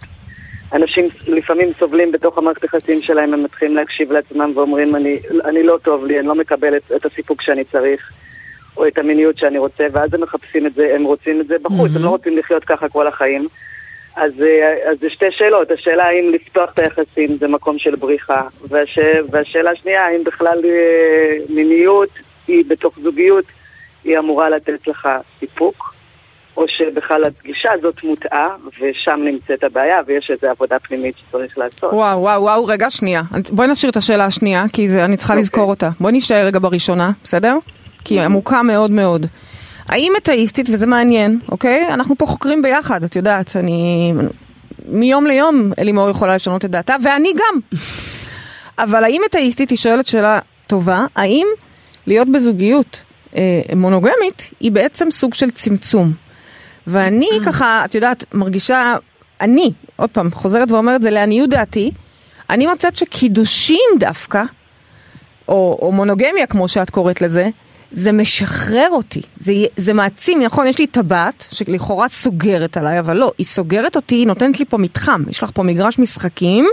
אנשים 0.73 1.07
לפעמים 1.27 1.71
סובלים 1.79 2.11
בתוך 2.11 2.37
המערכת 2.37 2.63
היחסים 2.63 3.01
שלהם, 3.01 3.33
הם 3.33 3.43
מתחילים 3.43 3.75
להקשיב 3.75 4.11
לעצמם 4.11 4.51
ואומרים, 4.55 4.95
אני, 4.95 5.15
אני 5.45 5.63
לא 5.63 5.77
טוב 5.83 6.05
לי, 6.05 6.19
אני 6.19 6.27
לא 6.27 6.35
מקבל 6.35 6.77
את, 6.77 6.91
את 6.95 7.05
הסיפוק 7.05 7.41
שאני 7.41 7.63
צריך, 7.63 8.11
או 8.77 8.87
את 8.87 8.97
המיניות 8.97 9.37
שאני 9.37 9.57
רוצה, 9.57 9.83
ואז 9.91 10.13
הם 10.13 10.21
מחפשים 10.21 10.65
את 10.65 10.73
זה, 10.73 10.91
הם 10.95 11.03
רוצים 11.03 11.41
את 11.41 11.47
זה 11.47 11.55
בחוץ, 11.61 11.91
הם 11.95 12.03
לא 12.03 12.09
רוצים 12.09 12.37
לחיות 12.37 12.63
ככה 12.63 12.89
כל 12.89 13.07
החיים. 13.07 13.47
אז, 14.15 14.31
אה, 14.41 14.91
אז 14.91 14.97
זה 15.01 15.09
שתי 15.09 15.25
שאלות, 15.31 15.71
השאלה 15.71 16.03
האם 16.03 16.31
לפתוח 16.33 16.69
את 16.73 16.79
היחסים 16.79 17.37
זה 17.37 17.47
מקום 17.47 17.79
של 17.79 17.95
בריחה, 17.95 18.41
והש, 18.69 18.99
והשאלה 19.31 19.71
השנייה, 19.71 20.05
האם 20.05 20.23
בכלל 20.23 20.61
אה, 20.65 21.37
מיניות 21.49 22.09
היא 22.47 22.63
בתוך 22.67 22.93
זוגיות, 23.03 23.45
היא 24.03 24.19
אמורה 24.19 24.49
לתת 24.49 24.87
לך 24.87 25.09
סיפוק, 25.39 25.93
או 26.57 26.65
שבכלל 26.67 27.23
הגישה 27.23 27.69
הזאת 27.73 28.03
מוטעה, 28.03 28.47
ושם 28.81 29.19
נמצאת 29.23 29.63
הבעיה, 29.63 29.99
ויש 30.05 30.31
איזו 30.31 30.47
עבודה 30.47 30.79
פנימית 30.79 31.15
שצריך 31.17 31.57
לעשות. 31.57 31.93
וואו, 31.93 32.21
וואו, 32.21 32.41
וואו, 32.41 32.65
רגע, 32.65 32.89
שנייה. 32.89 33.21
בואי 33.49 33.67
נשאיר 33.67 33.91
את 33.91 33.97
השאלה 33.97 34.25
השנייה, 34.25 34.65
כי 34.73 34.89
זה, 34.89 35.05
אני 35.05 35.17
צריכה 35.17 35.33
אוקיי. 35.33 35.41
לזכור 35.41 35.69
אותה. 35.69 35.89
בואי 35.99 36.13
נשאר 36.13 36.45
רגע 36.45 36.59
בראשונה, 36.59 37.11
בסדר? 37.23 37.57
כי 38.03 38.13
היא 38.13 38.21
עמוקה 38.21 38.61
מאוד 38.61 38.91
מאוד. 38.91 39.25
האם 39.89 40.13
אתאיסטית, 40.17 40.69
וזה 40.69 40.85
מעניין, 40.85 41.39
אוקיי? 41.51 41.87
אנחנו 41.93 42.17
פה 42.17 42.25
חוקרים 42.25 42.61
ביחד, 42.61 43.03
את 43.03 43.15
יודעת, 43.15 43.55
אני... 43.55 44.13
מיום 44.85 45.27
ליום 45.27 45.71
אלימור 45.79 46.09
יכולה 46.09 46.35
לשנות 46.35 46.65
את 46.65 46.71
דעתה, 46.71 46.95
ואני 47.03 47.33
גם. 47.35 47.79
אבל 48.79 49.03
האם 49.03 49.21
אתאיסטית, 49.29 49.69
היא 49.69 49.77
שואלת 49.77 50.07
שאלה 50.07 50.39
טובה, 50.67 51.05
האם 51.15 51.47
להיות 52.07 52.31
בזוגיות 52.31 53.01
אה, 53.35 53.61
מונוגמית 53.75 54.49
היא 54.59 54.71
בעצם 54.71 55.11
סוג 55.11 55.33
של 55.33 55.49
צמצום. 55.49 56.13
ואני 56.87 57.29
ככה, 57.45 57.85
את 57.85 57.95
יודעת, 57.95 58.25
מרגישה, 58.33 58.95
אני, 59.41 59.71
עוד 59.95 60.09
פעם, 60.09 60.31
חוזרת 60.31 60.71
ואומרת 60.71 61.01
זה 61.01 61.09
לעניות 61.09 61.49
דעתי, 61.49 61.91
אני 62.49 62.67
מוצאת 62.67 62.95
שקידושים 62.95 63.89
דווקא, 63.99 64.43
או, 65.47 65.79
או 65.81 65.91
מונוגמיה 65.91 66.47
כמו 66.47 66.67
שאת 66.67 66.89
קוראת 66.89 67.21
לזה, 67.21 67.49
זה 67.93 68.11
משחרר 68.11 68.87
אותי, 68.91 69.21
זה, 69.35 69.53
זה 69.77 69.93
מעצים, 69.93 70.41
נכון, 70.43 70.67
יש 70.67 70.79
לי 70.79 70.87
טבעת 70.87 71.47
שלכאורה 71.51 72.07
סוגרת 72.07 72.77
עליי, 72.77 72.99
אבל 72.99 73.17
לא, 73.17 73.31
היא 73.37 73.45
סוגרת 73.45 73.95
אותי, 73.95 74.15
היא 74.15 74.27
נותנת 74.27 74.59
לי 74.59 74.65
פה 74.65 74.77
מתחם, 74.77 75.23
יש 75.29 75.43
לך 75.43 75.51
פה 75.53 75.63
מגרש 75.63 75.99
משחקים, 75.99 76.65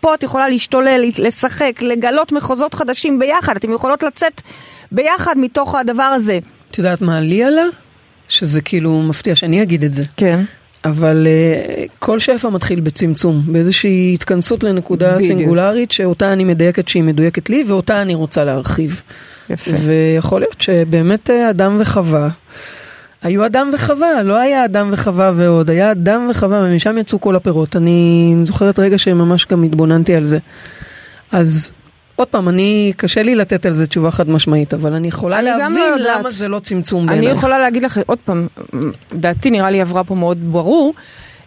פה 0.00 0.14
את 0.14 0.22
יכולה 0.22 0.48
להשתולל, 0.48 1.04
לשחק, 1.18 1.82
לגלות 1.82 2.32
מחוזות 2.32 2.74
חדשים 2.74 3.18
ביחד, 3.18 3.56
אתן 3.56 3.72
יכולות 3.72 4.02
לצאת 4.02 4.40
ביחד 4.92 5.34
מתוך 5.38 5.74
הדבר 5.74 6.02
הזה. 6.02 6.38
את 6.70 6.78
יודעת 6.78 7.02
מה 7.02 7.20
לי 7.20 7.44
עלה? 7.44 7.64
שזה 8.28 8.60
כאילו 8.60 9.02
מפתיע 9.02 9.34
שאני 9.34 9.62
אגיד 9.62 9.84
את 9.84 9.94
זה. 9.94 10.04
כן. 10.16 10.40
אבל 10.84 11.26
uh, 11.26 11.90
כל 11.98 12.18
שפע 12.18 12.48
מתחיל 12.48 12.80
בצמצום, 12.80 13.42
באיזושהי 13.46 14.14
התכנסות 14.14 14.64
לנקודה 14.64 15.14
בדיוק. 15.14 15.28
סינגולרית 15.28 15.92
שאותה 15.92 16.32
אני 16.32 16.44
מדייקת 16.44 16.88
שהיא 16.88 17.02
מדויקת 17.02 17.50
לי 17.50 17.64
ואותה 17.66 18.02
אני 18.02 18.14
רוצה 18.14 18.44
להרחיב. 18.44 19.02
יפה. 19.50 19.70
ויכול 19.86 20.40
להיות 20.40 20.60
שבאמת 20.60 21.30
אה, 21.30 21.50
אדם 21.50 21.76
וחווה, 21.80 22.28
היו 23.22 23.46
אדם 23.46 23.70
וחווה, 23.74 24.22
לא 24.22 24.36
היה 24.36 24.64
אדם 24.64 24.90
וחווה 24.92 25.32
ועוד, 25.34 25.70
היה 25.70 25.90
אדם 25.92 26.26
וחווה 26.30 26.60
ומשם 26.64 26.98
יצאו 26.98 27.20
כל 27.20 27.36
הפירות. 27.36 27.76
אני 27.76 28.34
זוכרת 28.42 28.78
רגע 28.78 28.98
שממש 28.98 29.46
גם 29.46 29.62
התבוננתי 29.62 30.14
על 30.14 30.24
זה. 30.24 30.38
אז 31.32 31.72
עוד 32.16 32.28
פעם, 32.28 32.48
אני, 32.48 32.92
קשה 32.96 33.22
לי 33.22 33.34
לתת 33.34 33.66
על 33.66 33.72
זה 33.72 33.86
תשובה 33.86 34.10
חד 34.10 34.30
משמעית, 34.30 34.74
אבל 34.74 34.92
אני 34.92 35.08
יכולה 35.08 35.38
אני 35.38 35.44
להבין 35.44 35.98
לא 35.98 36.18
למה 36.18 36.30
זה 36.30 36.48
לא 36.48 36.58
צמצום 36.58 37.06
בעינייך. 37.06 37.30
אני 37.30 37.38
יכולה 37.38 37.58
להגיד 37.58 37.82
לך, 37.82 38.00
עוד 38.06 38.18
פעם, 38.24 38.46
דעתי 39.12 39.50
נראה 39.50 39.70
לי 39.70 39.80
עברה 39.80 40.04
פה 40.04 40.14
מאוד 40.14 40.38
ברור. 40.52 40.94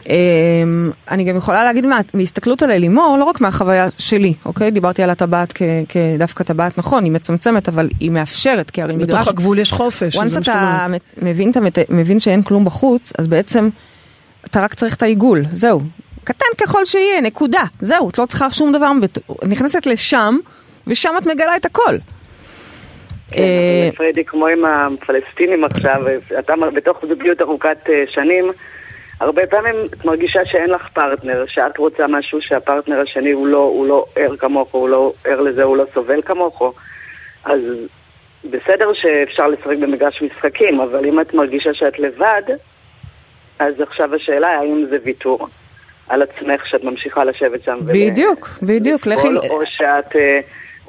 אמ, 0.10 0.92
אני 1.12 1.24
גם 1.24 1.36
יכולה 1.38 1.64
להגיד 1.64 1.86
מהסתכלות 2.14 2.64
על 2.64 2.72
אלימור, 2.72 3.18
לא 3.20 3.24
רק 3.24 3.42
מהחוויה 3.42 3.88
שלי, 3.98 4.34
אוקיי? 4.46 4.72
דיברתי 4.72 5.04
על 5.04 5.10
הטבעת 5.10 5.54
כדווקא 5.90 6.44
טבעת 6.44 6.78
נכון, 6.78 7.04
היא 7.04 7.12
מצמצמת, 7.12 7.70
אבל 7.70 7.90
היא 8.00 8.12
מאפשרת, 8.12 8.70
כי 8.70 8.82
הרי 8.82 8.96
מדרש... 8.96 9.16
בתוך 9.16 9.28
הגבול 9.28 9.60
יש 9.60 9.72
חופש. 9.72 10.16
once 10.16 10.42
אתה 10.42 10.88
מבין, 11.22 11.52
מבין 11.90 12.20
שאין 12.20 12.42
כלום 12.42 12.66
בחוץ, 12.66 13.14
אז 13.18 13.28
בעצם 13.28 13.70
אתה 14.46 14.62
רק 14.62 14.74
צריך 14.74 14.96
את 14.96 15.04
העיגול, 15.04 15.44
זהו. 15.52 15.82
קטן 16.24 16.66
ככל 16.66 16.86
שיהיה, 16.86 17.22
נקודה, 17.22 17.64
זהו, 17.80 18.10
את 18.10 18.18
לא 18.18 18.26
צריכה 18.26 18.52
שום 18.52 18.72
דבר, 18.72 18.92
נכנסת 19.48 19.86
לשם, 19.86 20.38
ושם 20.88 21.14
את 21.18 21.26
מגלה 21.26 21.56
את 21.56 21.66
הכל. 21.66 21.98
כן, 23.30 23.90
פרדי, 23.98 24.26
כמו 24.26 24.48
עם 24.48 24.66
הפלסטינים 24.66 25.64
עכשיו, 25.64 26.02
אתה 26.40 26.54
בתוך 26.74 26.98
זוגיות 27.08 27.42
ארוכת 27.42 27.78
אה, 27.90 28.04
שנים, 28.10 28.52
הרבה 29.22 29.48
פעמים 29.48 29.76
את 29.94 30.06
מרגישה 30.06 30.40
שאין 30.46 30.70
לך 30.70 30.90
פרטנר, 30.94 31.44
שאת 31.48 31.78
רוצה 31.78 32.08
משהו 32.08 32.42
שהפרטנר 32.42 33.02
השני 33.02 33.32
הוא 33.32 33.48
לא, 33.48 33.58
הוא 33.58 33.88
לא 33.88 34.06
ער 34.16 34.36
כמוך, 34.38 34.72
הוא 34.72 34.90
לא 34.90 35.14
ער 35.26 35.42
לזה, 35.42 35.64
הוא 35.64 35.78
לא 35.78 35.84
סובל 35.94 36.22
כמוך. 36.22 36.74
אז 37.44 37.60
בסדר 38.44 38.94
שאפשר 38.94 39.48
לשחק 39.48 39.78
במגרש 39.80 40.22
משחקים, 40.22 40.82
אבל 40.82 41.06
אם 41.06 41.20
את 41.20 41.34
מרגישה 41.34 41.74
שאת 41.74 42.00
לבד, 42.00 42.42
אז 43.60 43.74
עכשיו 43.82 44.16
השאלה 44.16 44.48
האם 44.48 44.86
זה 44.90 44.98
ויתור 45.04 45.48
על 46.10 46.22
עצמך 46.22 46.68
שאת 46.68 46.84
ממשיכה 46.84 47.24
לשבת 47.24 47.64
שם. 47.64 47.80
בדיוק, 47.86 48.50
ול... 48.62 48.68
בדיוק. 48.68 49.08
לכי... 49.08 49.28
או 49.50 49.62
שאת... 49.66 50.16
Uh, 50.16 50.18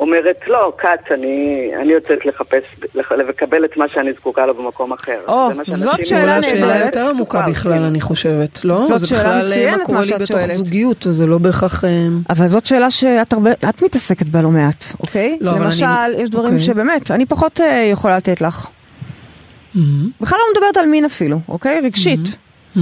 אומרת, 0.02 0.36
לא, 0.46 0.72
כץ, 0.78 1.12
אני, 1.14 1.70
אני 1.80 1.92
יוצאת 1.92 2.26
לחפש, 2.26 2.62
לקבל 3.28 3.64
את 3.64 3.76
מה 3.76 3.84
שאני 3.94 4.12
זקוקה 4.12 4.46
לו 4.46 4.54
במקום 4.54 4.92
אחר. 4.92 5.18
או, 5.28 5.48
זאת 5.66 6.06
שאלה 6.06 6.40
נהדרת. 6.40 6.44
שאלה 6.44 6.86
יותר 6.86 7.08
עמוקה 7.08 7.42
בכלל, 7.50 7.82
אני 7.82 8.00
חושבת, 8.00 8.64
לא? 8.64 8.76
זאת 8.76 9.06
שאלה 9.06 9.38
מצוינת 9.38 9.38
מה 9.38 9.44
שאת 9.44 9.46
שואלת. 9.46 9.48
זה 9.48 9.54
בכלל 9.54 9.78
מה 9.78 9.84
קורה 9.84 10.02
לי 10.02 10.24
בתוך 10.24 10.56
זוגיות, 10.56 11.06
זה 11.10 11.26
לא 11.26 11.38
בהכרח... 11.38 11.84
אה, 11.84 11.90
אבל 12.30 12.48
זאת 12.48 12.66
שאלה 12.66 12.90
שאת 12.90 13.32
הרבה, 13.32 13.50
את 13.68 13.82
מתעסקת 13.82 14.26
בה 14.26 14.42
לא 14.42 14.50
מעט, 14.50 14.84
אוקיי? 15.00 15.38
לא, 15.40 15.52
למשל, 15.52 15.84
אני... 15.84 16.22
יש 16.22 16.30
דברים 16.30 16.52
אוקיי. 16.52 16.66
שבאמת, 16.66 17.10
אני 17.10 17.26
פחות 17.26 17.60
uh, 17.60 17.62
יכולה 17.92 18.16
לתת 18.16 18.40
לך. 18.40 18.66
Mm-hmm. 18.66 19.78
בכלל 20.20 20.38
לא 20.38 20.44
מדברת 20.54 20.76
על 20.76 20.86
מין 20.86 21.04
אפילו, 21.04 21.38
אוקיי? 21.48 21.80
רגשית. 21.84 22.20
Mm-hmm. 22.20 22.78
Mm-hmm. 22.78 22.80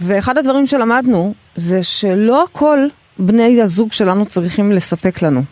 ואחד 0.00 0.38
הדברים 0.38 0.66
שלמדנו, 0.66 1.34
זה 1.56 1.82
שלא 1.82 2.44
הכל 2.44 2.78
בני 3.18 3.62
הזוג 3.62 3.92
שלנו 3.92 4.26
צריכים 4.26 4.72
לספק 4.72 5.22
לנו. 5.22 5.42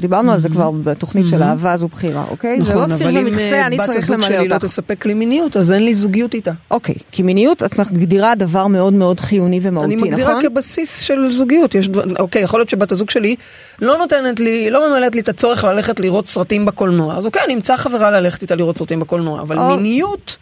דיברנו 0.00 0.32
על 0.32 0.40
זה 0.40 0.48
כבר 0.48 0.70
בתוכנית 0.70 1.26
של 1.26 1.42
אהבה 1.42 1.76
זו 1.76 1.88
בחירה, 1.88 2.24
אוקיי? 2.30 2.62
זה 2.62 2.74
לא 2.74 2.86
סיר 2.86 3.08
ומכסה, 3.14 3.66
אני 3.66 3.78
צריך 3.86 4.10
למלא 4.10 4.26
אותך. 4.26 4.32
נכון, 4.32 4.34
אבל 4.34 4.42
אם 4.42 4.48
בת 4.48 4.48
הזוג 4.48 4.48
שלי 4.48 4.48
לא 4.48 4.58
תספק 4.58 5.06
לי 5.06 5.14
מיניות, 5.14 5.56
אז 5.56 5.72
אין 5.72 5.84
לי 5.84 5.94
זוגיות 5.94 6.34
איתה. 6.34 6.52
אוקיי, 6.70 6.94
כי 7.12 7.22
מיניות 7.22 7.62
את 7.62 7.78
מגדירה 7.78 8.34
דבר 8.34 8.66
מאוד 8.66 8.92
מאוד 8.92 9.20
חיוני 9.20 9.60
ומהותי, 9.62 9.96
נכון? 9.96 10.08
אני 10.08 10.10
מגדירה 10.10 10.42
כבסיס 10.42 11.00
של 11.00 11.32
זוגיות. 11.32 11.76
אוקיי, 12.18 12.42
יכול 12.42 12.60
להיות 12.60 12.68
שבת 12.68 12.92
הזוג 12.92 13.10
שלי 13.10 13.36
לא 13.82 13.98
נותנת 13.98 14.40
לי, 14.40 14.70
לא 14.70 14.90
ממלאת 14.90 15.14
לי 15.14 15.20
את 15.20 15.28
הצורך 15.28 15.64
ללכת 15.64 16.00
לראות 16.00 16.28
סרטים 16.28 16.66
בקולנוע. 16.66 17.16
אז 17.16 17.26
אוקיי, 17.26 17.42
אני 17.44 17.54
אמצא 17.54 17.76
חברה 17.76 18.10
ללכת 18.10 18.42
איתה 18.42 18.54
לראות 18.54 18.78
סרטים 18.78 19.00
בקולנוע, 19.00 19.40
אבל 19.40 19.58
מיניות... 19.58 20.36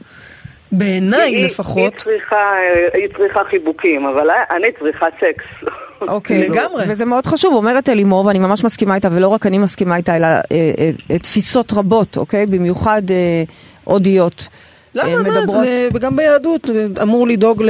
בעיניי 0.73 1.45
לפחות. 1.45 1.79
היא 1.79 1.91
צריכה, 2.05 2.53
היא 2.95 3.09
צריכה 3.16 3.41
חיבוקים, 3.51 4.07
אבל 4.07 4.29
אני 4.57 4.69
צריכה 4.79 5.07
סקס. 5.16 5.71
אוקיי, 6.01 6.49
לגמרי. 6.49 6.85
וזה 6.89 7.05
מאוד 7.05 7.27
חשוב, 7.27 7.55
אומרת 7.55 7.89
אלימור, 7.89 8.27
ואני 8.27 8.39
ממש 8.39 8.64
מסכימה 8.64 8.95
איתה, 8.95 9.09
ולא 9.12 9.29
רק 9.29 9.47
אני 9.47 9.59
מסכימה 9.59 9.97
איתה, 9.97 10.16
אלא 10.16 10.27
אה, 10.27 10.41
אה, 10.53 10.91
אה, 11.11 11.19
תפיסות 11.19 11.73
רבות, 11.73 12.16
אוקיי? 12.16 12.47
במיוחד 12.47 13.03
אה, 13.11 13.43
הודיות. 13.85 14.49
למה? 14.95 15.12
אה, 15.12 15.23
מדברות... 15.23 15.66
וגם 15.95 16.16
ביהדות 16.16 16.71
אמור 17.03 17.27
לדאוג 17.29 17.62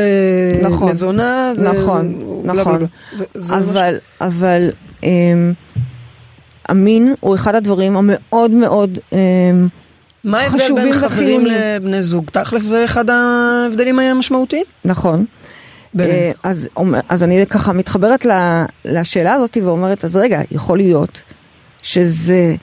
למזונה. 0.62 1.52
נכון, 1.56 2.14
זה, 2.44 2.52
נכון. 2.52 2.86
זה, 3.12 3.24
זה 3.34 3.56
אבל. 3.56 3.98
אבל 4.20 4.70
אה, 5.04 5.10
המין 6.68 7.14
הוא 7.20 7.34
אחד 7.34 7.54
הדברים 7.54 7.96
המאוד 7.96 8.50
מאוד... 8.50 8.98
אה, 9.12 9.18
מה 10.28 10.40
ההבדל 10.40 10.74
בין 10.74 10.92
חברים 10.92 11.46
לבני 11.46 12.02
זוג? 12.02 12.30
תכלס 12.32 12.62
זה 12.62 12.84
אחד 12.84 13.10
ההבדלים 13.10 13.98
המשמעותיים? 13.98 14.64
נכון. 14.84 15.24
אה, 16.00 16.30
אז, 16.42 16.68
אז 17.08 17.22
אני 17.22 17.46
ככה 17.46 17.72
מתחברת 17.72 18.26
לשאלה 18.84 19.32
הזאת 19.32 19.56
ואומרת, 19.62 20.04
אז 20.04 20.16
רגע, 20.16 20.40
יכול 20.50 20.78
להיות 20.78 21.22
שזה 21.82 22.54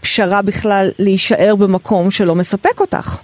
פשרה 0.00 0.42
בכלל 0.42 0.90
להישאר 0.98 1.54
במקום 1.58 2.10
שלא 2.10 2.34
מספק 2.34 2.80
אותך. 2.80 3.18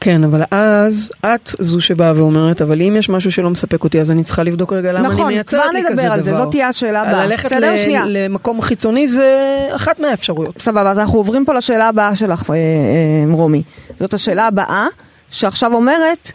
כן, 0.00 0.24
אבל 0.24 0.42
אז 0.50 1.10
את 1.20 1.54
זו 1.58 1.80
שבאה 1.80 2.12
ואומרת, 2.16 2.62
אבל 2.62 2.82
אם 2.82 2.96
יש 2.98 3.08
משהו 3.08 3.32
שלא 3.32 3.50
מספק 3.50 3.84
אותי, 3.84 4.00
אז 4.00 4.10
אני 4.10 4.24
צריכה 4.24 4.42
לבדוק 4.42 4.72
רגע 4.72 4.92
למה 4.92 5.08
נכון, 5.08 5.24
אני 5.24 5.34
מייצרת 5.34 5.74
לי 5.74 5.82
כזה 5.88 5.92
דבר. 5.92 6.02
נכון, 6.02 6.04
כבר 6.04 6.04
נדבר 6.04 6.12
על 6.12 6.22
זה, 6.22 6.36
זאת 6.36 6.50
תהיה 6.50 6.68
השאלה 6.68 7.02
הבאה. 7.02 7.26
ללכת 7.26 7.52
ל- 7.52 8.06
למקום 8.06 8.62
חיצוני 8.62 9.06
זה 9.08 9.28
אחת 9.76 9.98
מהאפשרויות. 10.00 10.58
סבבה, 10.58 10.90
אז 10.90 10.98
אנחנו 10.98 11.18
עוברים 11.18 11.44
פה 11.44 11.52
לשאלה 11.54 11.88
הבאה 11.88 12.14
שלך, 12.16 12.50
אה, 12.50 12.54
אה, 12.56 13.34
רומי. 13.34 13.62
זאת 14.00 14.14
השאלה 14.14 14.46
הבאה, 14.46 14.86
שעכשיו 15.30 15.74
אומרת, 15.74 16.32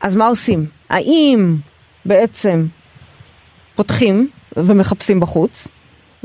אז 0.00 0.16
מה 0.16 0.26
עושים? 0.26 0.66
האם 0.90 1.56
בעצם 2.04 2.66
פותחים 3.74 4.28
ומחפשים 4.56 5.20
בחוץ, 5.20 5.68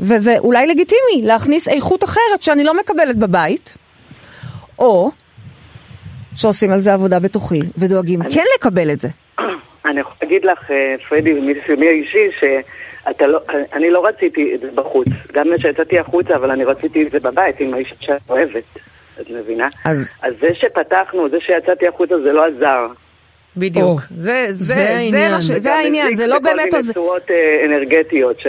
וזה 0.00 0.38
אולי 0.38 0.66
לגיטימי 0.66 1.22
להכניס 1.22 1.68
איכות 1.68 2.04
אחרת 2.04 2.42
שאני 2.42 2.64
לא 2.64 2.80
מקבלת 2.80 3.16
בבית, 3.16 3.76
או 4.78 5.10
שעושים 6.36 6.72
על 6.72 6.78
זה 6.78 6.94
עבודה 6.94 7.18
בתוכי 7.18 7.60
ודואגים 7.78 8.22
אני... 8.22 8.34
כן 8.34 8.44
לקבל 8.58 8.90
את 8.90 9.00
זה. 9.00 9.08
אני 9.86 10.00
יכולה 10.00 10.16
להגיד 10.22 10.44
לך, 10.44 10.70
אה, 10.70 10.94
פרדי, 11.08 11.32
מניסיוני 11.32 11.88
האישי, 11.88 12.28
שאני 12.40 13.90
לא, 13.90 14.02
לא 14.02 14.06
רציתי 14.06 14.54
את 14.54 14.60
זה 14.60 14.68
בחוץ. 14.74 15.08
גם 15.32 15.46
כשיצאתי 15.58 15.98
החוצה, 15.98 16.36
אבל 16.36 16.50
אני 16.50 16.64
רציתי 16.64 17.02
את 17.02 17.10
זה 17.10 17.18
בבית 17.30 17.60
עם 17.60 17.74
האישה 17.74 17.94
שאת 18.00 18.20
אוהבת. 18.28 18.64
את 19.20 19.30
מבינה? 19.30 19.68
אז... 19.84 20.12
אז 20.22 20.34
זה 20.40 20.48
שפתחנו, 20.54 21.28
זה 21.30 21.36
שיצאתי 21.40 21.88
החוצה, 21.88 22.14
זה 22.20 22.32
לא 22.32 22.44
עזר. 22.46 22.86
בדיוק. 23.56 24.00
Oh, 24.00 24.14
זה, 24.16 24.46
זה, 24.50 24.74
זה, 24.74 24.88
העניין, 24.88 25.40
זה, 25.40 25.58
זה 25.58 25.74
העניין, 25.74 26.14
זה 26.14 26.26
לא 26.26 26.38
באמת... 26.38 26.56
זה 26.56 26.70
כל 26.70 26.76
מיני 26.76 26.94
צורות 26.94 27.30
אה, 27.30 27.64
אנרגטיות 27.64 28.40
ש... 28.40 28.46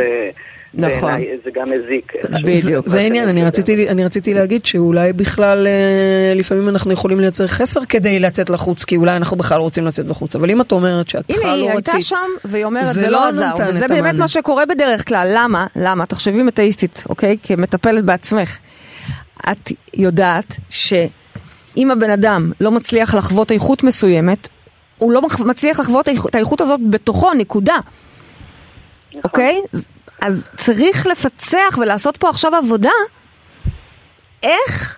נכון. 0.74 1.12
זה 1.44 1.50
גם 1.56 1.72
מזיק. 1.72 2.14
בדיוק. 2.44 2.88
זה 2.88 3.00
העניין, 3.00 3.30
אני 3.30 3.44
רציתי, 3.44 3.90
אני 3.90 4.06
רציתי 4.06 4.34
להגיד 4.34 4.66
שאולי 4.66 5.14
בכלל 5.14 5.68
אה, 5.68 6.34
לפעמים 6.36 6.70
אנחנו 6.70 6.92
יכולים 6.92 7.20
לייצר 7.20 7.48
חסר 7.48 7.86
כדי 7.86 8.20
לצאת 8.20 8.50
לחוץ, 8.50 8.84
כי 8.84 8.96
אולי 8.98 9.16
אנחנו 9.16 9.38
בכלל 9.38 9.60
רוצים 9.60 9.86
לצאת 9.86 10.06
לחוץ, 10.08 10.36
אבל 10.36 10.52
אם 10.52 10.62
את 10.62 10.72
אומרת 10.72 11.10
שאת 11.10 11.26
בכלל 11.32 11.44
לא 11.44 11.50
רצית... 11.50 11.64
הנה, 11.64 11.72
היא 11.72 11.72
הייתה 11.72 12.02
שם 12.02 12.16
והיא 12.46 12.66
אומרת 12.66 12.86
זה 12.86 13.10
לא, 13.10 13.12
לא 13.12 13.28
עזר, 13.28 13.54
וזה 13.70 13.88
באמת 13.88 14.16
מה 14.16 14.28
שקורה 14.28 14.66
בדרך 14.66 15.08
כלל, 15.08 15.32
למה? 15.36 15.68
למה? 15.76 16.06
תחשבי 16.06 16.44
מטאיסטית, 16.44 17.04
אוקיי? 17.10 17.38
כמטפלת 17.44 18.04
בעצמך. 18.04 18.58
את 19.52 19.72
יודעת 19.94 20.58
שאם 20.70 21.92
הבן 21.92 22.10
אדם 22.10 22.52
לא 22.62 22.72
מצליח 22.72 23.16
לחוות 23.16 23.52
איכות 23.52 23.84
מסוימת, 23.84 24.48
הוא 24.98 25.12
לא 25.12 25.22
מצליח 25.40 25.80
לחוות 25.80 26.10
את 26.10 26.36
האיכות 26.36 26.62
הזאת 26.62 26.80
בתוכו, 26.90 27.34
נקודה. 27.34 27.78
נכון. 29.10 29.22
אוקיי? 29.24 29.62
אז 30.22 30.50
צריך 30.56 31.08
לפצח 31.08 31.78
ולעשות 31.82 32.18
פה 32.18 32.30
עכשיו 32.30 32.56
עבודה 32.56 32.92
איך 34.44 34.98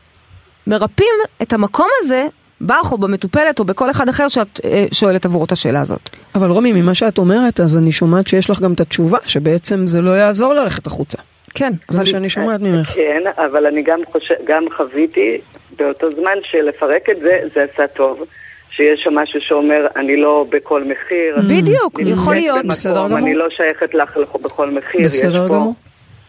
מרפאים 0.67 1.15
את 1.41 1.53
המקום 1.53 1.87
הזה 1.99 2.25
בך 2.61 2.91
או 2.91 2.97
במטופלת 2.97 3.59
או 3.59 3.65
בכל 3.65 3.91
אחד 3.91 4.09
אחר 4.09 4.27
שאת 4.27 4.59
אה, 4.65 4.85
שואלת 4.93 5.25
עבורו 5.25 5.45
את 5.45 5.51
השאלה 5.51 5.81
הזאת. 5.81 6.09
אבל 6.35 6.49
רומי, 6.49 6.73
ממה 6.73 6.93
שאת 6.93 7.17
אומרת, 7.17 7.59
אז 7.59 7.77
אני 7.77 7.91
שומעת 7.91 8.27
שיש 8.27 8.49
לך 8.49 8.61
גם 8.61 8.73
את 8.73 8.79
התשובה, 8.79 9.17
שבעצם 9.25 9.87
זה 9.87 10.01
לא 10.01 10.11
יעזור 10.11 10.53
ללכת 10.53 10.87
החוצה. 10.87 11.17
כן, 11.53 11.73
זה 11.91 11.97
מה 11.97 12.05
שאני 12.05 12.29
שומעת 12.29 12.61
ממך. 12.61 12.89
כן, 12.89 13.23
אבל 13.37 13.65
אני 13.65 13.81
גם 13.81 13.99
חושב, 14.11 14.35
גם 14.45 14.63
חוויתי 14.77 15.41
באותו 15.77 16.11
זמן 16.11 16.37
שלפרק 16.43 17.09
את 17.09 17.19
זה, 17.19 17.39
זה 17.53 17.65
עשה 17.73 17.87
טוב. 17.87 18.25
שיש 18.71 18.99
שם 19.03 19.13
משהו 19.15 19.39
שאומר, 19.41 19.87
אני 19.95 20.15
לא 20.21 20.45
בכל 20.49 20.83
מחיר. 20.83 21.35
בדיוק, 21.49 21.99
אני 21.99 22.11
יכול 22.11 22.35
להיות. 22.35 22.55
במקום, 22.57 22.71
בסדר 22.71 23.05
גמור. 23.05 23.17
אני 23.17 23.35
לא 23.35 23.45
שייכת 23.49 23.93
לך 23.93 24.17
בכל 24.41 24.69
מחיר. 24.71 25.01
יש 25.01 25.13
בסדר 25.13 25.47
פה- 25.47 25.53
גמור, 25.55 25.73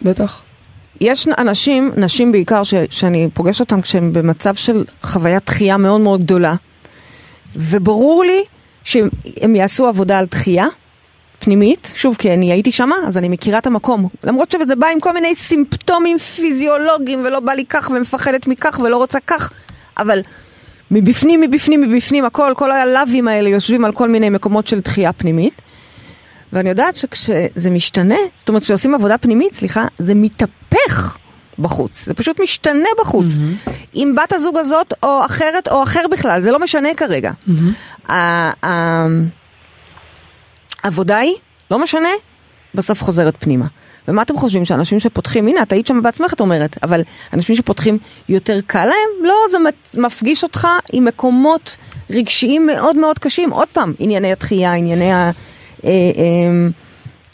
בטח. 0.03 0.43
יש 1.01 1.29
אנשים, 1.39 1.93
נשים 1.97 2.33
בעיקר, 2.33 2.63
ש, 2.63 2.75
שאני 2.91 3.29
פוגשת 3.35 3.61
אותם 3.61 3.81
כשהם 3.81 4.13
במצב 4.13 4.55
של 4.55 4.85
חוויית 5.03 5.47
דחייה 5.47 5.77
מאוד 5.77 6.01
מאוד 6.01 6.21
גדולה, 6.23 6.55
וברור 7.57 8.25
לי 8.25 8.45
שהם 8.85 9.57
יעשו 9.57 9.87
עבודה 9.87 10.19
על 10.19 10.25
דחייה 10.27 10.67
פנימית, 11.39 11.93
שוב, 11.95 12.17
כי 12.19 12.35
אני 12.35 12.53
הייתי 12.53 12.73
שמה, 12.73 12.97
אז 13.07 13.19
אני 13.19 13.29
מכירה 13.29 13.59
את 13.59 13.67
המקום. 13.67 14.09
למרות 14.25 14.51
שזה 14.51 14.77
בא 14.77 14.87
עם 14.87 15.01
כל 15.01 15.13
מיני 15.13 15.35
סימפטומים 15.35 16.19
פיזיולוגיים, 16.19 17.25
ולא 17.25 17.41
בא 17.41 17.53
לי 17.53 17.65
כך, 17.69 17.91
ומפחדת 17.95 18.47
מכך, 18.47 18.81
ולא 18.85 18.97
רוצה 18.97 19.19
כך, 19.27 19.53
אבל 19.99 20.21
מבפנים, 20.91 21.41
מבפנים, 21.41 21.81
מבפנים, 21.81 22.25
הכל, 22.25 22.53
כל 22.57 22.71
הלאווים 22.71 23.29
האלה 23.29 23.49
יושבים 23.49 23.85
על 23.85 23.93
כל 23.93 24.09
מיני 24.09 24.31
מקומות 24.31 24.67
של 24.67 24.81
דחייה 24.81 25.13
פנימית. 25.13 25.63
ואני 26.53 26.69
יודעת 26.69 26.97
שכשזה 26.97 27.71
משתנה, 27.71 28.17
זאת 28.37 28.49
אומרת 28.49 28.63
כשעושים 28.63 28.95
עבודה 28.95 29.19
פנימית, 29.19 29.55
סליחה, 29.55 29.87
זה 29.99 30.15
מתהפך 30.15 31.17
בחוץ, 31.59 32.05
זה 32.05 32.15
פשוט 32.15 32.41
משתנה 32.41 32.89
בחוץ. 33.01 33.27
Mm-hmm. 33.27 33.71
עם 33.93 34.15
בת 34.15 34.33
הזוג 34.33 34.57
הזאת 34.57 34.93
או 35.03 35.27
אחרת 35.27 35.69
או 35.69 35.83
אחר 35.83 36.05
בכלל, 36.11 36.41
זה 36.41 36.51
לא 36.51 36.59
משנה 36.59 36.89
כרגע. 36.97 37.33
Mm-hmm. 37.49 38.13
העבודה 40.83 41.17
היא, 41.17 41.35
לא 41.71 41.79
משנה, 41.79 42.09
בסוף 42.75 43.03
חוזרת 43.03 43.35
פנימה. 43.39 43.67
ומה 44.11 44.23
אתם 44.23 44.37
חושבים 44.37 44.65
שאנשים 44.65 45.01
שפותחים, 45.01 45.49
הנה 45.49 45.63
את 45.63 45.73
היית 45.73 45.87
שם 45.87 46.03
בעצמך 46.03 46.33
את 46.33 46.41
אומרת, 46.41 46.77
אבל 46.83 47.03
אנשים 47.33 47.57
שפותחים 47.57 47.99
יותר 48.29 48.59
קל 48.67 48.85
להם? 48.85 49.27
לא, 49.29 49.35
זה 49.51 49.59
מפ- 49.59 49.95
מפגיש 49.99 50.43
אותך 50.43 50.69
עם 50.93 51.05
מקומות 51.05 51.77
רגשיים 52.11 52.67
מאוד 52.67 52.97
מאוד 52.97 53.19
קשים. 53.19 53.51
עוד 53.51 53.69
פעם, 53.73 53.95
ענייני 53.99 54.33
התחייה, 54.33 54.73
ענייני 54.75 55.11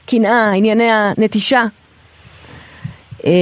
הקנאה, 0.04 0.50
ענייני 0.52 0.90
הנטישה. 0.90 1.64
אה, 3.24 3.32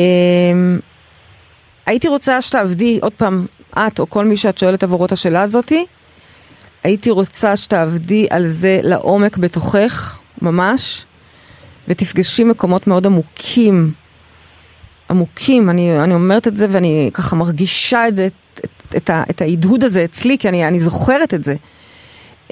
הייתי 1.86 2.08
רוצה 2.08 2.42
שתעבדי, 2.42 2.98
עוד 3.02 3.12
פעם, 3.12 3.46
את 3.78 3.98
או 4.00 4.10
כל 4.10 4.24
מי 4.24 4.36
שאת 4.36 4.58
שואלת 4.58 4.82
עבורו 4.82 5.06
את 5.06 5.12
השאלה 5.12 5.42
הזאתי, 5.42 5.84
הייתי 6.84 7.10
רוצה 7.10 7.56
שתעבדי 7.56 8.26
על 8.30 8.46
זה 8.46 8.80
לעומק 8.82 9.36
בתוכך, 9.36 10.18
ממש, 10.42 11.04
ותפגשי 11.88 12.44
מקומות 12.44 12.86
מאוד 12.86 13.06
עמוקים, 13.06 13.92
עמוקים, 15.10 15.70
אני, 15.70 16.00
אני 16.00 16.14
אומרת 16.14 16.48
את 16.48 16.56
זה 16.56 16.66
ואני 16.70 17.10
ככה 17.14 17.36
מרגישה 17.36 18.08
את 18.08 18.16
זה, 18.16 18.26
את, 18.26 18.60
את, 18.64 18.94
את, 18.96 19.10
ה- 19.10 19.22
את 19.30 19.40
ההדהוד 19.40 19.84
הזה 19.84 20.04
אצלי, 20.04 20.38
כי 20.38 20.48
אני, 20.48 20.68
אני 20.68 20.80
זוכרת 20.80 21.34
את 21.34 21.44
זה, 21.44 21.54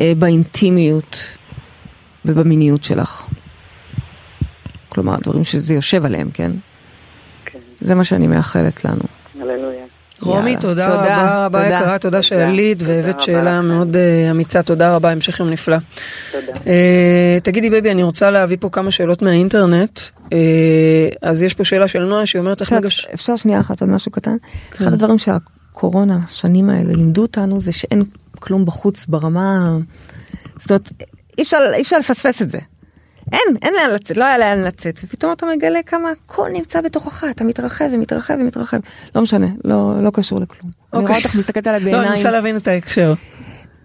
אה, 0.01 0.12
באינטימיות 0.18 1.37
ובמיניות 2.24 2.85
שלך. 2.85 3.22
כלומר, 4.89 5.16
דברים 5.22 5.45
שזה 5.45 5.74
יושב 5.74 6.05
עליהם, 6.05 6.30
כן? 6.35 6.53
כן, 7.45 7.59
זה 7.80 7.95
מה 7.95 8.05
שאני 8.05 8.26
מאחלת 8.26 8.85
לנו. 8.85 9.03
הללויה. 9.41 9.71
רומי. 10.22 10.56
תודה 10.56 10.86
תודה, 10.86 10.96
רבה 10.96 11.46
רבה 11.46 11.62
תודה. 11.64 11.78
יקרה, 11.78 11.98
תודה 11.98 12.22
שעלית 12.22 12.82
והבאת 12.82 13.20
שאלה. 13.20 13.62
מאוד 13.62 13.96
אה, 13.96 14.30
אמיצה, 14.30 14.62
תודה 14.62 14.96
רבה, 14.96 15.10
המשך 15.10 15.40
יום 15.40 15.48
נפלא. 15.48 15.76
תודה. 16.32 16.52
אה, 16.66 17.38
תגידי 17.42 17.70
baby, 17.70 17.90
אני 17.90 18.02
רוצה 18.02 18.30
להביא 18.30 18.56
פה 18.60 18.68
כמה 18.68 18.90
שאלות 18.90 19.22
מהאינטרנט. 19.22 20.00
אה, 20.32 20.38
אז 21.22 21.42
יש 21.42 21.54
פה 21.54 21.64
שאלה 21.64 21.88
של 21.88 22.04
נועה 22.04 22.26
שהיא 22.26 22.40
אומרת 22.40 22.60
איך 22.60 22.72
מגש... 22.72 23.06
אפשר 23.14 23.36
שנייה 23.36 23.60
אחת 23.60 23.80
עוד 23.80 23.90
משהו 23.90 24.12
קטן? 24.12 24.36
כן. 24.70 24.84
אחד 24.84 24.92
הדברים 24.92 25.18
שהקורונה, 25.18 26.18
השנים 26.24 26.70
האלה, 26.70 26.92
לימדו 26.92 27.22
אותנו 27.22 27.60
זה 27.60 27.72
שאין 27.72 28.02
כלום 28.38 28.64
בחוץ 28.64 29.06
ברמה... 29.06 29.76
זאת 30.58 30.70
אומרת, 30.70 30.88
אי 31.38 31.42
אפשר, 31.42 31.58
אי 31.74 31.82
אפשר 31.82 31.98
לפספס 31.98 32.42
את 32.42 32.50
זה. 32.50 32.58
אין, 33.33 33.57
אין 33.62 33.74
לאן 33.74 33.91
לצאת, 33.91 34.16
לא 34.16 34.24
היה 34.24 34.39
לאן 34.39 34.61
לצאת, 34.61 35.01
ופתאום 35.05 35.33
אתה 35.33 35.47
מגלה 35.57 35.83
כמה 35.87 36.11
הכל 36.11 36.49
נמצא 36.53 36.80
בתוכך, 36.80 37.24
אתה 37.30 37.45
מתרחב 37.45 37.89
ומתרחב 37.93 38.35
ומתרחב. 38.41 38.78
לא 39.14 39.22
משנה, 39.22 39.47
לא, 39.64 40.03
לא 40.03 40.11
קשור 40.11 40.41
לכלום. 40.41 40.70
אני 40.93 41.01
רואה 41.01 41.03
אוקיי. 41.03 41.24
אותך 41.24 41.35
מסתכלת 41.35 41.66
עליי 41.66 41.80
לא, 41.80 41.85
אני 41.85 41.93
בעיניים. 41.93 42.12
מנסה 42.12 42.30
להבין 42.30 42.57
את 42.57 42.68
ההקשר. 42.68 43.14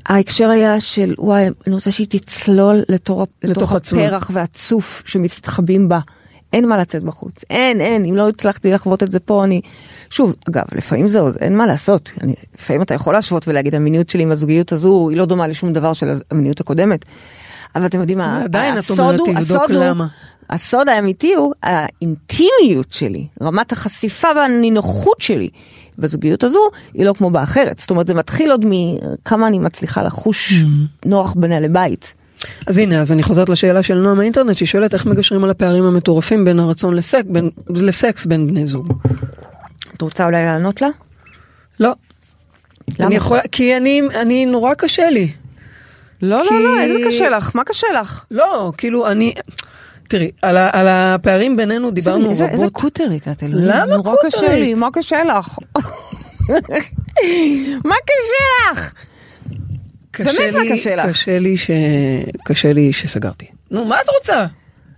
ההקשר 0.05 0.49
היה 0.49 0.79
של 0.79 1.13
וואי, 1.17 1.47
אני 1.67 1.75
רוצה 1.75 1.91
שהיא 1.91 2.07
תצלול 2.09 2.83
לתור, 2.89 3.27
לתוך 3.43 3.73
לתוך. 3.73 3.93
הפרח 3.93 4.31
והצוף 4.33 5.03
שמסתחבים 5.05 5.89
בה. 5.89 5.99
אין 6.53 6.67
מה 6.67 6.77
לצאת 6.77 7.03
בחוץ, 7.03 7.43
אין, 7.49 7.81
אין, 7.81 8.05
אם 8.05 8.15
לא 8.15 8.29
הצלחתי 8.29 8.71
לחוות 8.71 9.03
את 9.03 9.11
זה 9.11 9.19
פה, 9.19 9.43
אני... 9.43 9.61
שוב, 10.09 10.35
אגב, 10.49 10.63
לפעמים 10.75 11.09
זה, 11.09 11.19
אין 11.39 11.57
מה 11.57 11.67
לעשות, 11.67 12.11
אני, 12.21 12.33
לפעמים 12.59 12.81
אתה 12.81 12.93
יכול 12.93 13.13
להשוות 13.13 13.47
ולהגיד 13.47 13.75
המיניות 13.75 14.09
שלי 14.09 14.23
עם 14.23 14.31
הזוגיות 14.31 14.71
הזו 14.71 15.09
היא 15.09 15.17
לא 15.17 15.25
דומה 15.25 15.47
לשום 15.47 15.73
דבר 15.73 15.93
של 15.93 16.13
המיניות 16.31 16.59
הקודמת. 16.59 17.05
אבל 17.77 17.85
אתם 17.85 17.99
יודעים 17.99 18.17
מה, 18.17 18.43
עדיין 18.43 18.77
את 18.77 18.89
אומרת, 18.89 19.19
תבדוק 19.25 19.69
למה. 19.69 20.07
הסוד 20.49 20.89
האמיתי 20.89 21.33
הוא 21.33 21.53
האינטימיות 21.63 22.93
שלי, 22.93 23.27
רמת 23.41 23.71
החשיפה 23.71 24.27
והנינוחות 24.35 25.21
שלי 25.21 25.49
בזוגיות 25.97 26.43
הזו 26.43 26.59
היא 26.93 27.05
לא 27.05 27.13
כמו 27.13 27.29
באחרת. 27.29 27.79
זאת 27.79 27.89
אומרת 27.89 28.07
זה 28.07 28.13
מתחיל 28.13 28.51
עוד 28.51 28.65
מכמה 28.69 29.47
אני 29.47 29.59
מצליחה 29.59 30.03
לחוש 30.03 30.53
נוח 31.05 31.33
בנהלי 31.33 31.67
בית. 31.67 32.13
אז 32.67 32.77
הנה, 32.77 33.01
אז 33.01 33.11
אני 33.11 33.23
חוזרת 33.23 33.49
לשאלה 33.49 33.83
של 33.83 33.95
נועה 33.95 34.15
מהאינטרנט, 34.15 34.57
שהיא 34.57 34.67
שואלת 34.67 34.93
איך 34.93 35.05
מגשרים 35.05 35.43
על 35.43 35.49
הפערים 35.49 35.83
המטורפים 35.83 36.45
בין 36.45 36.59
הרצון 36.59 36.95
לסק, 36.95 37.23
בין, 37.25 37.49
לסקס 37.69 38.25
בין 38.25 38.47
בני 38.47 38.67
זוג. 38.67 38.93
את 39.95 40.01
רוצה 40.01 40.25
אולי 40.25 40.45
לענות 40.45 40.81
לה? 40.81 40.87
לא. 41.79 41.91
למה? 42.99 43.07
אני 43.07 43.15
יכולה, 43.15 43.41
כי 43.51 43.77
אני, 43.77 44.01
אני 44.15 44.45
נורא 44.45 44.73
קשה 44.73 45.09
לי. 45.09 45.31
לא, 46.21 46.41
כי- 46.49 46.53
לא, 46.53 46.75
לא, 46.75 46.81
איזה 46.81 46.99
קשה 47.07 47.29
לך? 47.29 47.51
מה 47.55 47.63
קשה 47.63 47.87
לך? 48.01 48.23
לא, 48.31 48.71
כאילו 48.77 49.07
אני, 49.07 49.33
תראי, 50.09 50.31
על, 50.41 50.57
ה, 50.57 50.69
על 50.73 50.87
הפערים 50.89 51.57
בינינו 51.57 51.91
דיברנו 51.91 52.31
רבות. 52.31 52.49
איזה 52.49 52.65
קוטרית 52.71 53.27
את 53.27 53.43
אלוהים. 53.43 53.67
למה 53.67 53.85
נורא 53.97 54.15
קשה 54.25 54.37
קוטרית? 54.39 54.59
לי, 54.59 54.73
מה 54.73 54.87
קשה 54.93 55.23
לך? 55.23 55.57
מה 57.85 57.95
קשה 58.05 58.71
לך? 58.71 58.91
קשה 60.11 60.31
באמת, 60.39 60.53
מה 60.53 60.75
קשה 60.75 60.95
לך? 60.95 61.09
קשה 61.09 61.39
לי 61.39 61.57
ש... 61.57 61.71
קשה 62.45 62.73
לי 62.73 62.93
שסגרתי. 62.93 63.45
נו, 63.71 63.85
מה 63.85 63.95
את 64.01 64.09
רוצה? 64.19 64.45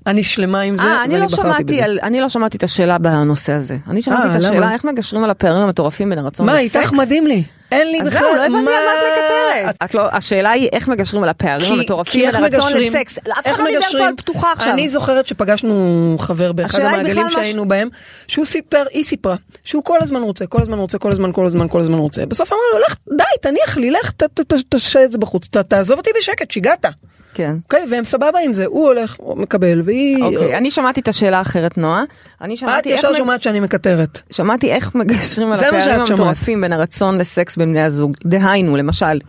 אני 0.08 0.24
שלמה 0.24 0.62
עם 0.62 0.78
זה, 0.78 0.84
אה, 0.84 1.04
אני 1.04 1.14
ואני 1.14 1.22
לא 1.32 1.38
בחרתי 1.38 1.64
בזה. 1.64 1.84
על, 1.86 2.00
אני 2.04 2.22
לא 2.22 2.30
שמעתי 2.30 2.58
את 2.58 2.64
השאלה 2.64 2.98
בנושא 2.98 3.54
הזה. 3.54 3.78
אני 3.90 4.02
שמעתי 4.02 4.28
אה, 4.28 4.32
את 4.32 4.36
השאלה 4.36 4.58
למה? 4.60 4.74
איך 4.74 4.84
מגשרים 4.86 5.24
על 5.24 5.30
הפערים 5.30 5.62
המטורפים 5.62 6.10
בין 6.10 6.20
הרצון 6.20 6.46
מה, 6.46 6.56
לסקס. 6.62 6.76
איתך 6.76 6.94
מדהים 6.94 7.28
לי. 7.28 7.44
אין 7.72 7.92
לי 7.92 8.00
בכלל... 8.02 8.22
לא 8.22 8.46
הבנתי 8.46 8.46
על 8.46 8.50
מה 8.52 8.62
מה- 8.62 8.72
את 8.72 9.70
מקטרת. 9.70 9.76
את 9.90 9.94
לא, 9.94 10.08
השאלה 10.12 10.50
היא 10.50 10.70
איך 10.74 10.88
מגשרים 10.88 11.24
על 11.24 11.30
הפערים 11.30 11.74
המטורפים 11.74 12.32
בין 12.32 12.44
הרצון 12.44 12.74
לסקס. 12.74 13.18
אף 13.18 13.48
אחד 13.48 13.60
לא 13.64 13.66
דיבר 13.70 13.82
פה? 13.92 14.08
על 14.08 14.14
פתוחה 14.18 14.52
עכשיו. 14.52 14.74
אני 14.74 14.90
זוכרת 14.90 15.28
שפגשנו 15.28 16.16
חבר 16.20 16.52
באחד 16.52 16.80
המעגלים 16.80 17.24
מה 17.24 17.30
שהיינו 17.30 17.68
בהם, 17.68 17.90
שהוא 18.28 18.46
סיפר, 18.46 18.84
היא 18.92 19.04
סיפרה, 19.04 19.36
שהוא 19.64 19.84
כל 19.84 19.98
הזמן 20.02 20.22
רוצה, 20.22 20.48
כל 20.48 20.62
הזמן 20.62 20.78
רוצה, 20.80 20.98
כל 20.98 21.12
הזמן, 21.12 21.32
כל 21.32 21.46
הזמן, 21.46 21.68
כל 21.68 21.80
הזמן 21.80 21.98
רוצה. 21.98 22.26
בסוף 22.26 22.52
אמרו 22.52 22.64
לו, 22.74 22.80
לך, 22.88 22.96
די, 23.18 23.24
תניח 23.50 23.78
לי, 23.78 23.92
לך, 23.92 24.12
ת- 24.12 24.24
ת- 24.24 24.54
ת- 24.54 24.76
תשאיר 24.76 25.06
את 25.06 25.12
זה 25.12 25.18
בחוץ, 25.18 25.48
תעזוב 25.68 25.98
אותי 25.98 26.10
בשקט, 26.18 26.52
שיגעת. 26.52 26.86
כן. 27.34 27.56
אוקיי, 27.64 27.86
והם 27.92 28.04
סבבה 28.04 28.40
עם 28.40 28.54
זה, 28.54 28.66
הוא 28.66 28.88
הולך, 28.88 29.16
הוא 29.18 29.38
מקבל, 29.38 29.82
והיא... 29.86 30.24
אוקיי, 30.24 30.58
אני 30.58 30.72
שמעתי 30.72 31.02
את 31.02 31.08
השאלה 31.08 31.38
האחרת, 31.38 31.78
נועה. 31.78 32.04
אני 32.42 32.54
את 32.54 32.60
שמעתי 32.60 32.92
איך... 32.92 33.00
ישר 33.00 33.10
מג- 33.12 33.18
שומעת 33.18 33.42
שאני 33.42 33.60
מקטרת. 33.60 34.20
שמעתי 34.32 34.72
איך 34.72 34.96
מגשרים 34.96 35.52
על 35.52 35.60
הפערים. 35.60 36.00
המטורפים 36.00 36.62
בין 36.62 36.74
הרצון 36.74 37.18
לסקס 37.18 37.58
בין 37.58 37.70
בני 37.70 37.82
הזוג. 37.84 38.14
דהיינו, 38.26 38.78
למשל, 38.78 39.20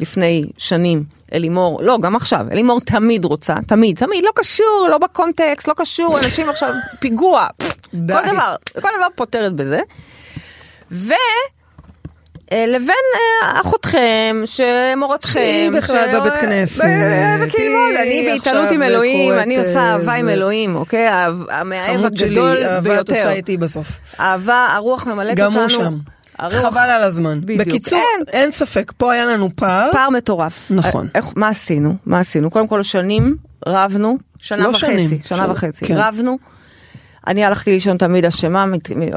לפני 0.00 0.44
שנים, 0.58 1.04
אלימור, 1.32 1.82
לא, 1.82 1.98
גם 2.02 2.16
עכשיו, 2.16 2.46
אלימור 2.52 2.80
תמיד 2.80 3.24
רוצה, 3.24 3.54
תמיד, 3.66 3.96
תמיד, 3.96 4.24
לא 4.24 4.30
קשור, 4.34 4.86
לא 4.90 4.98
בקונטקסט, 4.98 5.68
לא 5.68 5.74
קשור, 5.76 6.18
אנשים 6.18 6.48
עכשיו, 6.48 6.72
פיגוע. 7.00 7.46
כל 7.90 7.96
דבר, 8.06 8.54
כל 8.74 8.88
דבר 8.96 9.06
פותרת 9.14 9.52
בזה. 9.54 9.80
ו... 10.92 11.12
אה, 12.52 12.64
לבין 12.66 12.88
אה, 13.14 13.60
אחותכם, 13.60 14.42
שמורתכם, 14.44 15.30
שהיא 15.40 15.70
בכלל 15.70 16.08
ש- 16.12 16.14
בבית 16.14 16.36
כנסת, 16.36 16.84
ללמוד, 16.84 17.90
אני 18.02 18.10
היא 18.10 18.32
בהתעלות 18.32 18.70
עם 18.70 18.82
אלוהים, 18.82 19.34
אני 19.34 19.58
עושה 19.58 19.78
אה, 19.78 19.92
אהבה 19.92 20.12
עם 20.14 20.28
אלוהים, 20.28 20.76
אוקיי? 20.76 21.08
המאהב 21.50 22.04
הגדול 22.04 22.56
אהבה 22.64 22.78
את 22.78 22.82
ביותר. 22.82 23.12
עושה 23.14 23.30
איתי 23.30 23.56
בסוף. 23.56 23.86
אהבה, 24.20 24.68
הרוח 24.72 25.06
ממלאת 25.06 25.36
גם 25.36 25.46
אותנו. 25.56 25.62
הוא 25.62 25.84
שם. 25.84 25.96
הרוח, 26.38 26.54
חבל 26.54 26.78
על 26.90 27.02
הזמן. 27.02 27.40
בדיוק. 27.44 27.60
בקיצור, 27.60 27.98
אין. 28.18 28.24
אין 28.40 28.50
ספק, 28.50 28.92
פה 28.96 29.12
היה 29.12 29.24
לנו 29.26 29.48
פער. 29.56 29.88
פער 29.92 30.10
מטורף. 30.10 30.66
נכון. 30.70 31.06
איך, 31.14 31.26
מה 31.36 31.48
עשינו? 31.48 31.94
מה 32.06 32.18
עשינו? 32.18 32.50
קודם 32.50 32.66
כל 32.66 32.82
שנים 32.82 33.36
רבנו, 33.66 34.18
שנה 34.38 34.64
לא 34.64 34.68
וחצי, 34.68 34.86
שנים, 34.86 35.08
שנה 35.08 35.18
שנה, 35.38 35.50
וחצי, 35.50 35.86
כן. 35.86 35.94
רבנו. 35.96 36.38
אני 37.26 37.44
הלכתי 37.44 37.70
לישון 37.70 37.96
תמיד 37.96 38.24
אשמה, 38.24 38.64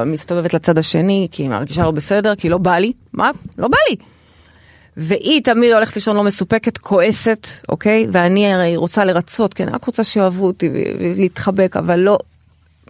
מסתובבת 0.05 0.53
לצד 0.53 0.77
השני, 0.77 1.27
כי 1.31 1.43
היא 1.43 1.49
מרגישה 1.49 1.83
לא 1.83 1.91
בסדר, 1.91 2.35
כי 2.35 2.49
לא 2.49 2.57
בא 2.57 2.77
לי, 2.77 2.93
מה? 3.13 3.31
לא 3.57 3.67
בא 3.67 3.77
לי. 3.89 3.95
והיא 4.97 5.43
תמיד 5.43 5.73
הולכת 5.73 5.95
לישון 5.95 6.15
לא 6.15 6.23
מסופקת, 6.23 6.77
כועסת, 6.77 7.47
אוקיי? 7.69 8.07
ואני 8.11 8.53
הרי 8.53 8.75
רוצה 8.75 9.05
לרצות, 9.05 9.53
כן, 9.53 9.69
רק 9.69 9.83
רוצה 9.83 10.03
שאוהבו 10.03 10.45
אותי 10.45 10.69
ולהתחבק, 10.99 11.77
אבל 11.77 11.99
לא. 11.99 12.17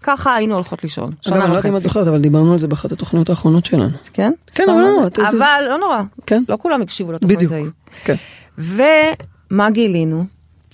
ככה 0.02 0.36
היינו 0.36 0.56
הולכות 0.56 0.84
לישון, 0.84 1.12
שנה 1.22 1.36
אני 1.36 1.44
לא 1.44 1.48
יודעת 1.50 1.66
אם 1.66 1.72
את 1.72 1.76
וחצי, 1.76 1.88
זוכרת, 1.88 2.08
אבל 2.08 2.22
דיברנו 2.22 2.54
על 2.54 2.60
זה 2.60 2.68
באחת 2.68 2.92
התוכניות 2.92 3.30
האחרונות 3.30 3.66
שלנו. 3.66 3.98
כן? 4.14 4.32
כן, 4.54 4.64
אבל 4.70 4.82
לא 4.82 4.92
נורא, 4.92 5.08
אבל 5.30 5.68
לא 5.70 5.78
נורא, 5.78 6.02
כן. 6.26 6.44
לא 6.50 6.58
כולם 6.62 6.82
הקשיבו 6.82 7.12
לתוכנית 7.12 7.38
בדיוק. 7.38 7.54
ההיא. 7.54 7.66
כן. 8.04 8.16
ומה 8.58 9.70
גילינו? 9.70 10.26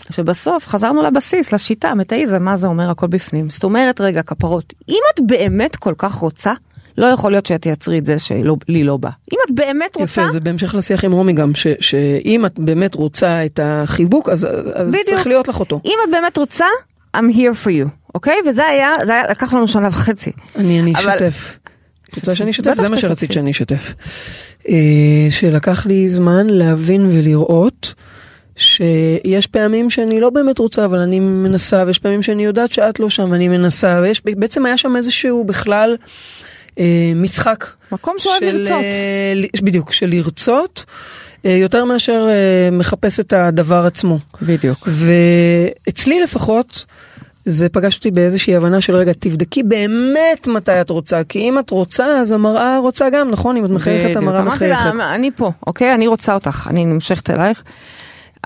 שבסוף 0.10 0.68
חזרנו 0.68 1.02
לבסיס, 1.04 1.54
לשיטה, 1.54 1.94
מטאיזם, 1.94 2.44
מה 2.44 2.58
זה 2.58 2.68
אומר 2.68 2.90
הכל 2.90 3.08
בפנים. 3.08 3.50
זאת 3.50 3.64
אומרת, 3.64 4.02
רגע, 4.02 4.22
כפרות, 4.24 4.74
אם 4.90 5.00
את 5.16 5.22
באמת 5.28 5.76
כל 5.76 5.94
כך 5.98 6.14
רוצה, 6.16 6.54
לא 6.98 7.06
יכול 7.06 7.32
להיות 7.32 7.46
שאת 7.46 7.62
תייצרי 7.62 8.00
את 8.00 8.06
זה 8.06 8.20
שלי 8.20 8.44
לא 8.84 8.98
בא. 8.98 9.10
אם 9.34 9.38
את 9.48 9.56
באמת 9.56 9.96
רוצה, 9.96 10.22
יפה, 10.22 10.30
זה 10.32 10.40
בהמשך 10.40 10.76
לשיח 10.76 11.04
עם 11.06 11.12
רומי 11.12 11.34
גם, 11.34 11.56
ש- 11.56 11.68
שאם 11.80 12.46
את 12.46 12.60
באמת 12.60 12.96
רוצה 12.96 13.46
את 13.46 13.60
החיבוק, 13.64 14.30
אז 14.30 14.48
אז 14.74 14.90
בדיוק. 14.90 15.06
צריך 15.06 15.28
להיות 15.28 15.48
לך 15.48 15.60
אותו. 15.60 15.82
אם 15.86 15.98
את 16.06 16.12
באמת 16.12 16.38
רוצה, 16.38 16.66
I'm 17.18 17.36
here 17.36 17.66
for 17.66 17.70
you, 17.70 17.88
אוקיי? 18.16 18.36
וזה 18.48 18.66
היה, 18.66 18.90
זה 19.06 19.14
היה, 19.14 19.24
לקח 19.32 19.54
לנו 19.54 19.68
שנה 19.68 19.88
וחצי. 19.88 20.32
אני 20.56 20.80
אני 20.80 20.94
אבל- 20.96 21.10
אשתף. 21.10 21.58
את 22.10 22.16
רוצה 22.16 22.36
שאני 22.36 22.52
אשתף? 22.52 22.74
זה 22.78 22.90
מה. 22.90 22.98
שרצית 23.00 23.32
שאני 23.32 23.52
אשתף. 23.52 23.94
אה, 24.70 24.76
שלקח 25.30 25.86
לי 25.86 26.10
זמן 26.10 26.48
להבין 26.48 27.06
ולראות 27.06 27.94
שיש 28.60 29.48
פעמים 29.48 29.90
שאני 29.90 30.22
לא 30.22 30.30
באמת 30.30 30.60
רוצה 30.60 30.86
אבל 30.86 31.00
אני 31.00 31.20
מנסה 31.20 31.84
ויש 31.88 32.00
פעמים 32.00 32.24
שאני 32.24 32.46
יודעת 32.46 32.72
שאת 32.72 33.00
לא 33.00 33.10
שם 33.10 33.32
ואני 33.32 33.48
מנסה 33.48 34.00
ויש 34.04 34.22
בעצם 34.26 34.66
היה 34.66 34.78
שם 34.78 34.96
איזשהו 34.96 35.44
בכלל 35.44 35.98
אה, 36.80 37.12
משחק. 37.16 37.66
מקום 37.92 38.16
שאוהב 38.18 38.40
של, 38.40 38.58
לרצות. 38.58 38.84
אה, 38.84 39.62
בדיוק, 39.64 39.92
של 39.92 40.10
לרצות 40.10 40.86
אה, 41.46 41.52
יותר 41.52 41.86
מאשר 41.86 42.28
אה, 42.30 42.72
מחפש 42.72 43.20
את 43.20 43.34
הדבר 43.34 43.86
עצמו. 43.86 44.18
בדיוק. 44.42 44.88
ואצלי 44.88 46.22
לפחות, 46.22 46.86
זה 47.46 47.70
פגש 47.70 47.96
אותי 47.96 48.12
באיזושהי 48.12 48.56
הבנה 48.56 48.82
של 48.82 48.96
רגע, 48.96 49.12
תבדקי 49.20 49.64
באמת 49.64 50.48
מתי 50.48 50.82
את 50.82 50.90
רוצה, 50.90 51.24
כי 51.30 51.40
אם 51.40 51.60
את 51.60 51.70
רוצה, 51.70 52.06
אז 52.06 52.32
המראה 52.32 52.78
רוצה 52.78 53.10
גם, 53.10 53.32
נכון? 53.32 53.58
אם 53.58 53.66
את 53.66 53.70
מחייכת. 53.70 54.16
המראה 54.16 54.42
אמרתי 54.42 54.56
מחייכת. 54.56 54.96
לה, 54.96 55.16
אני 55.16 55.32
פה, 55.36 55.52
אוקיי? 55.68 55.94
אני 55.94 56.08
רוצה 56.08 56.34
אותך, 56.34 56.68
אני 56.70 56.86
נמשכת 56.86 57.30
אלייך. 57.30 57.64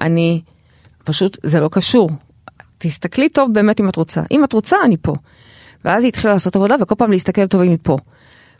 אני, 0.01 0.41
פשוט, 1.03 1.37
זה 1.43 1.59
לא 1.59 1.69
קשור. 1.71 2.09
תסתכלי 2.77 3.29
טוב 3.29 3.53
באמת 3.53 3.79
אם 3.79 3.89
את 3.89 3.95
רוצה. 3.95 4.21
אם 4.31 4.43
את 4.43 4.53
רוצה, 4.53 4.77
אני 4.85 4.97
פה. 5.01 5.13
ואז 5.85 6.03
היא 6.03 6.09
התחילה 6.09 6.33
לעשות 6.33 6.55
עבודה, 6.55 6.75
וכל 6.81 6.95
פעם 6.95 7.11
להסתכל 7.11 7.47
טוב 7.47 7.61
אם 7.61 7.69
היא 7.69 7.77
פה. 7.83 7.97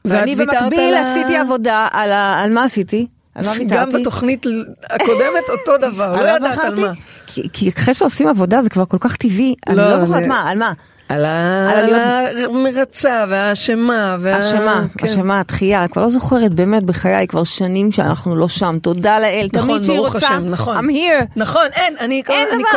ואני 0.05 0.35
במקביל 0.35 0.93
עשיתי 0.93 1.37
עבודה 1.37 1.87
על, 1.91 2.11
ה... 2.11 2.33
על 2.43 2.53
מה 2.53 2.63
עשיתי? 2.63 3.07
על 3.35 3.45
מה 3.45 3.51
ויתרתי? 3.59 3.91
גם 3.93 4.01
בתוכנית 4.01 4.45
הקודמת 4.89 5.43
אותו 5.49 5.77
דבר, 5.87 6.15
לא 6.23 6.29
ידעת 6.35 6.59
על? 6.59 6.79
מה. 6.79 6.91
כי, 7.27 7.41
כי 7.53 7.69
אחרי 7.69 7.93
שעושים 7.93 8.27
עבודה 8.27 8.61
זה 8.61 8.69
כבר 8.69 8.85
כל 8.85 8.97
כך 8.99 9.15
טבעי, 9.15 9.55
אני 9.67 9.75
לא, 9.77 9.89
לא 9.89 9.99
זוכרת 10.05 10.21
זה- 10.21 10.27
מה, 10.27 10.49
על 10.51 10.57
מה? 10.57 10.73
על 11.21 11.95
המרצה 12.45 13.25
והאשמה. 13.29 14.17
וה- 14.19 14.39
אשמה, 14.39 14.85
כן. 14.97 15.07
אשמה, 15.07 15.39
התחייה, 15.39 15.87
כבר 15.87 16.01
לא 16.01 16.07
זוכרת 16.09 16.53
באמת 16.53 16.83
בחיי, 16.83 17.27
כבר 17.27 17.43
שנים 17.43 17.91
שאנחנו 17.91 18.35
לא 18.35 18.47
שם, 18.47 18.77
תודה 18.81 19.19
לאל, 19.19 19.47
נכון, 19.53 19.69
תמיד 19.69 19.83
שהיא 19.83 19.99
רוצה, 19.99 20.39
נכון. 20.39 20.77
I'm 20.77 20.89
here, 20.91 21.25
נכון, 21.35 21.65
אין, 21.73 21.95
אני 21.99 22.21
כל- 22.25 22.33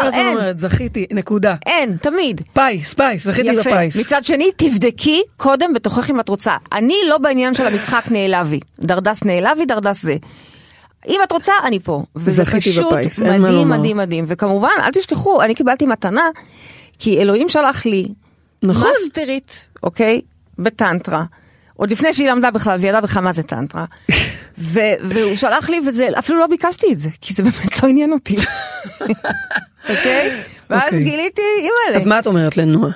הזמן. 0.06 0.20
אומרת, 0.32 0.58
זכיתי, 0.58 1.06
נקודה. 1.10 1.54
אין, 1.66 1.96
תמיד. 1.96 2.40
פיס, 2.52 2.94
פיס, 2.94 3.24
זכיתי. 3.24 3.56
בפיס. 3.56 3.96
מצד 3.96 4.24
שני, 4.24 4.50
תבדקי 4.56 5.22
קודם 5.36 5.72
בתוכך 5.74 6.10
אם 6.10 6.20
את 6.20 6.28
רוצה. 6.28 6.52
אני 6.72 6.94
לא 7.08 7.18
בעניין 7.18 7.54
של 7.54 7.66
המשחק 7.66 8.04
נעלבי. 8.10 8.60
דרדס 8.80 9.24
נעלבי, 9.24 9.66
דרדס 9.66 10.02
זה. 10.02 10.14
אם 11.08 11.20
את 11.24 11.32
רוצה, 11.32 11.52
אני 11.64 11.80
פה. 11.80 12.02
וזה 12.16 12.44
פשוט 12.44 12.92
בפיס, 12.92 13.18
מדהים. 13.18 13.68
מדהים, 13.68 13.96
מדהים. 13.96 14.24
וכמובן, 14.28 14.68
אל 14.82 14.90
תשכחו, 14.90 15.42
אני 15.42 15.54
קיבלתי 15.54 15.86
מתנה, 15.86 16.28
כי 16.98 17.18
אלוהים 17.20 17.48
שלח 17.48 17.86
לי 17.86 18.08
נכון. 18.62 18.90
מאסטרית, 19.02 19.66
אוקיי? 19.82 20.20
בטנטרה. 20.58 21.24
עוד 21.76 21.90
לפני 21.90 22.14
שהיא 22.14 22.28
למדה 22.28 22.50
בכלל, 22.50 22.78
והיא 22.78 22.88
ידעה 22.88 23.00
בכלל 23.00 23.22
מה 23.22 23.32
זה 23.32 23.42
טנטרה. 23.42 23.84
ו- 24.58 24.80
והוא 25.08 25.36
שלח 25.36 25.68
לי, 25.68 25.80
וזה, 25.86 26.08
אפילו 26.18 26.38
לא 26.38 26.46
ביקשתי 26.46 26.92
את 26.92 26.98
זה, 26.98 27.08
כי 27.20 27.34
זה 27.34 27.42
באמת 27.42 27.82
לא 27.82 27.88
עניין 27.88 28.12
אותי. 28.12 28.36
אוקיי? 29.90 30.42
ואז 30.70 30.82
אוקיי. 30.84 31.04
גיליתי, 31.04 31.42
אימא'לה. 31.58 31.96
אז 31.96 32.06
מה 32.06 32.18
את 32.18 32.26
אומרת 32.26 32.56
לנועה? 32.56 32.90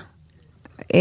אה, 0.94 1.00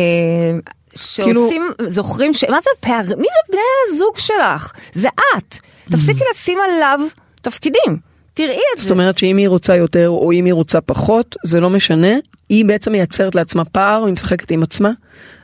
שעושים, 0.95 1.69
זוכרים 1.87 2.33
ש... 2.33 2.43
מה 2.43 2.61
זה 2.61 2.69
פער? 2.79 3.01
מי 3.01 3.07
זה 3.07 3.51
בני 3.51 3.61
הזוג 3.87 4.17
שלך? 4.17 4.73
זה 4.91 5.07
את. 5.37 5.57
תפסיקי 5.91 6.23
לשים 6.31 6.57
עליו 6.59 6.99
תפקידים. 7.41 8.08
תראי 8.39 8.59
את 8.73 8.79
זאת 8.79 8.87
זה. 8.87 8.93
אומרת 8.93 9.17
שאם 9.17 9.37
היא 9.37 9.49
רוצה 9.49 9.75
יותר 9.75 10.09
או 10.09 10.31
אם 10.31 10.45
היא 10.45 10.53
רוצה 10.53 10.81
פחות, 10.81 11.35
זה 11.43 11.59
לא 11.59 11.69
משנה, 11.69 12.07
היא 12.49 12.65
בעצם 12.65 12.91
מייצרת 12.91 13.35
לעצמה 13.35 13.65
פער, 13.65 14.05
היא 14.05 14.13
משחקת 14.13 14.51
עם 14.51 14.63
עצמה, 14.63 14.91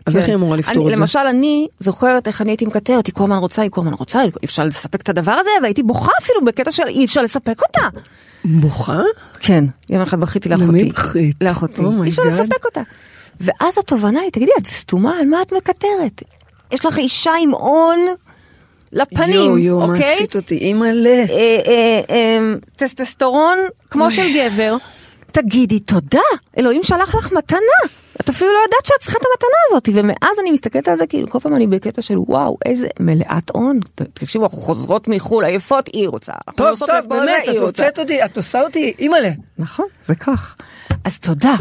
אז 0.05 0.17
איך 0.17 0.25
כן. 0.25 0.31
היא 0.31 0.35
אמורה 0.35 0.57
לפתור 0.57 0.83
אני, 0.83 0.91
את 0.91 0.95
זה? 0.95 1.01
למשל, 1.01 1.19
אני 1.19 1.67
זוכרת 1.79 2.27
איך 2.27 2.41
אני 2.41 2.51
הייתי 2.51 2.65
מקטרת, 2.65 3.07
היא 3.07 3.13
כל 3.13 3.23
הזמן 3.23 3.37
רוצה, 3.37 3.61
היא 3.61 3.71
כל 3.71 3.81
הזמן 3.81 3.93
רוצה, 3.93 4.23
אי 4.23 4.29
אפשר 4.45 4.63
לספק 4.63 5.01
את 5.01 5.09
הדבר 5.09 5.31
הזה, 5.31 5.49
והייתי 5.61 5.83
בוכה 5.83 6.11
אפילו 6.21 6.45
בקטע 6.45 6.71
של 6.71 6.83
אי 6.87 7.05
אפשר 7.05 7.21
לספק 7.21 7.61
אותה. 7.67 7.97
בוכה? 8.45 8.99
כן, 9.39 9.65
יום 9.89 10.01
אחד 10.01 10.19
בכיתי 10.19 10.49
לאחותי. 10.49 10.67
למי 10.67 10.83
בכית? 10.83 11.35
לאחותי. 11.41 11.81
Oh 11.81 12.03
אי 12.03 12.09
אפשר. 12.09 12.23
לספק 12.23 12.65
אותה. 12.65 12.81
ואז 13.41 13.77
התובנה 13.77 14.19
היא, 14.19 14.31
תגידי, 14.31 14.51
את 14.61 14.67
סתומה? 14.67 15.17
על 15.19 15.25
מה 15.25 15.41
את 15.41 15.53
מקטרת? 15.53 16.23
יש 16.71 16.85
לך 16.85 16.97
אישה 16.97 17.31
עם 17.41 17.51
הון 17.51 17.99
לפנים, 18.95 19.35
יואו 19.35 19.57
יואו, 19.57 19.87
מה 19.87 19.93
אוקיי? 19.93 20.13
עשית 20.13 20.35
אותי, 20.35 20.57
אימא'לה. 20.57 21.09
אה, 21.09 21.59
אה, 21.67 22.01
אה, 22.09 22.53
טסטסטרון 22.75 23.57
כמו 23.89 24.11
של 24.11 24.33
גבר, 24.35 24.77
תגידי 25.31 25.79
תודה, 25.79 26.19
אלוהים 26.57 26.83
שלח 26.83 27.15
לך 27.15 27.33
מתנה. 27.33 27.59
את 28.21 28.29
אפילו 28.29 28.53
לא 28.53 28.59
יודעת 28.59 28.85
שאת 28.85 28.99
צריכה 28.99 29.17
את 29.17 29.23
המתנה 29.31 29.57
הזאת, 29.67 29.89
ומאז 29.93 30.39
אני 30.41 30.51
מסתכלת 30.51 30.87
על 30.87 30.95
זה 30.95 31.07
כאילו 31.07 31.29
כל 31.29 31.39
פעם 31.39 31.55
אני 31.55 31.67
בקטע 31.67 32.01
של 32.01 32.15
וואו 32.17 32.57
איזה 32.65 32.87
מלאת 32.99 33.49
הון. 33.53 33.79
תקשיבו 34.13 34.45
אנחנו 34.45 34.57
חוזרות 34.57 35.07
מחו"ל 35.07 35.45
עייפות 35.45 35.89
היא 35.93 36.07
רוצה. 36.07 36.33
טוב, 36.55 36.79
טוב, 36.79 36.89
באמת, 37.07 37.43
את. 37.49 37.55
הוצאת 37.55 37.99
אותי, 37.99 38.25
את 38.25 38.37
עושה 38.37 38.61
אותי, 38.61 38.93
אימא'לה. 38.99 39.29
נכון, 39.57 39.85
זה 40.03 40.15
כך. 40.15 40.55
אז 41.03 41.19
תודה. 41.19 41.55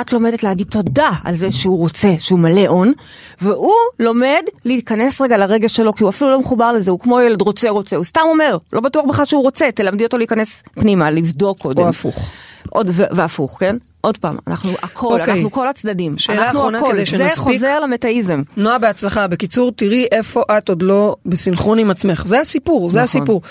את 0.00 0.12
לומדת 0.12 0.42
להגיד 0.42 0.66
תודה 0.66 1.10
על 1.24 1.36
זה 1.36 1.52
שהוא 1.52 1.78
רוצה, 1.78 2.14
שהוא 2.18 2.38
מלא 2.38 2.66
הון, 2.66 2.92
והוא 3.40 3.72
לומד 4.00 4.42
להיכנס 4.64 5.20
רגע 5.20 5.36
לרגש 5.38 5.76
שלו, 5.76 5.92
כי 5.92 6.02
הוא 6.02 6.10
אפילו 6.10 6.30
לא 6.30 6.40
מחובר 6.40 6.72
לזה, 6.72 6.90
הוא 6.90 6.98
כמו 6.98 7.20
ילד 7.20 7.42
רוצה 7.42 7.70
רוצה, 7.70 7.96
הוא 7.96 8.04
סתם 8.04 8.20
אומר, 8.24 8.58
לא 8.72 8.80
בטוח 8.80 9.04
בכלל 9.08 9.24
שהוא 9.24 9.42
רוצה, 9.42 9.68
תלמדי 9.74 10.04
אותו 10.04 10.18
להיכנס 10.18 10.62
פנימה, 10.74 11.10
לבדוק 11.10 11.58
קודם. 11.58 11.82
או 11.82 11.88
הפוך. 11.88 12.30
עוד 12.70 12.90
והפוך, 12.94 13.56
כן? 13.60 13.76
עוד 14.00 14.18
פעם, 14.18 14.36
אנחנו 14.46 14.72
הכל, 14.82 15.20
אוקיי. 15.20 15.34
אנחנו 15.34 15.50
כל 15.50 15.68
הצדדים. 15.68 16.18
שאלה 16.18 16.50
אחרונה 16.50 16.78
הכל. 16.78 16.88
כדי 16.92 16.98
זה 17.00 17.06
שנספיק. 17.06 17.38
חוזר 17.38 17.80
למטאיזם. 17.80 18.42
נועה 18.56 18.78
בהצלחה, 18.78 19.26
בקיצור 19.28 19.72
תראי 19.76 20.06
איפה 20.12 20.42
את 20.58 20.68
עוד 20.68 20.82
לא 20.82 21.16
בסינכרון 21.26 21.78
עם 21.78 21.90
עצמך, 21.90 22.22
זה 22.26 22.40
הסיפור, 22.40 22.90
זה 22.90 23.02
נכון. 23.02 23.20
הסיפור. 23.22 23.42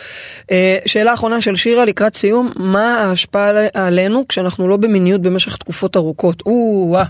אה, 0.51 0.77
שאלה 0.85 1.13
אחרונה 1.13 1.41
של 1.41 1.55
שירה 1.55 1.85
לקראת 1.85 2.15
סיום, 2.15 2.51
מה 2.55 2.97
ההשפעה 2.99 3.47
על- 3.47 3.57
עלינו 3.73 4.23
כשאנחנו 4.29 4.67
לא 4.67 4.77
במיניות 4.77 5.21
במשך 5.21 5.57
תקופות 5.57 5.97
ארוכות? 5.97 6.43
או-אה, 6.45 7.03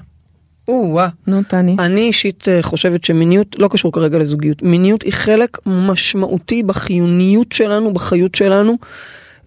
או-אה. 0.68 1.08
נו, 1.28 1.41
תעני. 1.47 1.76
אני 1.80 2.01
אישית 2.01 2.47
אה, 2.47 2.60
חושבת 2.62 3.04
שמיניות 3.04 3.56
לא 3.60 3.68
קשור 3.68 3.91
כרגע 3.91 4.18
לזוגיות, 4.20 4.62
מיניות 4.64 5.01
היא 5.04 5.14
חלק 5.14 5.58
משמעותי 5.66 6.64
בחיוניות 6.64 7.51
שלנו, 7.51 7.93
בחיות 7.93 8.36
שלנו. 8.36 8.78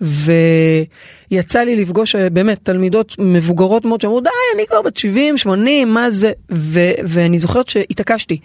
ויצא 0.00 1.60
לי 1.60 1.76
לפגוש 1.76 2.16
אה, 2.16 2.30
באמת 2.30 2.58
תלמידות 2.62 3.16
מבוגרות 3.18 3.84
מאוד 3.84 4.00
שאמרו 4.00 4.20
די 4.20 4.30
אני 4.54 4.66
כבר 4.66 4.82
בת 4.82 4.96
70 4.96 5.38
80 5.38 5.94
מה 5.94 6.10
זה? 6.10 6.32
ו- 6.52 6.94
ואני 7.04 7.38
זוכרת 7.38 7.68
שהתעקשתי. 7.68 8.38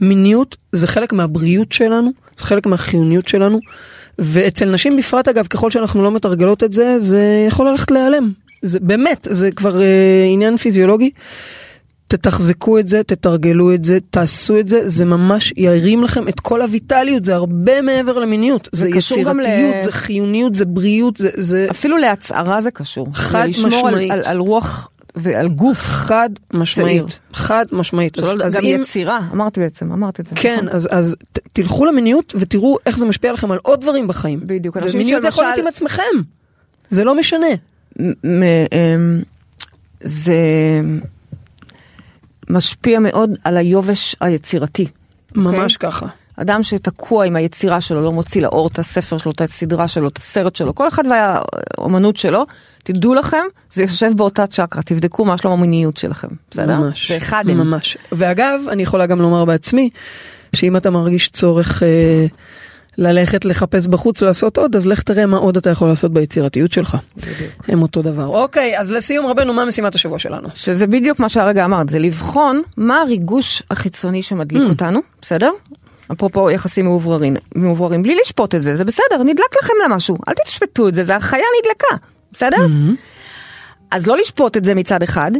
מיניות 0.00 0.56
זה 0.72 0.86
חלק 0.86 1.12
מהבריאות 1.12 1.72
שלנו 1.72 2.10
זה 2.36 2.44
חלק 2.44 2.66
מהחיוניות 2.66 3.28
שלנו 3.28 3.60
ואצל 4.18 4.70
נשים 4.70 4.96
בפרט 4.96 5.28
אגב 5.28 5.46
ככל 5.46 5.70
שאנחנו 5.70 6.02
לא 6.02 6.10
מתרגלות 6.10 6.64
את 6.64 6.72
זה 6.72 6.98
זה 6.98 7.44
יכול 7.48 7.68
ללכת 7.68 7.90
להיעלם. 7.90 8.32
זה 8.62 8.80
באמת 8.80 9.28
זה 9.30 9.50
כבר 9.50 9.82
אה, 9.82 9.86
עניין 10.32 10.56
פיזיולוגי. 10.56 11.10
תתחזקו 12.08 12.78
את 12.78 12.88
זה, 12.88 13.02
תתרגלו 13.02 13.74
את 13.74 13.84
זה, 13.84 13.98
תעשו 14.10 14.58
את 14.60 14.68
זה, 14.68 14.80
זה 14.88 15.04
ממש 15.04 15.52
ירים 15.56 16.02
לכם 16.04 16.28
את 16.28 16.40
כל 16.40 16.62
הויטליות, 16.62 17.24
זה 17.24 17.34
הרבה 17.34 17.82
מעבר 17.82 18.18
למיניות. 18.18 18.68
זה, 18.72 18.88
יצירתיות, 18.88 19.36
ל- 19.80 19.84
זה 19.84 19.92
חיוניות, 19.92 20.54
זה 20.54 20.64
בריאות, 20.64 21.16
זה, 21.16 21.28
זה 21.34 21.66
אפילו 21.70 21.96
להצהרה 21.96 22.60
זה 22.60 22.70
קשור. 22.70 23.08
חד 23.14 23.38
זה 23.42 23.46
לשמור 23.48 23.88
על- 23.88 23.94
משמעית. 23.94 24.10
על- 24.12 24.22
על 24.24 24.38
רוח 24.38 24.90
ועל 25.16 25.48
גוף. 25.48 25.78
חד 25.80 26.30
משמעית. 26.52 27.02
צעיר. 27.06 27.20
חד 27.32 27.64
משמעית. 27.72 28.18
אז, 28.18 28.24
אז 28.44 28.54
גם 28.54 28.64
אם, 28.64 28.80
יצירה, 28.82 29.20
אמרתי 29.32 29.60
בעצם, 29.60 29.92
אמרת 29.92 30.20
את 30.20 30.26
זה. 30.26 30.34
כן, 30.36 30.56
נכון. 30.62 30.68
אז, 30.76 30.88
אז 30.90 31.16
ת, 31.32 31.38
תלכו 31.52 31.84
למיניות 31.84 32.32
ותראו 32.38 32.78
איך 32.86 32.98
זה 32.98 33.06
משפיע 33.06 33.32
לכם 33.32 33.50
על 33.52 33.58
עוד 33.62 33.80
דברים 33.80 34.06
בחיים. 34.08 34.40
בדיוק, 34.42 34.76
ומיניות 34.92 35.22
זה 35.22 35.28
יכול 35.28 35.44
להיות 35.44 35.58
עם 35.58 35.66
עצמכם. 35.66 36.02
זה 36.90 37.04
לא 37.04 37.14
משנה. 37.14 37.46
אמ, 38.00 39.22
זה 40.00 40.34
משפיע 42.50 42.98
מאוד 42.98 43.30
על 43.44 43.56
היובש 43.56 44.16
היצירתי. 44.20 44.86
ממש 45.34 45.76
ככה. 45.76 46.06
אדם 46.36 46.62
שתקוע 46.62 47.24
עם 47.24 47.36
היצירה 47.36 47.80
שלו, 47.80 48.00
לא 48.00 48.12
מוציא 48.12 48.42
לאור 48.42 48.68
את 48.68 48.78
הספר 48.78 49.18
שלו, 49.18 49.32
את 49.32 49.40
הסדרה 49.40 49.88
שלו, 49.88 50.08
את 50.08 50.18
הסרט 50.18 50.56
שלו, 50.56 50.74
כל 50.74 50.88
אחד 50.88 51.02
והאומנות 51.10 52.16
שלו, 52.16 52.46
תדעו 52.84 53.14
לכם, 53.14 53.42
זה 53.70 53.82
יושב 53.82 54.10
באותה 54.16 54.46
צ'קרה, 54.46 54.82
תבדקו 54.82 55.24
מה 55.24 55.38
שלום 55.38 55.52
המיניות 55.58 55.96
שלכם, 55.96 56.28
בסדר? 56.50 56.76
ממש. 56.76 57.08
זה 57.08 57.16
אחד. 57.16 57.44
ממש. 57.46 57.96
ואגב, 58.12 58.60
אני 58.68 58.82
יכולה 58.82 59.06
גם 59.06 59.20
לומר 59.20 59.44
בעצמי, 59.44 59.90
שאם 60.56 60.76
אתה 60.76 60.90
מרגיש 60.90 61.28
צורך 61.28 61.82
אה, 61.82 62.26
ללכת 62.98 63.44
לחפש 63.44 63.86
בחוץ 63.86 64.22
לעשות 64.22 64.58
עוד, 64.58 64.76
אז 64.76 64.86
לך 64.86 65.02
תראה 65.02 65.26
מה 65.26 65.36
עוד 65.36 65.56
אתה 65.56 65.70
יכול 65.70 65.88
לעשות 65.88 66.12
ביצירתיות 66.12 66.72
שלך. 66.72 66.96
בדיוק. 67.16 67.68
הם 67.68 67.82
אותו 67.82 68.02
דבר. 68.02 68.26
אוקיי, 68.26 68.78
אז 68.78 68.92
לסיום 68.92 69.26
רבנו, 69.26 69.52
מה 69.52 69.64
משימת 69.64 69.94
השבוע 69.94 70.18
שלנו? 70.18 70.48
שזה 70.54 70.86
בדיוק 70.86 71.20
מה 71.20 71.28
שהרגע 71.28 71.64
אמרת, 71.64 71.88
זה 71.88 71.98
לבחון 71.98 72.62
מה 72.76 73.00
הריגוש 73.00 73.62
החיצוני 73.70 74.22
שמדליק 74.22 74.62
Mm. 74.62 74.68
אותנו, 74.70 75.00
בסדר? 75.22 75.50
אפרופו 76.12 76.50
יחסים 76.50 76.84
מאובררים, 76.84 77.36
מאובררים, 77.54 78.02
בלי 78.02 78.16
לשפוט 78.22 78.54
את 78.54 78.62
זה, 78.62 78.76
זה 78.76 78.84
בסדר, 78.84 79.22
נדלק 79.24 79.56
לכם 79.62 79.72
למשהו, 79.84 80.16
אל 80.28 80.34
תשפטו 80.44 80.88
את 80.88 80.94
זה, 80.94 81.04
זה 81.04 81.16
החיה 81.16 81.44
נדלקה, 81.62 82.06
בסדר? 82.32 82.56
Mm-hmm. 82.56 82.96
אז 83.90 84.06
לא 84.06 84.16
לשפוט 84.16 84.56
את 84.56 84.64
זה 84.64 84.74
מצד 84.74 85.02
אחד, 85.02 85.30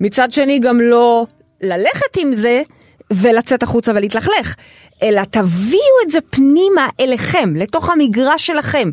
מצד 0.00 0.32
שני 0.32 0.58
גם 0.58 0.80
לא 0.80 1.26
ללכת 1.62 2.16
עם 2.18 2.32
זה 2.32 2.62
ולצאת 3.10 3.62
החוצה 3.62 3.92
ולהתלכלך, 3.94 4.54
אלא 5.02 5.22
תביאו 5.30 5.96
את 6.06 6.10
זה 6.10 6.18
פנימה 6.30 6.88
אליכם, 7.00 7.52
לתוך 7.56 7.90
המגרש 7.90 8.46
שלכם. 8.46 8.90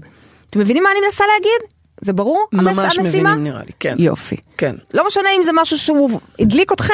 אתם 0.50 0.60
מבינים 0.60 0.84
מה 0.84 0.90
אני 0.92 1.00
מנסה 1.06 1.24
להגיד? 1.34 1.72
זה 2.02 2.14
ברור? 2.14 2.46
המס- 2.54 2.78
ממש 2.78 2.98
המשימה? 2.98 3.30
מבינים 3.30 3.44
נראה 3.44 3.62
לי, 3.66 3.72
כן. 3.80 3.96
יופי. 4.00 4.36
כן. 4.58 4.76
לא 4.94 5.08
משנה 5.08 5.30
אם 5.38 5.44
זה 5.44 5.52
משהו 5.54 5.78
שהוא 5.78 6.20
הדליק 6.40 6.72
אתכם, 6.72 6.94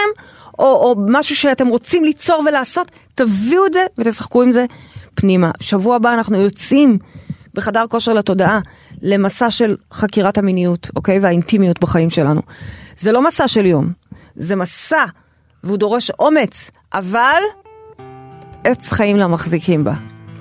או, 0.59 0.65
או 0.65 0.95
משהו 1.09 1.35
שאתם 1.35 1.67
רוצים 1.67 2.03
ליצור 2.03 2.43
ולעשות, 2.47 2.91
תביאו 3.15 3.65
את 3.65 3.73
זה 3.73 3.85
ותשחקו 3.97 4.41
עם 4.41 4.51
זה 4.51 4.65
פנימה. 5.15 5.51
שבוע 5.61 5.95
הבא 5.95 6.13
אנחנו 6.13 6.41
יוצאים 6.41 6.97
בחדר 7.53 7.85
כושר 7.89 8.13
לתודעה 8.13 8.59
למסע 9.01 9.51
של 9.51 9.75
חקירת 9.93 10.37
המיניות, 10.37 10.89
אוקיי? 10.95 11.19
והאינטימיות 11.19 11.79
בחיים 11.79 12.09
שלנו. 12.09 12.41
זה 12.97 13.11
לא 13.11 13.21
מסע 13.21 13.47
של 13.47 13.65
יום, 13.65 13.89
זה 14.35 14.55
מסע, 14.55 15.05
והוא 15.63 15.77
דורש 15.77 16.11
אומץ, 16.19 16.71
אבל 16.93 17.41
עץ 18.65 18.91
חיים 18.91 19.17
למחזיקים 19.17 19.83
בה. 19.83 19.93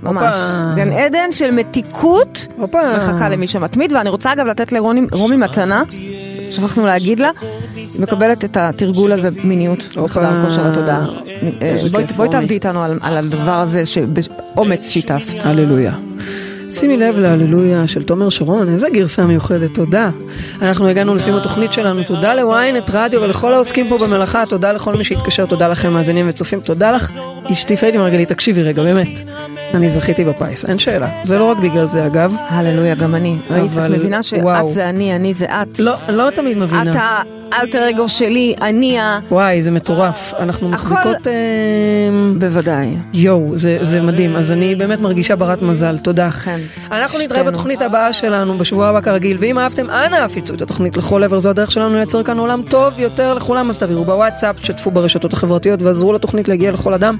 ממש. 0.03 0.37
הופה. 0.37 0.75
גן 0.77 0.93
עדן 0.93 1.33
של 1.33 1.51
מתיקות, 1.51 2.47
הופה. 2.57 2.79
מחכה 2.97 3.29
למי 3.29 3.47
שמתמיד, 3.47 3.93
ואני 3.93 4.09
רוצה 4.09 4.33
אגב 4.33 4.47
לתת 4.47 4.73
לרומי 4.73 5.37
מתנה, 5.37 5.83
שכחנו 6.51 6.87
להגיד 6.87 7.21
לה, 7.21 7.31
היא 7.77 7.89
מקבלת 7.99 8.45
את 8.45 8.57
התרגול 8.57 9.13
הזה 9.13 9.29
מיניות 9.45 9.79
בחדר 9.97 10.45
כושר 10.45 10.71
לתודעה. 10.71 11.07
איזה 11.61 11.89
בואי 11.91 12.05
רומי. 12.17 12.31
תעבדי 12.31 12.55
איתנו 12.55 12.83
על 12.85 12.99
על 13.03 13.17
הדבר 13.17 13.61
הזה 13.61 13.87
שבאומץ 13.87 14.89
שיתפת. 14.89 15.47
הללויה. 15.47 15.93
שימי 16.81 16.97
לב 16.97 17.19
להללויה 17.19 17.87
של 17.87 18.03
תומר 18.03 18.29
שרון, 18.29 18.69
איזה 18.69 18.87
גרסה 18.93 19.27
מיוחדת, 19.27 19.75
תודה. 19.75 20.11
אנחנו 20.63 20.89
הגענו 20.89 21.15
לסיום 21.15 21.39
התוכנית 21.39 21.73
שלנו, 21.73 22.03
תודה 22.03 22.35
לוויינט 22.35 22.91
רדיו 22.93 23.23
ולכל 23.23 23.55
העוסקים 23.55 23.89
פה 23.89 23.99
במלאכה, 23.99 24.43
תודה 24.49 24.73
לכל 24.73 24.95
מי 24.95 25.05
שהתקשר, 25.05 25.47
תודה 25.47 25.69
לכם 25.69 25.93
מאזינים 25.93 26.27
וצופים, 26.29 26.61
תודה 26.61 26.91
לך, 26.93 27.13
אשתי 27.53 27.77
פיידי 27.77 27.99
מרגלית, 27.99 28.29
תקשיבי 28.29 28.63
רגע, 28.63 28.83
באמת. 28.83 29.09
אני 29.75 29.91
זכיתי 29.91 30.25
בפיס, 30.25 30.65
אין 30.69 30.79
שאלה. 30.79 31.09
זה 31.23 31.39
לא 31.39 31.45
רק 31.45 31.59
בגלל 31.59 31.87
זה 31.87 32.07
אגב. 32.07 32.33
הללויה, 32.49 32.95
גם 32.95 33.15
אני. 33.15 33.37
אבל- 33.51 33.95
את 33.95 33.99
מבינה 33.99 34.23
שאת. 34.23 34.41
זה 34.69 34.89
אני, 34.89 35.17
אני 35.17 35.35
זה 35.35 35.45
את. 35.47 35.79
לא, 35.79 35.95
לא 36.09 36.31
תמיד 36.31 36.59
מבינה. 36.59 36.91
את 36.93 36.97
האלטר 37.53 37.91
אגו 37.91 38.09
שלי, 38.09 38.55
אני 38.63 38.99
ה... 38.99 39.19
וואי, 39.31 39.63
זה 39.63 39.71
מטורף. 39.71 40.35
אנחנו 40.39 40.67
הכל- 40.69 40.77
מחזיקות... 40.77 41.27
אה, 41.27 41.33
בוודאי. 42.39 42.89
יואו, 43.13 43.51
זה, 43.55 43.79
זה 43.81 44.01
מדהים. 44.03 44.37
אז 44.37 44.53
אני 44.53 44.75
באמת 44.75 45.01
מרגישה 45.01 45.37
ברת 45.37 45.63
מזל, 45.63 45.99
תודה. 45.99 46.29
אכן. 46.29 46.61
אנחנו 46.91 47.19
נתראה 47.19 47.41
שתינו. 47.41 47.53
בתוכנית 47.53 47.83
הבאה 47.83 48.13
שלנו 48.13 48.59
בשבוע 48.59 48.89
הבא 48.89 49.01
כרגיל, 49.01 49.37
ואם 49.41 49.59
אהבתם, 49.59 49.91
אנא 49.91 50.17
הפיצו 50.17 50.55
את 50.55 50.63
התוכנית 50.63 50.97
לכל 50.97 51.25
עבר, 51.25 51.41
זו 51.41 51.51
הדרך 51.51 51.71
שלנו 51.71 51.97
לייצר 51.97 52.23
כאן 52.23 52.39
עולם 52.39 52.63
טוב 52.69 52.99
יותר 52.99 53.35
לכולם, 53.35 53.71
אז 53.71 53.79
תעבירו 53.79 54.05
בוואטסאפ, 54.05 54.61
תשתפו 54.61 54.91
ברשתות 54.91 55.33
החברתיות 55.33 55.83
ועזרו 55.83 56.13
לתוכנית 56.13 56.49
להגיע 56.49 56.73
לכל 56.73 56.95
אדם. 56.95 57.17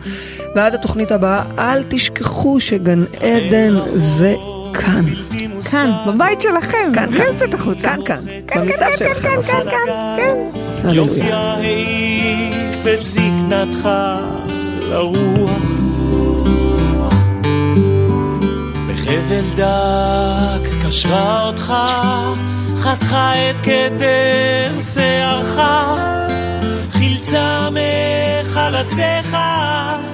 ועד 0.55 0.75
התוכנית 0.75 1.13
הבאה, 1.13 1.43
אל 1.59 1.85
תשכחו 1.89 2.61
שגן 2.61 3.05
עדן 3.21 3.75
זה 3.95 4.35
כאן. 4.75 5.05
כאן, 5.71 5.91
בבית 6.07 6.41
שלכם. 6.41 6.93
כאן, 6.95 7.07
כאן. 7.13 7.35
לצאת 7.35 7.55
החוצה. 7.55 7.95
כאן, 8.07 8.21
כאן. 8.47 8.61
במיטה 8.61 8.87
שלכם. 8.99 9.43
כן, 9.43 9.53
כן, 9.53 9.67
כן, 9.71 10.17
כן. 10.17 10.37
הללויה. 10.85 10.95
יופי 10.95 11.33
העיק 11.33 12.55
וזקנתך 12.85 13.89
לרוח 14.91 15.84
בחבל 19.25 19.51
דק 19.55 20.69
קשרה 20.87 21.43
אותך 21.43 21.75
חתכה 22.83 23.51
את 23.51 23.61
כתר 23.61 24.81
שערך 24.95 25.61
חילצה 26.91 27.69
מחלציך 27.71 29.37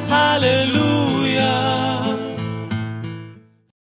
הללויה 0.09 1.81